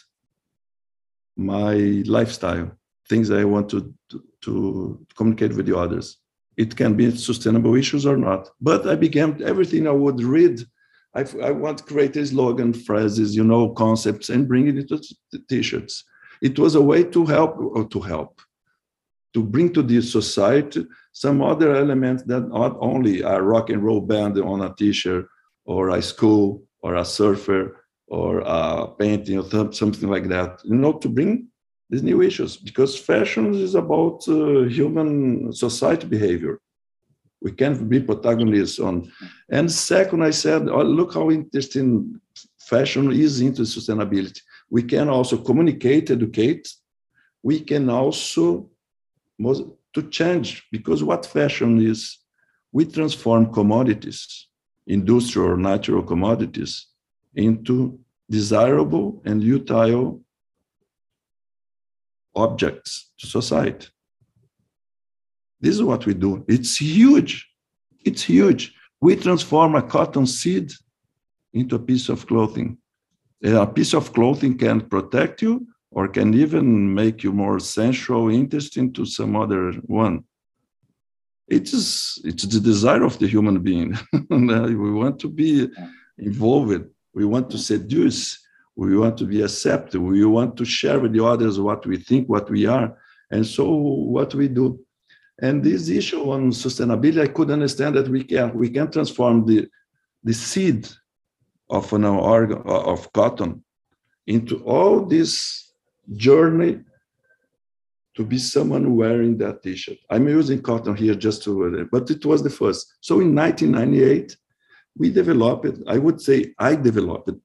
[1.36, 2.72] my lifestyle,
[3.10, 3.94] things I want to,
[4.42, 6.18] to, communicate with the others.
[6.58, 8.50] It can be sustainable issues or not.
[8.62, 10.62] But I began everything I would read.
[11.14, 15.02] I, I want create a slogan, phrases, you know, concepts, and bring it into
[15.50, 16.04] t-shirts.
[16.42, 18.42] It was a way to help or to help,
[19.36, 24.00] to bring to the society some other elements that not only a rock and roll
[24.00, 25.28] band on a t-shirt
[25.66, 30.94] or a school or a surfer or a painting or something like that, you know,
[30.94, 31.50] to bring
[31.90, 36.62] these new issues because fashion is about uh, human society behavior.
[37.42, 39.12] We can be protagonists on.
[39.50, 42.22] And second, I said, oh, look how interesting
[42.58, 44.40] fashion is into sustainability.
[44.70, 46.70] We can also communicate, educate.
[47.44, 48.70] We can also
[49.40, 52.20] to change because what fashion is,
[52.72, 54.48] we transform commodities,
[54.88, 56.88] industrial or natural commodities,
[57.36, 58.00] into
[58.30, 60.22] desirable and utile
[62.36, 63.88] objects to society.
[65.62, 66.44] This is what we do.
[66.48, 67.50] It's huge.
[68.04, 68.74] It's huge.
[69.02, 70.72] We transform a cotton seed
[71.54, 72.78] into a piece of clothing.
[73.44, 78.94] A piece of clothing can protect you or can even make you more sensual, interesting
[78.94, 80.24] to some other one.
[81.48, 83.98] It is it's the desire of the human being.
[84.30, 85.70] we want to be
[86.18, 86.86] involved.
[87.14, 88.46] We want to seduce
[88.76, 92.28] we want to be accepted we want to share with the others what we think
[92.28, 92.98] what we are
[93.32, 94.80] and so what we do
[95.42, 99.68] and this issue on sustainability i could understand that we can we can transform the
[100.24, 100.88] the seed
[101.70, 103.64] of an organ of cotton
[104.28, 105.74] into all this
[106.14, 106.80] journey
[108.16, 112.44] to be someone wearing that t-shirt i'm using cotton here just to but it was
[112.44, 114.38] the first so in 1998
[114.98, 117.36] we developed i would say i developed it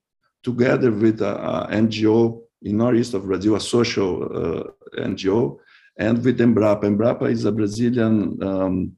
[0.43, 4.63] together with an NGO in northeast of Brazil, a social uh,
[4.99, 5.59] NGO,
[5.99, 6.85] and with Embrapa.
[6.85, 8.97] Embrapa is a Brazilian um,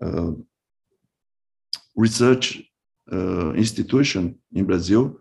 [0.00, 0.32] uh,
[1.94, 2.62] research
[3.12, 5.18] uh, institution in Brazil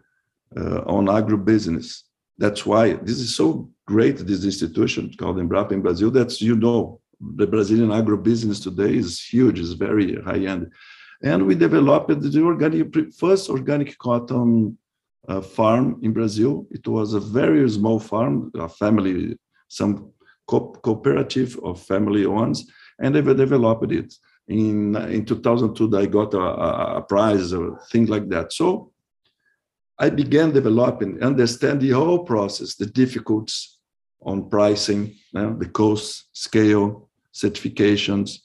[0.57, 2.03] uh, on agribusiness.
[2.37, 6.99] That's why this is so great, this institution called Embrapa in Brazil, that you know,
[7.35, 10.71] the Brazilian agribusiness today is huge, is very high end.
[11.21, 14.77] And we developed the organic, first organic cotton
[15.27, 16.67] uh, farm in Brazil.
[16.71, 19.37] It was a very small farm, a family,
[19.69, 20.11] some
[20.47, 22.69] co- cooperative of family ones,
[22.99, 24.13] and they developed it.
[24.49, 28.51] In, in 2002, I got a, a prize or things like that.
[28.51, 28.91] So
[29.99, 33.77] I began developing, understand the whole process, the difficulties
[34.21, 38.39] on pricing, the cost, scale, certifications,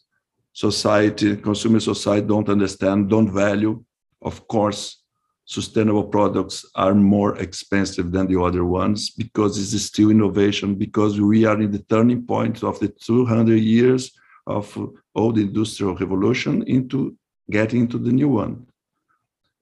[0.52, 3.82] society, consumer society don't understand, don't value.
[4.20, 5.02] Of course,
[5.44, 11.46] sustainable products are more expensive than the other ones because it's still innovation because we
[11.46, 14.10] are in the turning point of the 200 years
[14.46, 14.76] of
[15.14, 17.16] old industrial revolution into
[17.50, 18.66] getting into the new one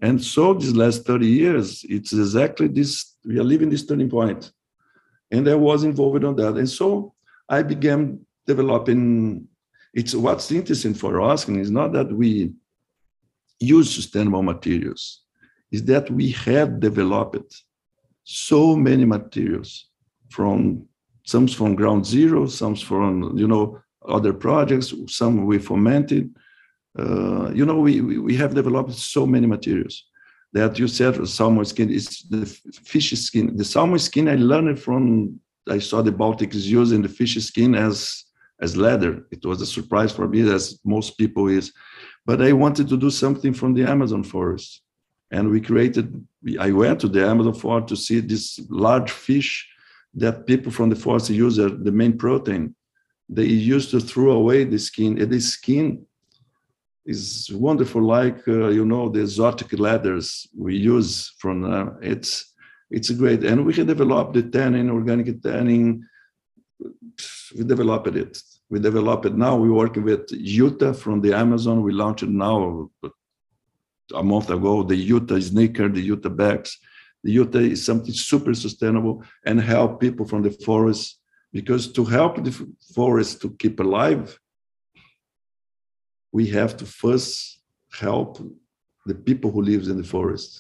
[0.01, 4.52] and so these last 30 years it's exactly this we are living this turning point
[5.31, 7.14] and i was involved on that and so
[7.48, 9.47] i began developing
[9.94, 12.52] it's what's interesting for us is not that we
[13.59, 15.23] use sustainable materials
[15.73, 17.62] is that we have developed
[18.24, 19.89] so many materials
[20.31, 20.86] from
[21.24, 26.35] some from ground zero, some from you know other projects, some we fomented.
[26.98, 30.05] Uh, you know, we, we, have developed so many materials
[30.52, 33.56] that you said salmon skin is the fish skin.
[33.56, 38.24] The salmon skin I learned from I saw the Baltics using the fish skin as
[38.62, 39.27] as leather.
[39.31, 41.73] It was a surprise for me, as most people is.
[42.24, 44.81] But I wanted to do something from the Amazon forest
[45.31, 46.24] and we created
[46.60, 49.68] i went to the amazon forest to see this large fish
[50.14, 52.74] that people from the forest use as the main protein
[53.28, 56.05] they used to throw away the skin and the skin
[57.07, 62.53] is wonderful like uh, you know the exotic leathers we use from uh, it's
[62.91, 63.45] it's great.
[63.45, 66.05] And we can develop the tanning organic tanning.
[67.57, 68.39] We developed it.
[68.69, 69.35] We developed it.
[69.35, 71.83] Now we work with Uatá from the amazon.
[71.83, 72.91] We launched it now
[74.15, 76.78] a month ago, the Uatá sneaker, the Uatá bags,
[77.24, 81.19] the Uatá is something super sustainable and help people from the forest
[81.53, 84.39] because to help the forest to keep alive,
[86.36, 87.32] we have to first
[88.04, 88.30] help
[89.06, 90.50] the people who live in the forest.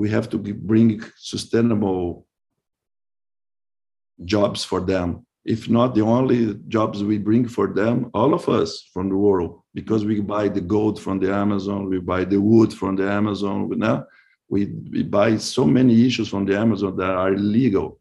[0.00, 0.38] We have to
[0.70, 2.26] bring sustainable
[4.24, 5.08] jobs for them.
[5.44, 9.52] If not the only jobs we bring for them, all of us from the world,
[9.74, 13.68] because we buy the gold from the Amazon, we buy the wood from the Amazon.
[13.68, 14.06] We, now
[14.48, 14.60] we,
[14.94, 17.98] we buy so many issues from the Amazon that are illegal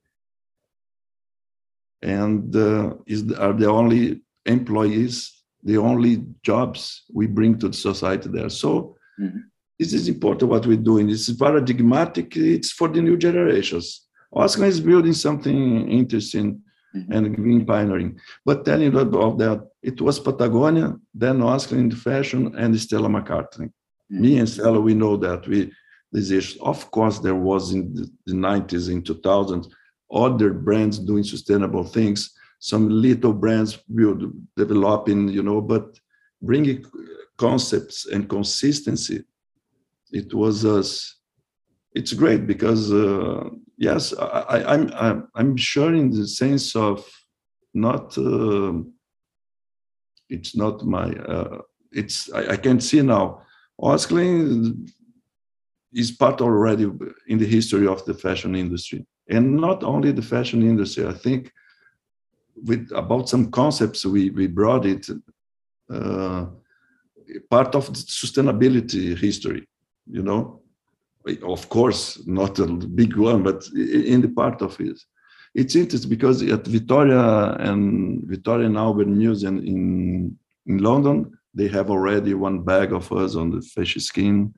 [2.03, 8.29] and uh, is are the only employees, the only jobs we bring to the society
[8.29, 8.49] there.
[8.49, 9.39] So mm-hmm.
[9.79, 11.09] this is important what we're doing.
[11.09, 12.35] It's paradigmatic.
[12.35, 14.07] It's for the new generations.
[14.33, 16.61] Osklen is building something interesting
[16.95, 17.11] mm-hmm.
[17.11, 18.19] and green pioneering.
[18.45, 23.09] But telling you about that, it was Patagonia, then Osklen in the fashion, and Stella
[23.09, 23.67] McCartney.
[23.67, 24.21] Mm-hmm.
[24.21, 25.71] Me and Stella, we know that we
[26.11, 29.67] this is of course there was in the, the 90s in 2000s
[30.13, 35.99] other brands doing sustainable things some little brands will develop in you know but
[36.43, 36.85] bringing
[37.37, 39.23] concepts and consistency
[40.11, 41.17] it was us
[41.95, 46.97] it's great because uh, yes I, I'm, I'm i'm sure in the sense of
[47.73, 48.73] not uh,
[50.29, 51.57] it's not my uh,
[51.91, 53.41] it's I, I can see now
[53.81, 54.87] Osklen
[55.93, 56.83] is part already
[57.27, 61.07] in the history of the fashion industry and not only the fashion industry.
[61.07, 61.51] I think
[62.65, 65.07] with about some concepts we we brought it
[65.89, 66.45] uh,
[67.49, 69.67] part of sustainability history.
[70.09, 70.61] You know,
[71.43, 74.99] of course not a big one, but in the part of it.
[75.53, 81.89] It's interesting because at Victoria and Victoria and Albert Museum in in London, they have
[81.89, 84.53] already one bag of us on the fish skin.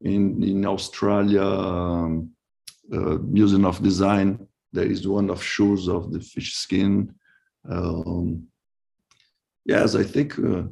[0.00, 2.30] In in Australia, um,
[2.92, 4.46] uh, Museum of Design.
[4.72, 7.14] There is one of shoes of the fish skin.
[7.68, 8.48] Um,
[9.64, 10.38] yes, I think.
[10.38, 10.62] Uh,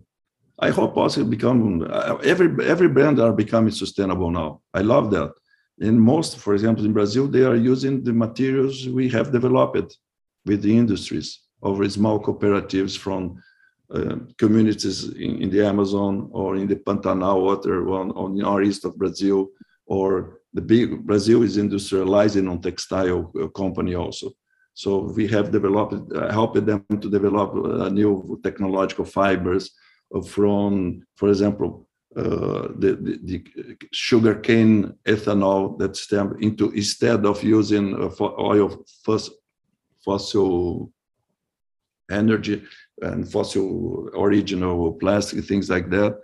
[0.59, 4.63] I hope also become uh, every every brand are becoming sustainable now.
[4.73, 5.33] I love that.
[5.79, 9.99] In most, for example, in Brazil, they are using the materials we have developed
[10.47, 13.43] with the industries over small cooperatives from
[13.91, 18.85] uh, communities in, in, the Amazon or in the Pantanal water on, on the northeast
[18.85, 19.49] of Brazil
[19.85, 24.31] or the big Brazil is industrializing on textile uh, company also.
[24.77, 29.71] So we have developed, uh, helped them to develop uh, new technological fibers
[30.29, 37.95] from, for example, uh, the, the, the sugarcane ethanol that stem into instead of using
[37.95, 38.85] uh, oil
[40.05, 40.93] fossil
[42.11, 42.63] energy
[43.01, 46.19] and fossil original plastic things like that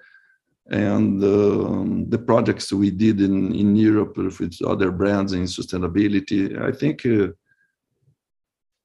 [0.70, 6.60] and um, the projects we did in, in Europe with other brands in sustainability.
[6.60, 7.28] I think, uh,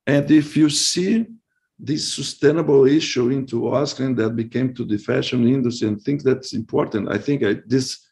[0.07, 1.27] and if you see
[1.77, 7.11] this sustainable issue into Osklen that became to the fashion industry and think that's important,
[7.11, 8.07] I think I, this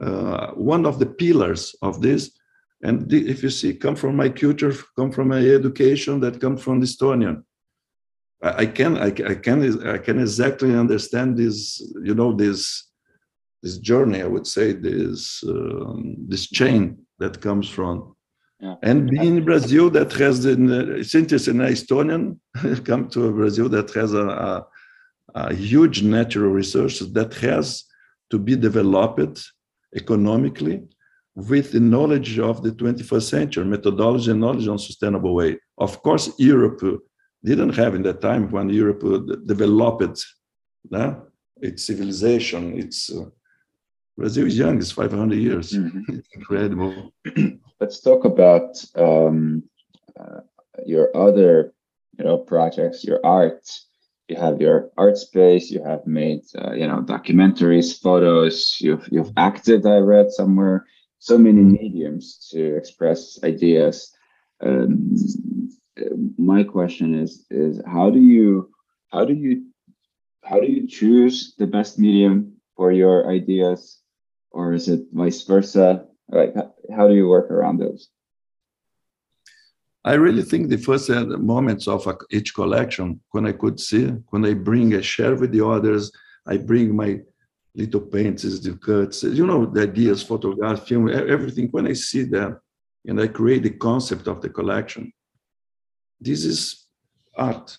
[0.00, 2.32] uh, one of the pillars of this.
[2.82, 6.56] And the, if you see, come from my culture, come from my education, that come
[6.56, 7.44] from Estonian.
[8.42, 12.90] I, I can I, I can I can exactly understand this, you know, this
[13.62, 18.13] this journey, I would say, this um, this chain that comes from.
[18.60, 18.76] Yeah.
[18.82, 20.52] And being in Brazil, that has the,
[20.96, 22.38] it's interesting, Estonian
[22.84, 24.66] come to Brazil that has a, a,
[25.34, 27.84] a huge natural resources that has
[28.30, 29.50] to be developed
[29.94, 30.82] economically
[31.34, 35.58] with the knowledge of the 21st century, methodology and knowledge on sustainable way.
[35.78, 36.80] Of course, Europe
[37.44, 39.02] didn't have in that time when Europe
[39.44, 40.24] developed
[40.92, 41.14] uh,
[41.60, 43.24] its civilization, its uh,
[44.16, 45.72] Brazil is young; it's 500 years.
[45.72, 46.00] Mm-hmm.
[46.18, 47.12] It's incredible.
[47.84, 49.62] Let's talk about um,
[50.18, 50.40] uh,
[50.86, 51.74] your other,
[52.18, 53.04] you know, projects.
[53.04, 53.68] Your art.
[54.26, 55.70] You have your art space.
[55.70, 58.78] You have made, uh, you know, documentaries, photos.
[58.80, 59.84] You've you've acted.
[59.84, 60.86] I read somewhere.
[61.18, 61.72] So many mm-hmm.
[61.72, 64.10] mediums to express ideas.
[64.62, 65.68] Um,
[66.38, 68.70] my question is is how do you
[69.12, 69.66] how do you
[70.42, 74.00] how do you choose the best medium for your ideas
[74.52, 76.06] or is it vice versa?
[76.30, 76.54] Like,
[76.94, 78.08] how do you work around those?
[80.04, 84.52] I really think the first moments of each collection, when I could see, when I
[84.52, 86.12] bring, I share with the others,
[86.46, 87.20] I bring my
[87.74, 91.68] little paintings, the cuts, you know, the ideas, photograph, film, everything.
[91.70, 92.60] When I see that
[93.06, 95.10] and I create the concept of the collection,
[96.20, 96.86] this is
[97.36, 97.78] art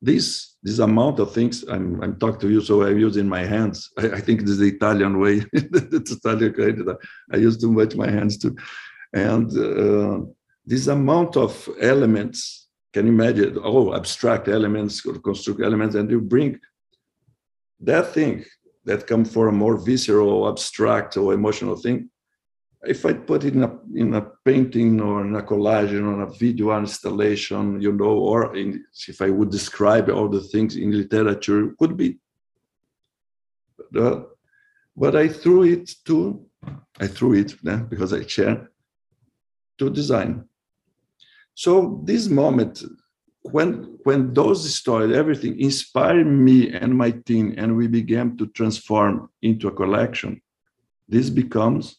[0.00, 3.44] this this amount of things I'm I'm talking to you, so I use in my
[3.44, 3.90] hands.
[3.98, 5.44] I, I think this is the Italian way.
[5.52, 6.86] it's Italian credit.
[7.32, 8.56] I use too much my hands too.
[9.12, 10.26] And uh,
[10.66, 16.20] this amount of elements, can you imagine, oh, abstract elements, or construct elements, and you
[16.20, 16.60] bring
[17.80, 18.44] that thing
[18.84, 22.10] that come for a more visceral, abstract, or emotional thing.
[22.84, 26.20] If I put it in a in a painting or in a collage or in
[26.20, 30.92] a video installation, you know, or in, if I would describe all the things in
[30.92, 32.18] literature, could be.
[33.90, 36.44] But, I threw it to,
[37.00, 38.70] I threw it yeah, because I share
[39.78, 40.44] to design.
[41.54, 42.84] So this moment,
[43.42, 49.30] when when those stories, everything inspired me and my team, and we began to transform
[49.42, 50.40] into a collection,
[51.08, 51.96] this becomes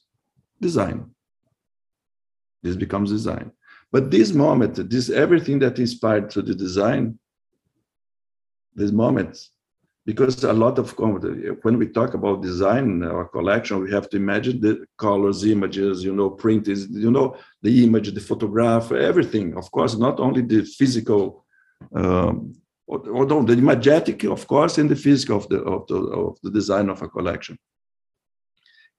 [0.61, 1.11] design.
[2.61, 3.51] This becomes design.
[3.91, 7.17] But this moment, this everything that inspired to the design,
[8.75, 9.49] this moment
[10.09, 10.87] because a lot of
[11.63, 16.13] when we talk about design or collection we have to imagine the colors images you
[16.19, 17.27] know print is you know
[17.61, 21.45] the image the photograph everything of course not only the physical
[21.99, 22.55] um,
[22.87, 26.87] although the imagetic of course and the physical of the of the, of the design
[26.89, 27.55] of a collection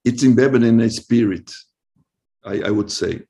[0.05, 1.51] it's embedded in a spirit
[2.45, 3.23] I, I would say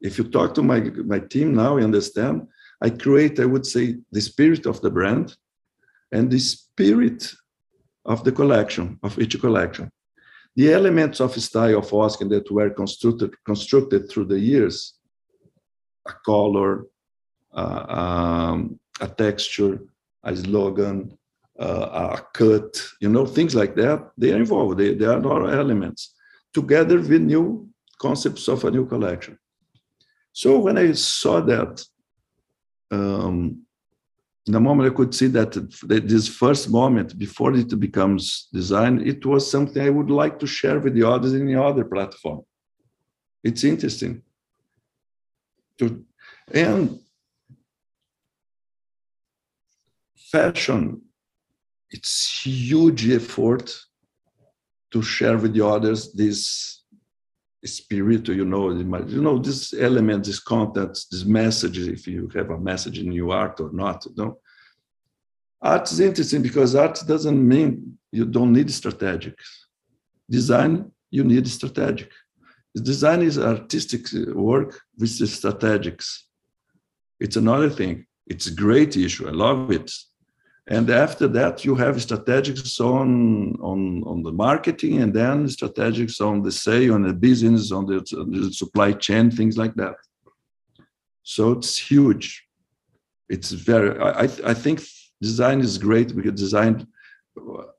[0.00, 0.80] if you talk to my
[1.14, 2.46] my team now you understand
[2.82, 5.36] i create i would say the spirit of the brand
[6.12, 7.32] and the spirit
[8.06, 9.90] of the collection, of each collection.
[10.54, 14.94] The elements of style of Osklen that were constructed, constructed through the years,
[16.06, 16.86] a color,
[17.52, 19.80] uh, um, a texture,
[20.22, 21.18] a slogan,
[21.58, 24.78] uh, a cut, you know, things like that, they are involved.
[24.78, 26.14] They, they are all elements
[26.52, 27.68] together with new
[27.98, 29.38] concepts of a new collection.
[30.32, 31.84] So when I saw that,
[32.90, 33.62] um,
[34.44, 35.52] the moment I could see that
[35.82, 40.78] this first moment before it becomes design, it was something I would like to share
[40.78, 42.42] with the others in the other platform.
[43.42, 44.22] It's interesting.
[45.78, 46.04] To,
[46.52, 47.00] and
[50.30, 51.02] fashion,
[51.90, 53.74] it's huge effort
[54.92, 56.82] to share with the others this
[57.64, 62.58] spirit, you know, you know, this element, this content, this message, if you have a
[62.58, 64.38] message in your art or not, you know.
[65.60, 69.36] Art is interesting because art doesn't mean you don't need strategic.
[70.30, 72.10] Design, you need strategic.
[72.74, 76.22] Design is artistic work with the strategics.
[77.18, 78.06] It's another thing.
[78.26, 79.28] It's a great issue.
[79.28, 79.90] I love it.
[80.68, 86.42] And after that, you have strategics on, on, on the marketing and then strategics on
[86.42, 89.94] the sale, on the business, on the, on the supply chain, things like that.
[91.22, 92.44] So it's huge.
[93.28, 94.82] It's very, I, I think
[95.20, 96.86] design is great because design,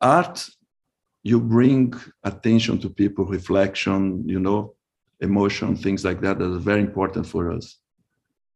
[0.01, 0.47] art,
[1.23, 1.93] you bring
[2.23, 4.75] attention to people, reflection, you know,
[5.19, 7.79] emotion, things like that, that are very important for us.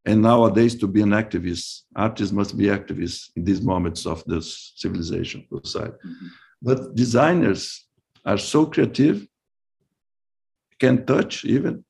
[0.05, 4.73] And nowadays, to be an activist, artists must be activists in these moments of this
[4.75, 5.93] civilization society.
[5.93, 6.27] Mm-hmm.
[6.61, 7.85] But designers
[8.25, 9.27] are so creative,
[10.79, 11.83] can touch even,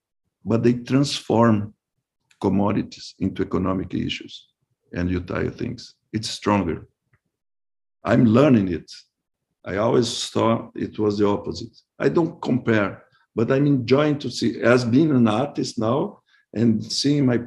[0.43, 1.73] but they transform
[2.41, 4.47] commodities into economic issues
[4.93, 5.95] and utility things.
[6.11, 6.87] It's stronger.
[8.03, 8.91] I'm learning it.
[9.63, 11.77] I always thought it was the opposite.
[11.99, 13.03] I don't compare,
[13.35, 16.21] but I'm enjoying to see as being an artist now
[16.53, 17.39] and seeing my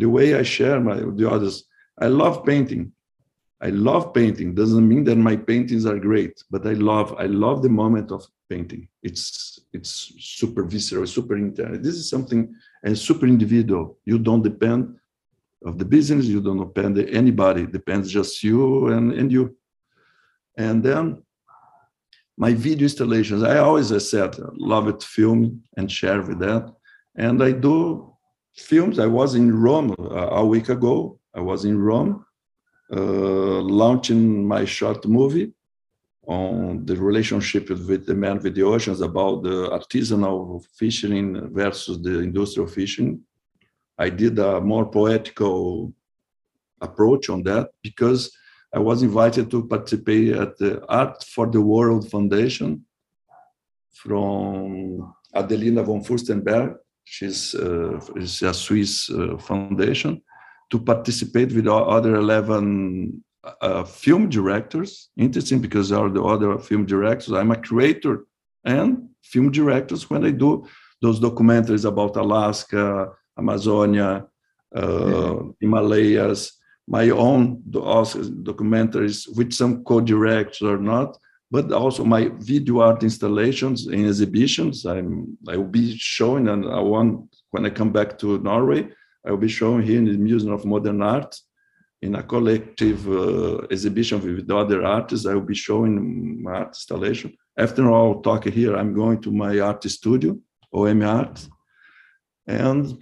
[0.00, 1.64] the way I share my the others.
[2.00, 2.92] I love painting.
[3.62, 4.54] I love painting.
[4.54, 8.26] Doesn't mean that my paintings are great, but I love I love the moment of
[8.48, 8.88] painting.
[9.02, 11.78] It's it's super visceral, super internal.
[11.78, 12.54] This is something
[12.84, 13.98] and super individual.
[14.04, 14.96] You don't depend
[15.64, 16.24] of the business.
[16.24, 17.62] You don't depend anybody.
[17.62, 19.56] It depends just you and and you.
[20.56, 21.22] And then
[22.38, 23.42] my video installations.
[23.42, 26.72] I always I said love it, film and share with that.
[27.16, 28.09] And I do
[28.60, 28.98] films.
[28.98, 31.18] I was in Rome uh, a week ago.
[31.34, 32.24] I was in Rome
[32.92, 35.52] uh, launching my short movie
[36.26, 42.20] on the relationship with the man with the oceans about the artisanal fishing versus the
[42.20, 43.20] industrial fishing.
[43.98, 45.92] I did a more poetical
[46.80, 48.30] approach on that because
[48.74, 52.84] I was invited to participate at the Art for the World Foundation
[53.92, 60.22] from Adelina von Furstenberg, she's, uh, a Swiss uh, foundation,
[60.70, 63.22] to participate with other 11
[63.60, 65.10] uh, film directors.
[65.16, 67.32] Interesting because are the other film directors.
[67.32, 68.26] I'm a creator
[68.64, 70.66] and film directors when I do
[71.02, 74.26] those documentaries about Alaska, Amazonia,
[74.74, 75.50] uh, mm-hmm.
[75.60, 76.52] Himalayas,
[76.86, 81.16] my own documentaries with some co-directors or not
[81.50, 84.86] but also my video art installations in exhibitions.
[84.86, 88.88] I'm I will be showing and I want when I come back to Norway,
[89.26, 91.36] I will be showing here in the Museum of Modern Art
[92.02, 95.26] in a collective uh, exhibition with other artists.
[95.26, 97.36] I will be showing my art installation.
[97.58, 100.38] After all talk here, I'm going to my art studio,
[100.72, 101.46] OM Art.
[102.46, 102.98] And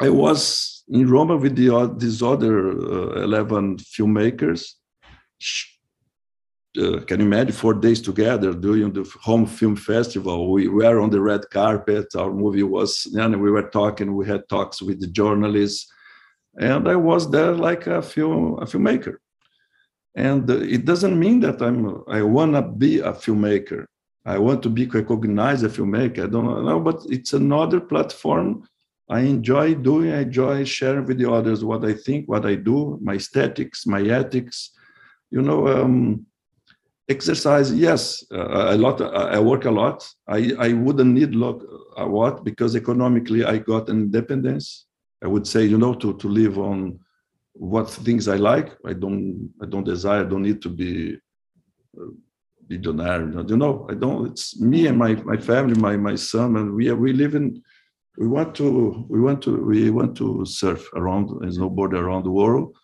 [0.00, 4.74] I was in Roma with the, these other uh, 11 filmmakers.
[6.76, 10.50] Uh, can you imagine four days together doing the Rome film festival?
[10.52, 12.14] We were on the red carpet.
[12.14, 14.14] Our movie was, and we were talking.
[14.14, 15.90] We had talks with the journalists,
[16.58, 19.16] and I was there like a film a filmmaker.
[20.14, 23.86] And it doesn't mean that I'm I wanna be a filmmaker.
[24.26, 26.24] I want to be recognized a filmmaker.
[26.24, 28.68] I don't know, but it's another platform
[29.08, 32.98] I enjoy doing, I enjoy sharing with the others what I think, what I do,
[33.00, 34.72] my aesthetics, my ethics.
[35.30, 36.26] You know, um,
[37.08, 39.00] exercise, yes, uh, a lot.
[39.00, 40.08] Uh, I work a lot.
[40.28, 41.62] I, I wouldn't need lot,
[41.96, 44.86] a lot because economically I got independence.
[45.22, 47.00] I would say, you know, to, to live on
[47.54, 48.76] what things I like.
[48.86, 50.24] I don't I don't desire.
[50.24, 51.18] I don't need to be
[52.00, 52.06] uh,
[52.68, 53.22] billionaire.
[53.22, 54.28] You know, I don't.
[54.28, 57.62] It's me and my my family, my my son, and we are we live in
[58.16, 62.30] we want to we want to we want to surf around and snowboard around the
[62.30, 62.76] world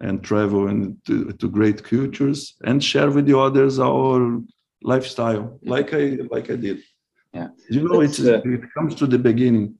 [0.00, 4.40] and travel into to great cultures and share with the others our
[4.82, 6.82] lifestyle like i like i did
[7.32, 9.74] yeah you know it's, uh, it comes to the beginning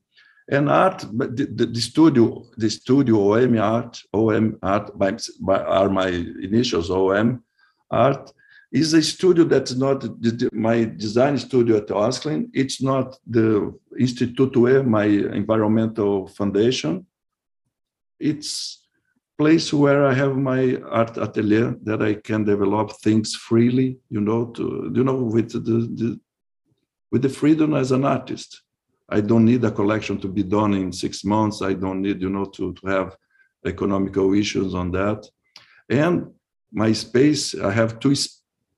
[0.49, 5.59] and art but the, the, the studio the studio om art om art by, by
[5.59, 6.07] are my
[6.41, 7.43] initials om
[7.91, 8.33] art
[8.71, 12.49] is a studio that's not the, my design studio at Osklen.
[12.53, 17.05] It's not the Instituto my environmental foundation.
[18.19, 18.86] It's
[19.37, 24.45] place where I have my art atelier that I can develop things freely, you know,
[24.55, 26.19] to you know, with the, the
[27.11, 28.61] with the freedom as an artist.
[29.09, 31.61] I don't need a collection to be done in six months.
[31.61, 33.15] I don't need, you know, to, to have
[33.65, 35.25] economical issues on that.
[35.89, 36.27] And
[36.73, 38.15] my space, I have two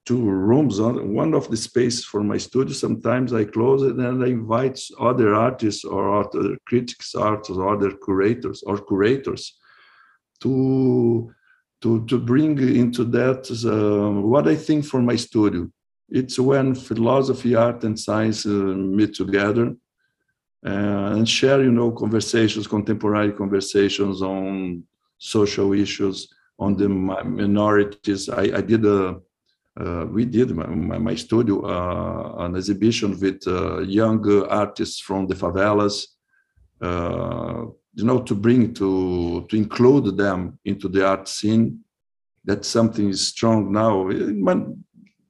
[0.06, 4.23] two rooms on one of the spaces for my studio sometimes i close it and
[4.23, 9.60] i invite other artists or other critics artists or other curators or curators
[10.41, 11.32] to
[11.82, 15.70] to to bring into that uh, what i think for my studio.
[16.11, 19.76] It's when philosophy art and science uh, meet together
[20.66, 24.84] uh, and share you know conversations contemporary conversations on
[25.20, 28.28] social issues on the minorities.
[28.28, 29.20] I, I did a
[29.80, 35.36] uh, we did my, my studio uh, an exhibition with uh, young artists from the
[35.36, 36.07] favelas
[37.94, 41.80] you know to bring to to include them into the art scene
[42.45, 44.10] that something is strong now.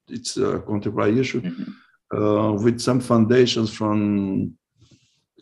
[0.08, 2.18] It's a contemporary issue mm-hmm.
[2.18, 4.54] uh, with some foundations from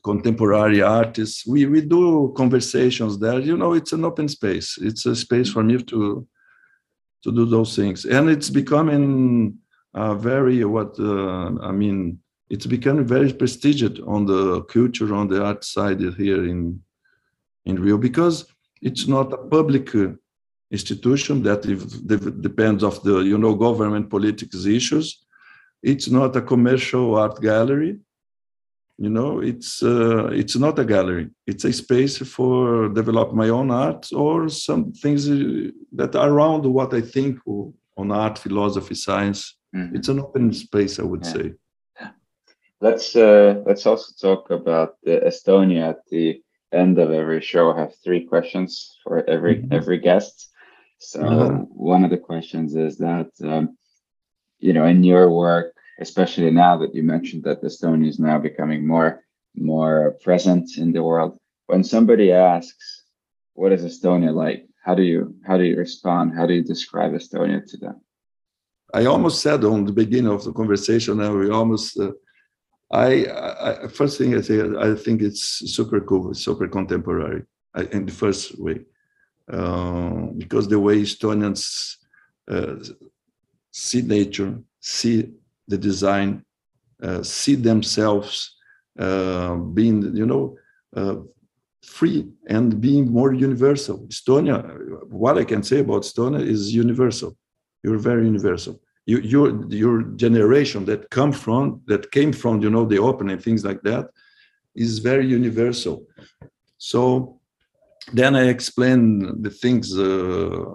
[0.04, 1.46] contemporary artists.
[1.46, 3.40] We we do conversations there.
[3.40, 4.78] You know it's an open space.
[4.82, 6.28] It's a space for me to
[7.24, 8.06] to do those things.
[8.06, 9.58] And it's becoming
[9.98, 12.20] uh, very what uh, i mean
[12.50, 16.80] it's becoming very prestigious on the culture on the art side here in
[17.68, 18.38] in rio because
[18.82, 20.08] it's not a public uh,
[20.72, 21.62] institution that
[22.42, 25.08] depends of the you know government politics issues.
[25.84, 28.00] It's not a commercial art gallery.
[28.98, 31.30] You know it's uh, it's not a gallery.
[31.46, 35.70] It's a space for develop my own art or some things uh,
[36.00, 37.40] that are around what i think
[38.00, 39.42] on art philosophy science.
[39.76, 39.96] Mm-hmm.
[39.98, 41.34] it's an open space i would yeah.
[41.34, 41.46] say.
[42.80, 46.42] Let's uh, let's also talk about estonia at the
[46.74, 49.74] end of every show i have three questions for every mm-hmm.
[49.74, 50.50] every guest
[51.00, 51.50] so uh-huh.
[51.70, 53.78] one of the questions is that um,
[54.60, 58.86] you know in your work especially now that you mentioned that Estonia is now becoming
[58.86, 59.24] more
[59.56, 61.38] more present in the world.
[61.66, 63.04] When somebody asks,
[63.54, 66.36] "What is Estonia like?" How do you how do you respond?
[66.38, 68.02] How do you describe Estonia to them?
[68.94, 72.00] I almost said on the beginning of the conversation, and we almost.
[72.00, 72.12] Uh,
[72.92, 75.42] I, I, first thing I say, I think it's
[75.76, 77.44] super cool, super contemporary
[77.76, 78.82] I, in the first way,
[79.52, 81.98] uh, because the way Estonians
[82.50, 82.76] uh,
[83.72, 85.34] see nature, see
[85.68, 86.46] the design,
[87.04, 88.56] uh, see themselves
[88.98, 90.58] uh, being, you know,
[90.96, 91.18] uh,
[91.84, 94.00] free and being more universal.
[94.08, 97.38] Estonia, what I can say about Estonia is universal.
[97.84, 98.82] You're very universal.
[99.10, 99.48] You, your
[99.84, 103.82] your generation that come from that came from you know the open and things like
[103.84, 104.06] that
[104.76, 106.06] is very universal.
[106.78, 107.40] So
[108.14, 110.66] then I explain the things uh,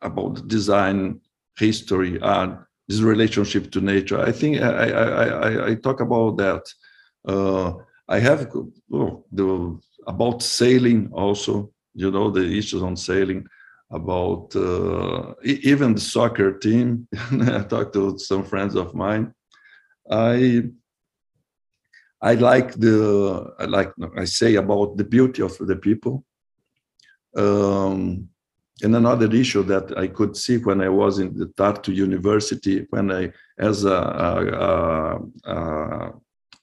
[0.00, 1.20] about design,
[1.58, 4.20] history, art, this relationship to nature.
[4.20, 6.62] I think I, I, I, I talk about that.
[7.26, 7.72] Uh,
[8.08, 8.50] I have
[8.92, 11.70] oh, the about sailing also.
[11.94, 13.46] You know the issues on sailing
[13.94, 17.06] about uh, even the soccer team.
[17.30, 19.32] I talked to some friends of mine.
[20.10, 20.64] I
[22.20, 26.24] I like the I like I say about the beauty of the people.
[27.36, 28.28] Um,
[28.82, 33.12] and another issue that I could see when I was in the Tartu University, when
[33.12, 33.98] I as a,
[34.28, 34.32] a,
[34.68, 36.12] a, a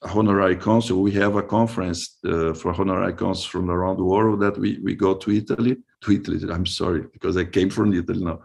[0.04, 4.58] honorary consul, we have a conference uh, for honorary consuls from around the world that
[4.58, 8.40] we, we go to Italy, to Italy, I'm sorry, because I came from Italy now.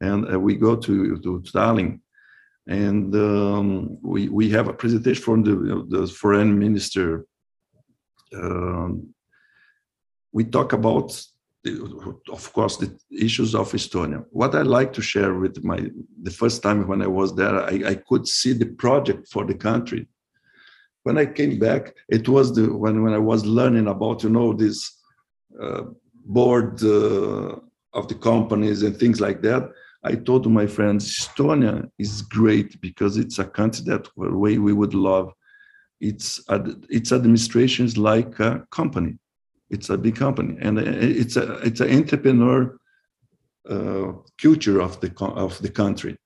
[0.00, 2.00] And uh, we go to, to Tallinn
[2.66, 7.26] and um, we, we have a presentation from the, the foreign minister.
[8.34, 9.12] Um,
[10.32, 11.20] we talk about,
[11.64, 14.24] the, of course, the issues of Estonia.
[14.30, 15.90] What I like to share with my,
[16.22, 19.54] the first time when I was there, I, I could see the project for the
[19.54, 20.08] country
[21.04, 24.52] when I came back, it was the when when I was learning about you know
[24.52, 24.98] this
[25.60, 25.82] uh,
[26.24, 27.56] board uh,
[27.92, 29.70] of the companies and things like that.
[30.04, 34.94] I told my friends Estonia is great because it's a country that way we would
[34.94, 35.32] love.
[36.00, 36.40] It's
[36.88, 39.18] its administration is like a company.
[39.70, 42.76] It's a big company, and it's a it's an entrepreneur
[43.68, 46.16] uh, culture of the of the country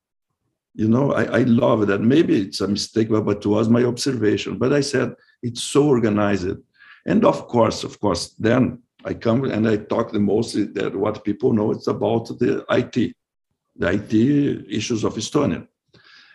[0.77, 2.03] you know I, I love that.
[2.03, 4.59] Maybe it's a mistake but, but it was my observation.
[4.59, 6.59] But i said it's so organized.
[7.07, 11.25] And of course of course then i come and i talk the mostly that what
[11.25, 13.15] people know it's about the it
[13.77, 14.13] the it
[14.79, 15.67] issues of estonia.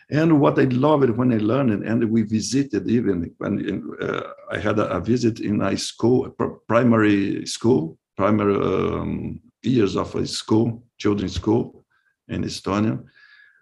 [0.09, 3.53] And what i loved when i learned and we visited even when
[4.01, 6.29] uh, i had a, a, visit in a school
[6.67, 11.85] primary school primary um, years of a school children's school
[12.27, 12.95] in estonia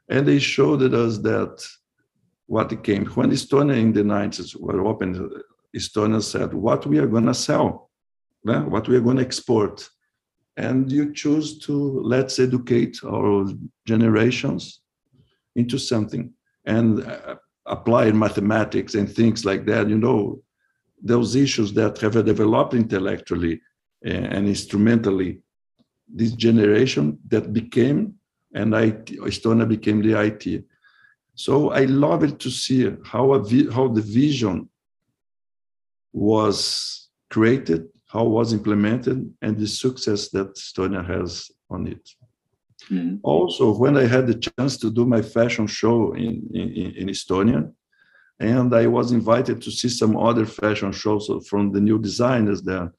[0.09, 1.65] and they showed us that
[2.47, 5.31] what came when Estonia in the 90s were opened,
[5.77, 7.91] Estonia said, what we are going to sell,
[8.43, 8.63] yeah?
[8.63, 9.87] what we are going to export.
[10.57, 13.45] And you choose to let's educate our
[13.85, 14.81] generations
[15.55, 16.33] into something
[16.65, 17.35] and uh,
[17.67, 19.87] apply mathematics and things like that.
[19.87, 20.41] You know,
[21.01, 23.61] those issues that have developed intellectually
[24.03, 25.41] and instrumentally,
[26.07, 28.18] this generation that became
[28.53, 30.63] and IT, Estonia became the IT.
[31.35, 33.39] So I love it to see how a,
[33.71, 34.69] how the vision
[36.11, 42.09] was created, how it was implemented, and the success that Estonia has on it.
[42.89, 43.17] Mm-hmm.
[43.23, 47.71] Also, when I had the chance to do my fashion show in, in, in Estonia,
[48.39, 52.91] and I was invited to see some other fashion shows from the new designers there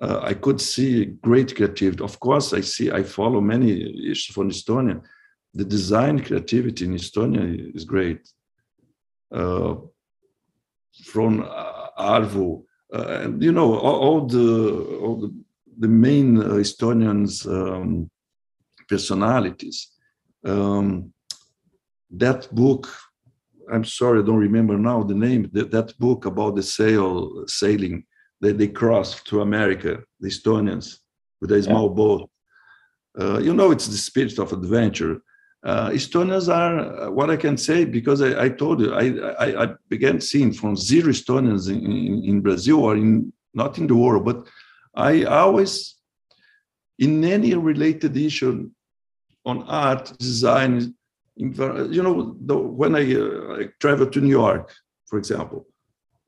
[0.00, 2.02] uh, I could see great creativity.
[2.02, 5.02] Of course, I see, I follow many issues from Estonia.
[5.54, 8.20] The design creativity in Estonia is great.
[9.30, 9.76] Uh,
[11.04, 12.64] from uh, Arvo,
[12.94, 15.34] uh, and you know, all, all, the all the,
[15.78, 18.10] the main uh, Estonians um,
[18.88, 19.88] personalities.
[20.44, 21.12] Um,
[22.10, 22.88] that book,
[23.70, 25.48] I'm sorry, I don't remember now the name.
[25.52, 28.04] That, that book about the sail sailing
[28.42, 30.98] they, they crossed to America, the Estonians,
[31.40, 32.28] with a small boat.
[33.18, 35.22] Uh, you know, it's the spirit of adventure.
[35.64, 39.06] Uh, Estonians are uh, what I can say because I, I told you I,
[39.44, 43.86] I, I, began seeing from zero Estonians in, in, in, Brazil or in not in
[43.86, 44.44] the world, but
[44.96, 45.94] I always
[46.98, 48.68] in any related issue
[49.46, 50.94] on art design,
[51.36, 54.72] you know, the, when I, uh, I travel to New York,
[55.06, 55.68] for example,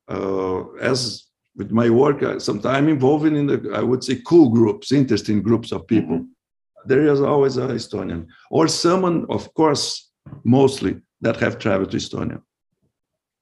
[0.09, 1.25] uh, as
[1.57, 5.87] with my work, sometimes involved in the, I would say, cool groups, interesting groups of
[5.87, 6.17] people.
[6.17, 6.87] Mm-hmm.
[6.87, 10.11] There is always an Estonian or someone, of course,
[10.45, 12.41] mostly that have traveled to Estonia.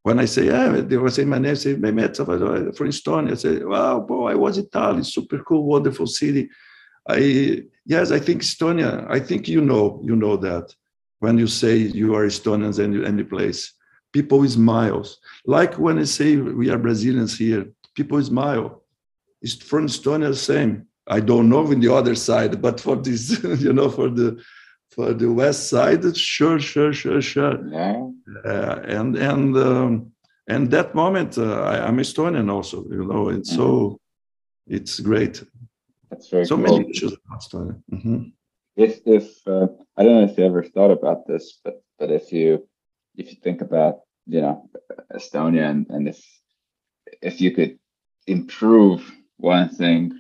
[0.02, 3.32] When I say, yeah, they will say my name, say Mehmet from Estonia.
[3.32, 6.51] I say, wow, boy, I was in Tallinn, super cool, wonderful city.
[7.09, 9.06] I yes, I think Estonia.
[9.09, 10.74] I think you know, you know that
[11.20, 13.74] when you say you are Estonians in any place,
[14.12, 15.18] people smiles.
[15.47, 18.82] Like when I say we are Brazilians here, people smile.
[19.40, 20.86] It's from Estonia the same.
[21.06, 24.43] I don't know in the other side, but for this, you know, for the
[24.90, 27.66] for the west side, it's sure, sure, sure, sure.
[27.69, 28.09] Yeah.
[28.44, 30.12] Uh, and and um,
[30.48, 33.56] and that moment, uh, I, am Estonian also, you know, and mm-hmm.
[33.56, 34.01] so
[34.66, 35.43] it's great.
[36.10, 36.64] That's very so cool.
[36.64, 37.82] many issues about Estonia.
[37.93, 38.23] Mm-hmm.
[38.77, 42.32] If if uh, I don't know if you ever thought about this, but but if
[42.32, 42.69] you
[43.16, 44.69] if you think about you know
[45.12, 46.20] Estonia and, and if
[47.23, 47.78] if you could
[48.27, 50.12] improve one thing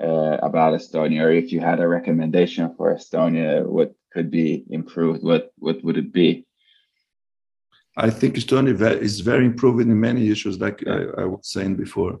[0.00, 5.22] uh, about Estonia, or if you had a recommendation for Estonia, what could be improved?
[5.22, 6.46] What what would it be?
[7.96, 12.20] I think Estonia is very improving in many issues, like I, I was saying before.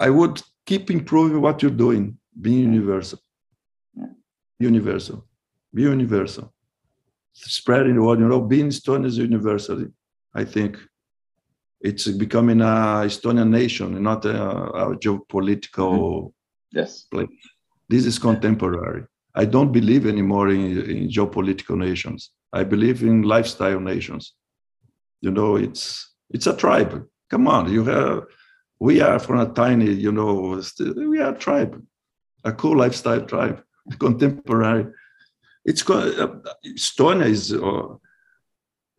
[0.00, 3.20] I would keep improving what you're doing, being universal.
[4.58, 5.24] Universal.
[5.72, 6.52] Be universal.
[7.32, 9.86] Spreading the word, you know, being Estonia is universal.
[10.34, 10.78] I think
[11.80, 16.78] it's becoming a Estonian nation, not a, a geopolitical mm-hmm.
[16.78, 17.02] yes.
[17.04, 17.28] place.
[17.88, 19.04] This is contemporary.
[19.34, 22.30] I don't believe anymore in, in geopolitical nations.
[22.52, 24.34] I believe in lifestyle nations.
[25.20, 27.06] You know, it's it's a tribe.
[27.30, 28.24] Come on, you have.
[28.80, 30.60] We are from a tiny, you know,
[30.96, 31.82] we are a tribe,
[32.44, 33.62] a cool lifestyle tribe,
[33.98, 34.86] contemporary.
[35.64, 37.52] It's uh, Estonia is.
[37.52, 37.96] Uh,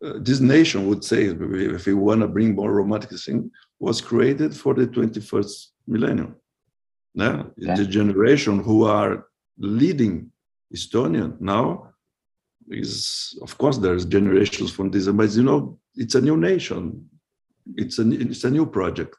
[0.04, 4.56] uh, this nation would say, if we want to bring more romantic thing, was created
[4.56, 6.36] for the 21st millennium.
[7.14, 7.74] Now, yeah.
[7.74, 9.26] the generation who are
[9.58, 10.30] leading
[10.74, 11.92] Estonia now
[12.68, 17.08] is, of course, there's generations from this, but you know, it's a new nation.
[17.76, 19.18] It's a it's a new project,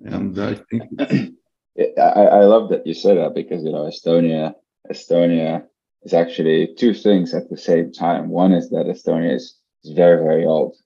[0.00, 0.82] and I think.
[1.98, 4.54] I, I love that you said that because you know Estonia
[4.90, 5.64] Estonia
[6.04, 8.28] is actually two things at the same time.
[8.28, 10.76] One is that Estonia is, is very very old.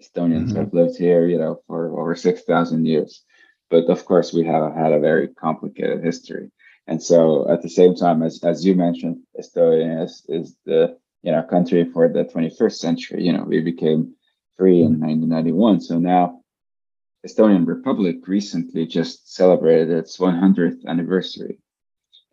[0.00, 0.56] Estonians mm-hmm.
[0.56, 3.24] have lived here, you know, for over six thousand years,
[3.70, 6.50] but of course we have had a very complicated history.
[6.86, 11.30] And so at the same time, as, as you mentioned, Estonia is, is the you
[11.32, 13.24] know country for the 21st century.
[13.24, 14.14] You know, we became
[14.56, 15.80] free in 1991.
[15.80, 16.40] So now
[17.26, 21.58] Estonian Republic recently just celebrated its 100th anniversary,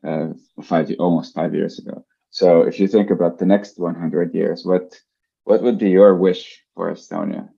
[0.03, 0.29] uh,
[0.63, 2.05] five almost five years ago.
[2.31, 4.99] So if you think about the next 100 years, what
[5.43, 7.49] what would be your wish for Estonia?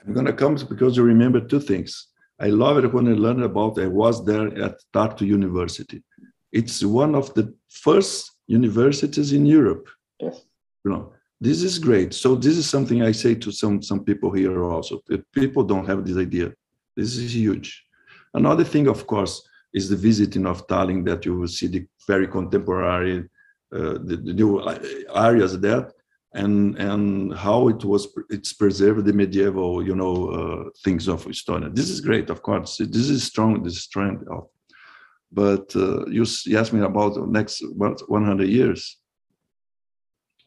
[0.00, 2.08] I'm gonna come because you remember two things.
[2.40, 6.02] I love it when I learned about I was there at Tartu University.
[6.50, 9.88] It's one of the first universities in Europe.
[10.18, 10.42] Yes.
[10.84, 12.14] You know, this is great.
[12.14, 15.02] So this is something I say to some some people here also.
[15.32, 16.52] People don't have this idea.
[16.96, 17.84] This is huge.
[18.34, 22.28] Another thing, of course, is the visiting of Tallinn that you will see the very
[22.28, 23.28] contemporary,
[23.74, 24.62] uh, the, the new
[25.14, 25.90] areas there
[26.34, 31.74] and and how it was it's preserved the medieval you know uh, things of Estonia.
[31.74, 32.78] This is great, of course.
[32.78, 33.62] This is strong.
[33.62, 34.48] This strength of.
[35.30, 38.98] But uh, you, you asked me about the next 100 years.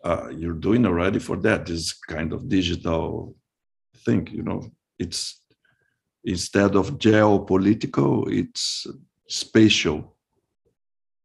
[0.04, 1.66] Uh, you're doing already for that.
[1.66, 3.36] This kind of digital
[4.06, 4.62] thing, you know.
[5.00, 5.42] It's
[6.24, 8.86] instead of geopolitical, it's
[9.28, 10.16] spatial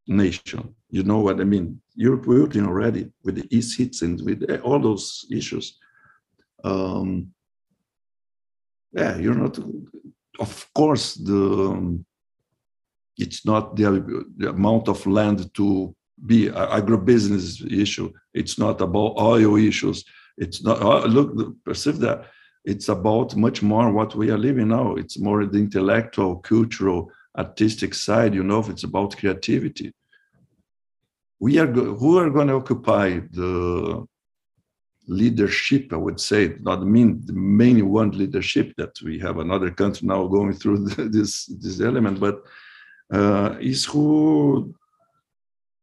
[0.07, 0.75] nation.
[0.91, 1.81] You know what I mean?
[1.95, 5.79] Europe working already with the e-seats and with all those issues.
[6.65, 7.33] Um,
[8.93, 9.59] yeah, you're not.
[10.39, 12.05] Of course, the um,
[13.17, 15.95] it's not the, the amount of land to
[16.27, 18.13] be agribusiness issue.
[18.35, 20.05] It's not about oil issues.
[20.39, 20.83] It's not.
[20.83, 22.25] Uh, look, perceive that
[22.65, 24.95] it's about much more what we are living now.
[24.95, 28.35] It's more the intellectual, cultural, artistic side.
[28.35, 29.93] You know, if it's about creativity
[31.41, 34.07] we are who are going to occupy the
[35.09, 40.07] leadership i would say not mean the main one leadership that we have another country
[40.07, 40.79] now going through
[41.17, 42.37] this this element but
[43.13, 44.73] uh, is who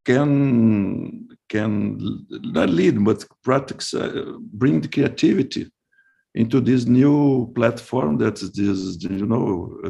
[0.06, 5.70] can can not lead but practice uh, bring the creativity
[6.42, 8.80] into this new platform that is this
[9.20, 9.48] you know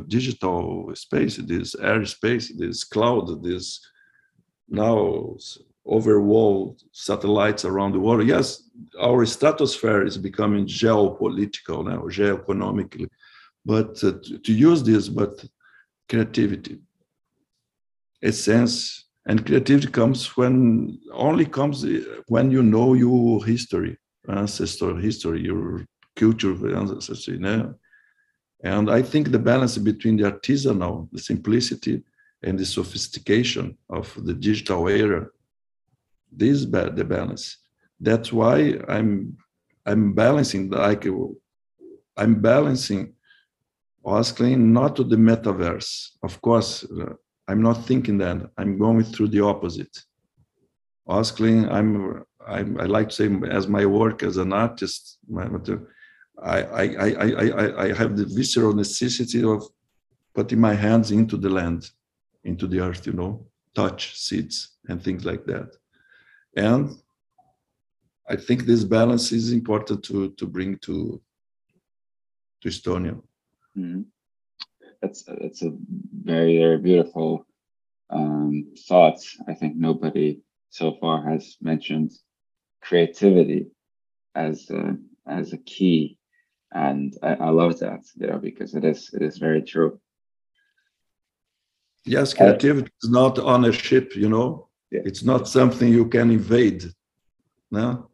[0.08, 3.66] digital space this airspace this cloud this
[4.70, 5.36] now
[5.88, 8.28] overall satellites around the world.
[8.28, 8.64] Yes,
[9.00, 13.08] our stratosphere is becoming geopolitical now, geoeconomically,
[13.66, 15.44] but uh, to, to use this, but
[16.10, 16.80] creativity,
[18.22, 21.86] essence, and creativity comes when only comes
[22.28, 23.98] when you know your history,
[24.28, 25.86] ancestor history, your
[26.22, 26.54] culture.
[26.54, 27.76] You know?
[28.64, 32.04] And I think the balance between the artisanal, the simplicity,
[32.44, 35.28] and the sophistication of the digital era.
[36.32, 37.58] This is the balance.
[38.00, 39.38] That's why I'm
[39.86, 41.08] I'm balancing like
[42.18, 43.14] I'm balancing
[44.06, 46.12] Osklen not to the metaverse.
[46.24, 47.14] Of course, uh,
[47.48, 48.38] I'm not thinking that.
[48.58, 49.96] I'm going through the opposite.
[51.08, 55.20] Osklen, I'm, I'm I like to say as my work as an artist,
[56.42, 59.64] I, I, I, I, I have the visceral necessity of
[60.36, 61.90] putting my hands into the land
[62.44, 65.70] into the earth, you know, touch seeds and things like that.
[66.56, 66.96] And
[68.30, 71.22] I think this balance is important to to bring to
[72.62, 73.16] to Estonia.
[73.78, 74.02] Mm-hmm.
[75.02, 75.72] That's that's a
[76.24, 77.46] very very beautiful
[78.10, 79.20] um, thought.
[79.48, 82.12] I think nobody so far has mentioned
[82.82, 83.68] creativity
[84.36, 84.96] as a,
[85.26, 86.18] as a key,
[86.74, 90.00] and I, I love that, you know, because it is it is very true.
[92.06, 94.68] Yes, creativity uh, is not on a ship you know.
[94.92, 95.02] Yeah.
[95.06, 96.86] It's not something you can invade.
[97.72, 98.10] No,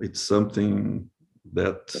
[0.00, 1.08] it's something
[1.52, 1.94] that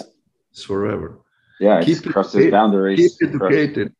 [0.52, 1.20] is forever.
[1.60, 3.16] Yeah, keep crosses boundaries.
[3.18, 3.92] Keep educated.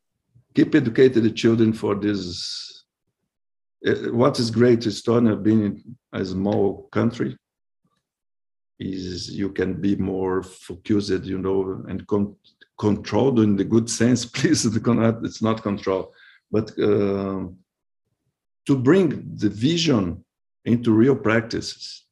[0.55, 2.83] Keep educated the children for this.
[3.85, 5.81] Uh, what is great Estonia being
[6.11, 7.37] a small country
[8.79, 12.35] is you can be more focused, you know, and con-
[12.77, 14.25] controlled in the good sense.
[14.37, 16.13] Please, it's not control
[16.51, 17.45] but uh,
[18.65, 20.23] to bring the vision
[20.65, 22.05] into real practices.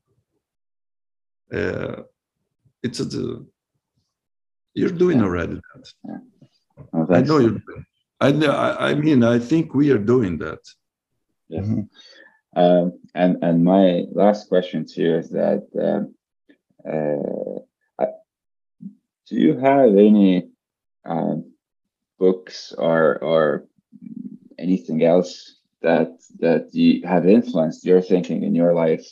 [1.54, 2.04] Uh,
[2.84, 3.42] it's a,
[4.74, 5.94] you're doing already that.
[6.04, 6.18] Yeah.
[6.94, 7.62] Oh, I know you.
[8.20, 10.60] I, I mean, I think we are doing that.
[11.50, 11.66] Yes.
[11.66, 11.82] Mm-hmm.
[12.56, 16.10] Uh, and and my last question to you is that uh,
[16.88, 18.06] I,
[19.28, 20.50] do you have any
[21.06, 21.36] uh,
[22.20, 23.68] books or or
[24.58, 26.10] anything else that
[26.40, 29.08] that you have influenced your thinking in your life,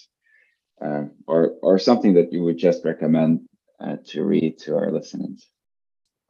[0.84, 3.42] uh, or or something that you would just recommend
[3.80, 5.48] uh, to read to our listeners?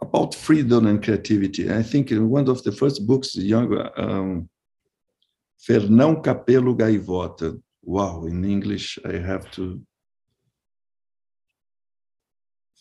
[0.01, 4.49] About freedom and creativity, I think one of the first books, young um,
[5.67, 7.59] Fernão Capelo Gaivota.
[7.81, 9.79] Wow, in English, I have to.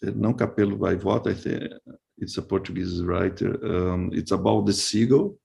[0.04, 1.70] Fernão Capelo Gaivota, I think
[2.18, 3.58] it's a Portuguese writer.
[3.64, 5.38] Um, it's about the seagull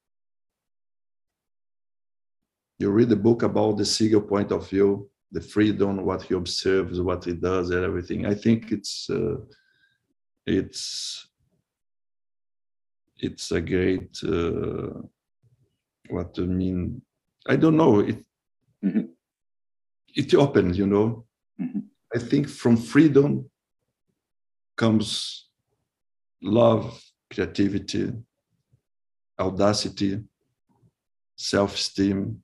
[2.80, 6.99] you read the book about the seagull point of view, the freedom, what he observes,
[7.02, 8.26] what he does, and everything.
[8.26, 9.36] I think it's uh,
[10.48, 11.27] it's
[13.18, 15.02] it's a great uh,
[16.10, 17.02] what I mean.
[17.45, 17.99] I don't know.
[17.99, 18.23] It
[18.84, 19.11] mm-hmm.
[20.15, 21.26] it opens, you know.
[21.61, 21.80] Mm-hmm.
[22.15, 23.49] I think from freedom
[24.82, 25.46] comes
[26.42, 26.84] love,
[27.32, 28.06] creativity,
[29.40, 30.14] audacity,
[31.36, 32.42] self-esteem,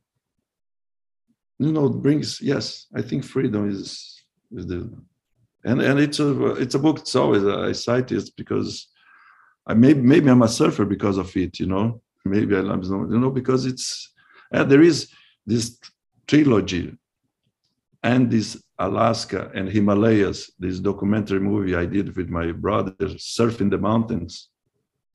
[1.59, 4.91] you know it brings yes i think freedom is is the
[5.63, 8.87] and and it's a it's a book it's always i cite it because
[9.67, 12.01] i maybe maybe i'm a surfer because of it you know?
[12.25, 14.11] Maybe i am you know because it's
[14.51, 15.11] and there is
[15.45, 15.79] this
[16.27, 16.97] trilogy
[18.03, 23.77] and this alaska and himalayas this documentary movie i did with my brother surfing the
[23.77, 24.49] mountains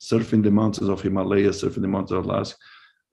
[0.00, 2.56] surfing the mountains of himalaya surfing the mountains of alaska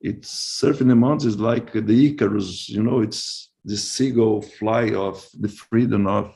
[0.01, 5.27] it's surfing the mountains is like the Icarus, you know, it's the seagull fly of
[5.39, 6.33] the freedom of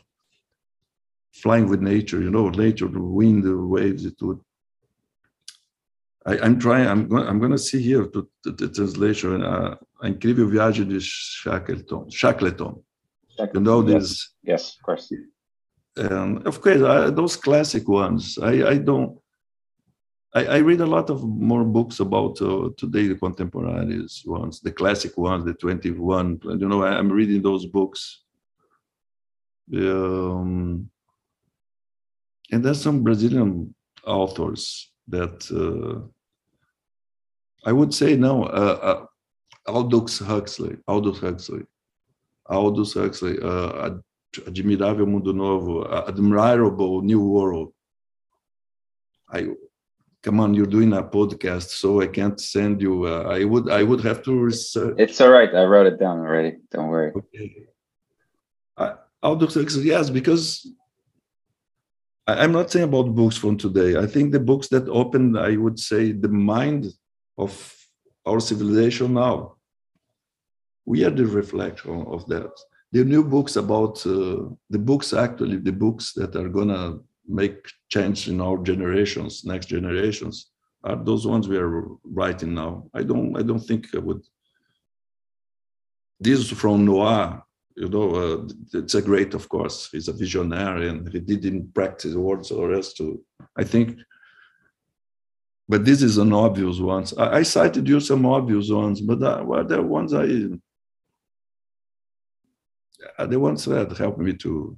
[1.32, 4.40] flying with nature, you know, nature, the wind, the waves, it would.
[6.26, 10.08] I, am trying, I'm going, I'm going to see here to, the translation, uh, A
[10.08, 12.10] Incrível Viagem de Shackleton.
[12.12, 12.84] Shackleton.
[13.40, 14.34] You know this?
[14.44, 15.12] Yes, of course.
[15.96, 19.20] And of course, I, those classic ones, I, I don't,
[20.34, 24.72] I, I, read a lot of more books about uh, today the contemporary ones, the
[24.72, 26.40] classic ones, the 21.
[26.44, 28.22] You know, I, am reading those books.
[29.76, 30.90] Um,
[32.52, 33.76] and there's some Brazilian
[34.06, 36.08] authors that uh,
[37.66, 39.06] I would say no, uh, uh
[39.68, 41.64] Aldous Huxley, Aldous Huxley,
[42.52, 43.98] Aldous Huxley, uh,
[44.46, 47.74] Admirável Mundo Novo, Admirable New World.
[49.34, 49.48] I
[50.22, 53.82] come on you're doing a podcast so i can't send you uh, i would i
[53.82, 54.96] would have to research.
[54.98, 57.12] It's all right i wrote it down already don't worry.
[57.16, 57.68] Okay.
[58.78, 59.48] I, i'll do
[59.82, 60.68] yes because
[62.28, 63.98] I, i'm not saying about books from today.
[63.98, 66.94] I think the books that opened, i would say the mind
[67.38, 67.52] of
[68.26, 69.56] our civilization now
[70.92, 72.54] we are the reflection of that
[72.96, 74.40] the new books about uh,
[74.76, 76.84] the books actually the books that are gonna
[77.32, 80.52] make change in our generations, next generations,
[80.84, 82.90] are those ones we are writing now.
[82.94, 84.22] I don't, I don't think I would.
[86.20, 87.44] This from Noah,
[87.76, 89.90] you know, uh, it's a great, of course.
[89.92, 93.24] He's a visionary and he didn't practice words or else to.
[93.58, 94.00] I think,
[95.68, 97.06] but this is an obvious one.
[97.18, 100.28] I, I cited you some obvious ones, but uh, well, there ones I.
[103.18, 104.78] Uh, the ones that helped me to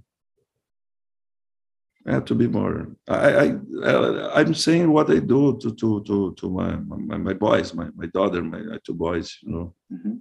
[2.05, 2.95] I have to be more.
[3.07, 3.55] I,
[3.85, 7.87] I, I'm saying what I do to to to to my my, my boys, my
[7.95, 9.37] my daughter, my, my two boys.
[9.41, 10.15] You know, mm-hmm.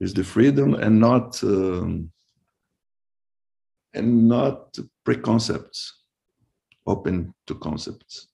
[0.00, 2.10] is the freedom and not um,
[3.94, 5.92] and not preconcepts,
[6.86, 8.28] open to concepts.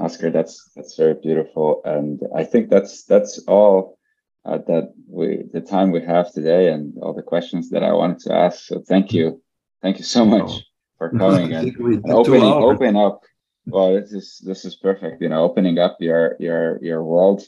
[0.00, 3.97] Oskar, that's that's very beautiful, and I think that's that's all
[4.44, 8.20] uh, that we the time we have today and all the questions that I wanted
[8.20, 8.64] to ask.
[8.66, 9.42] So thank you,
[9.82, 10.60] thank you so much Oh.
[10.98, 13.22] for coming and, and opening open up.
[13.66, 15.20] Well, this is this is perfect.
[15.20, 17.42] You know, opening up your your your world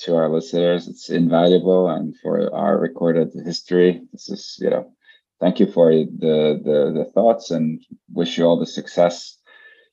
[0.00, 0.88] to our listeners.
[0.88, 4.92] It's invaluable, and for our recorded history, this is you know.
[5.38, 7.82] Thank you for the the the thoughts, and
[8.12, 9.38] wish you all the success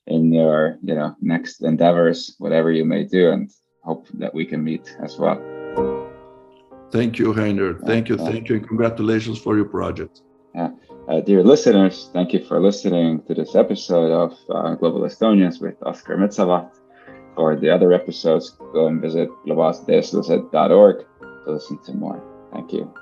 [0.06, 3.50] in your you know next endeavors, whatever you may do, and
[3.82, 5.53] hope that we can meet as well.
[6.94, 7.74] Thank you, Rainer.
[7.90, 8.30] Thank you, Yeah.
[8.30, 10.22] thank you, and congratulations for your project.
[11.06, 15.76] Uh, dear listeners, thank you for listening to this episode of uh, Global Estonians with
[15.82, 16.70] Oskar Metsavaht.
[17.34, 20.96] For the other episodes, go and visit globalsdesluzet.org
[21.44, 22.22] to listen to more.
[22.52, 22.94] Thank you.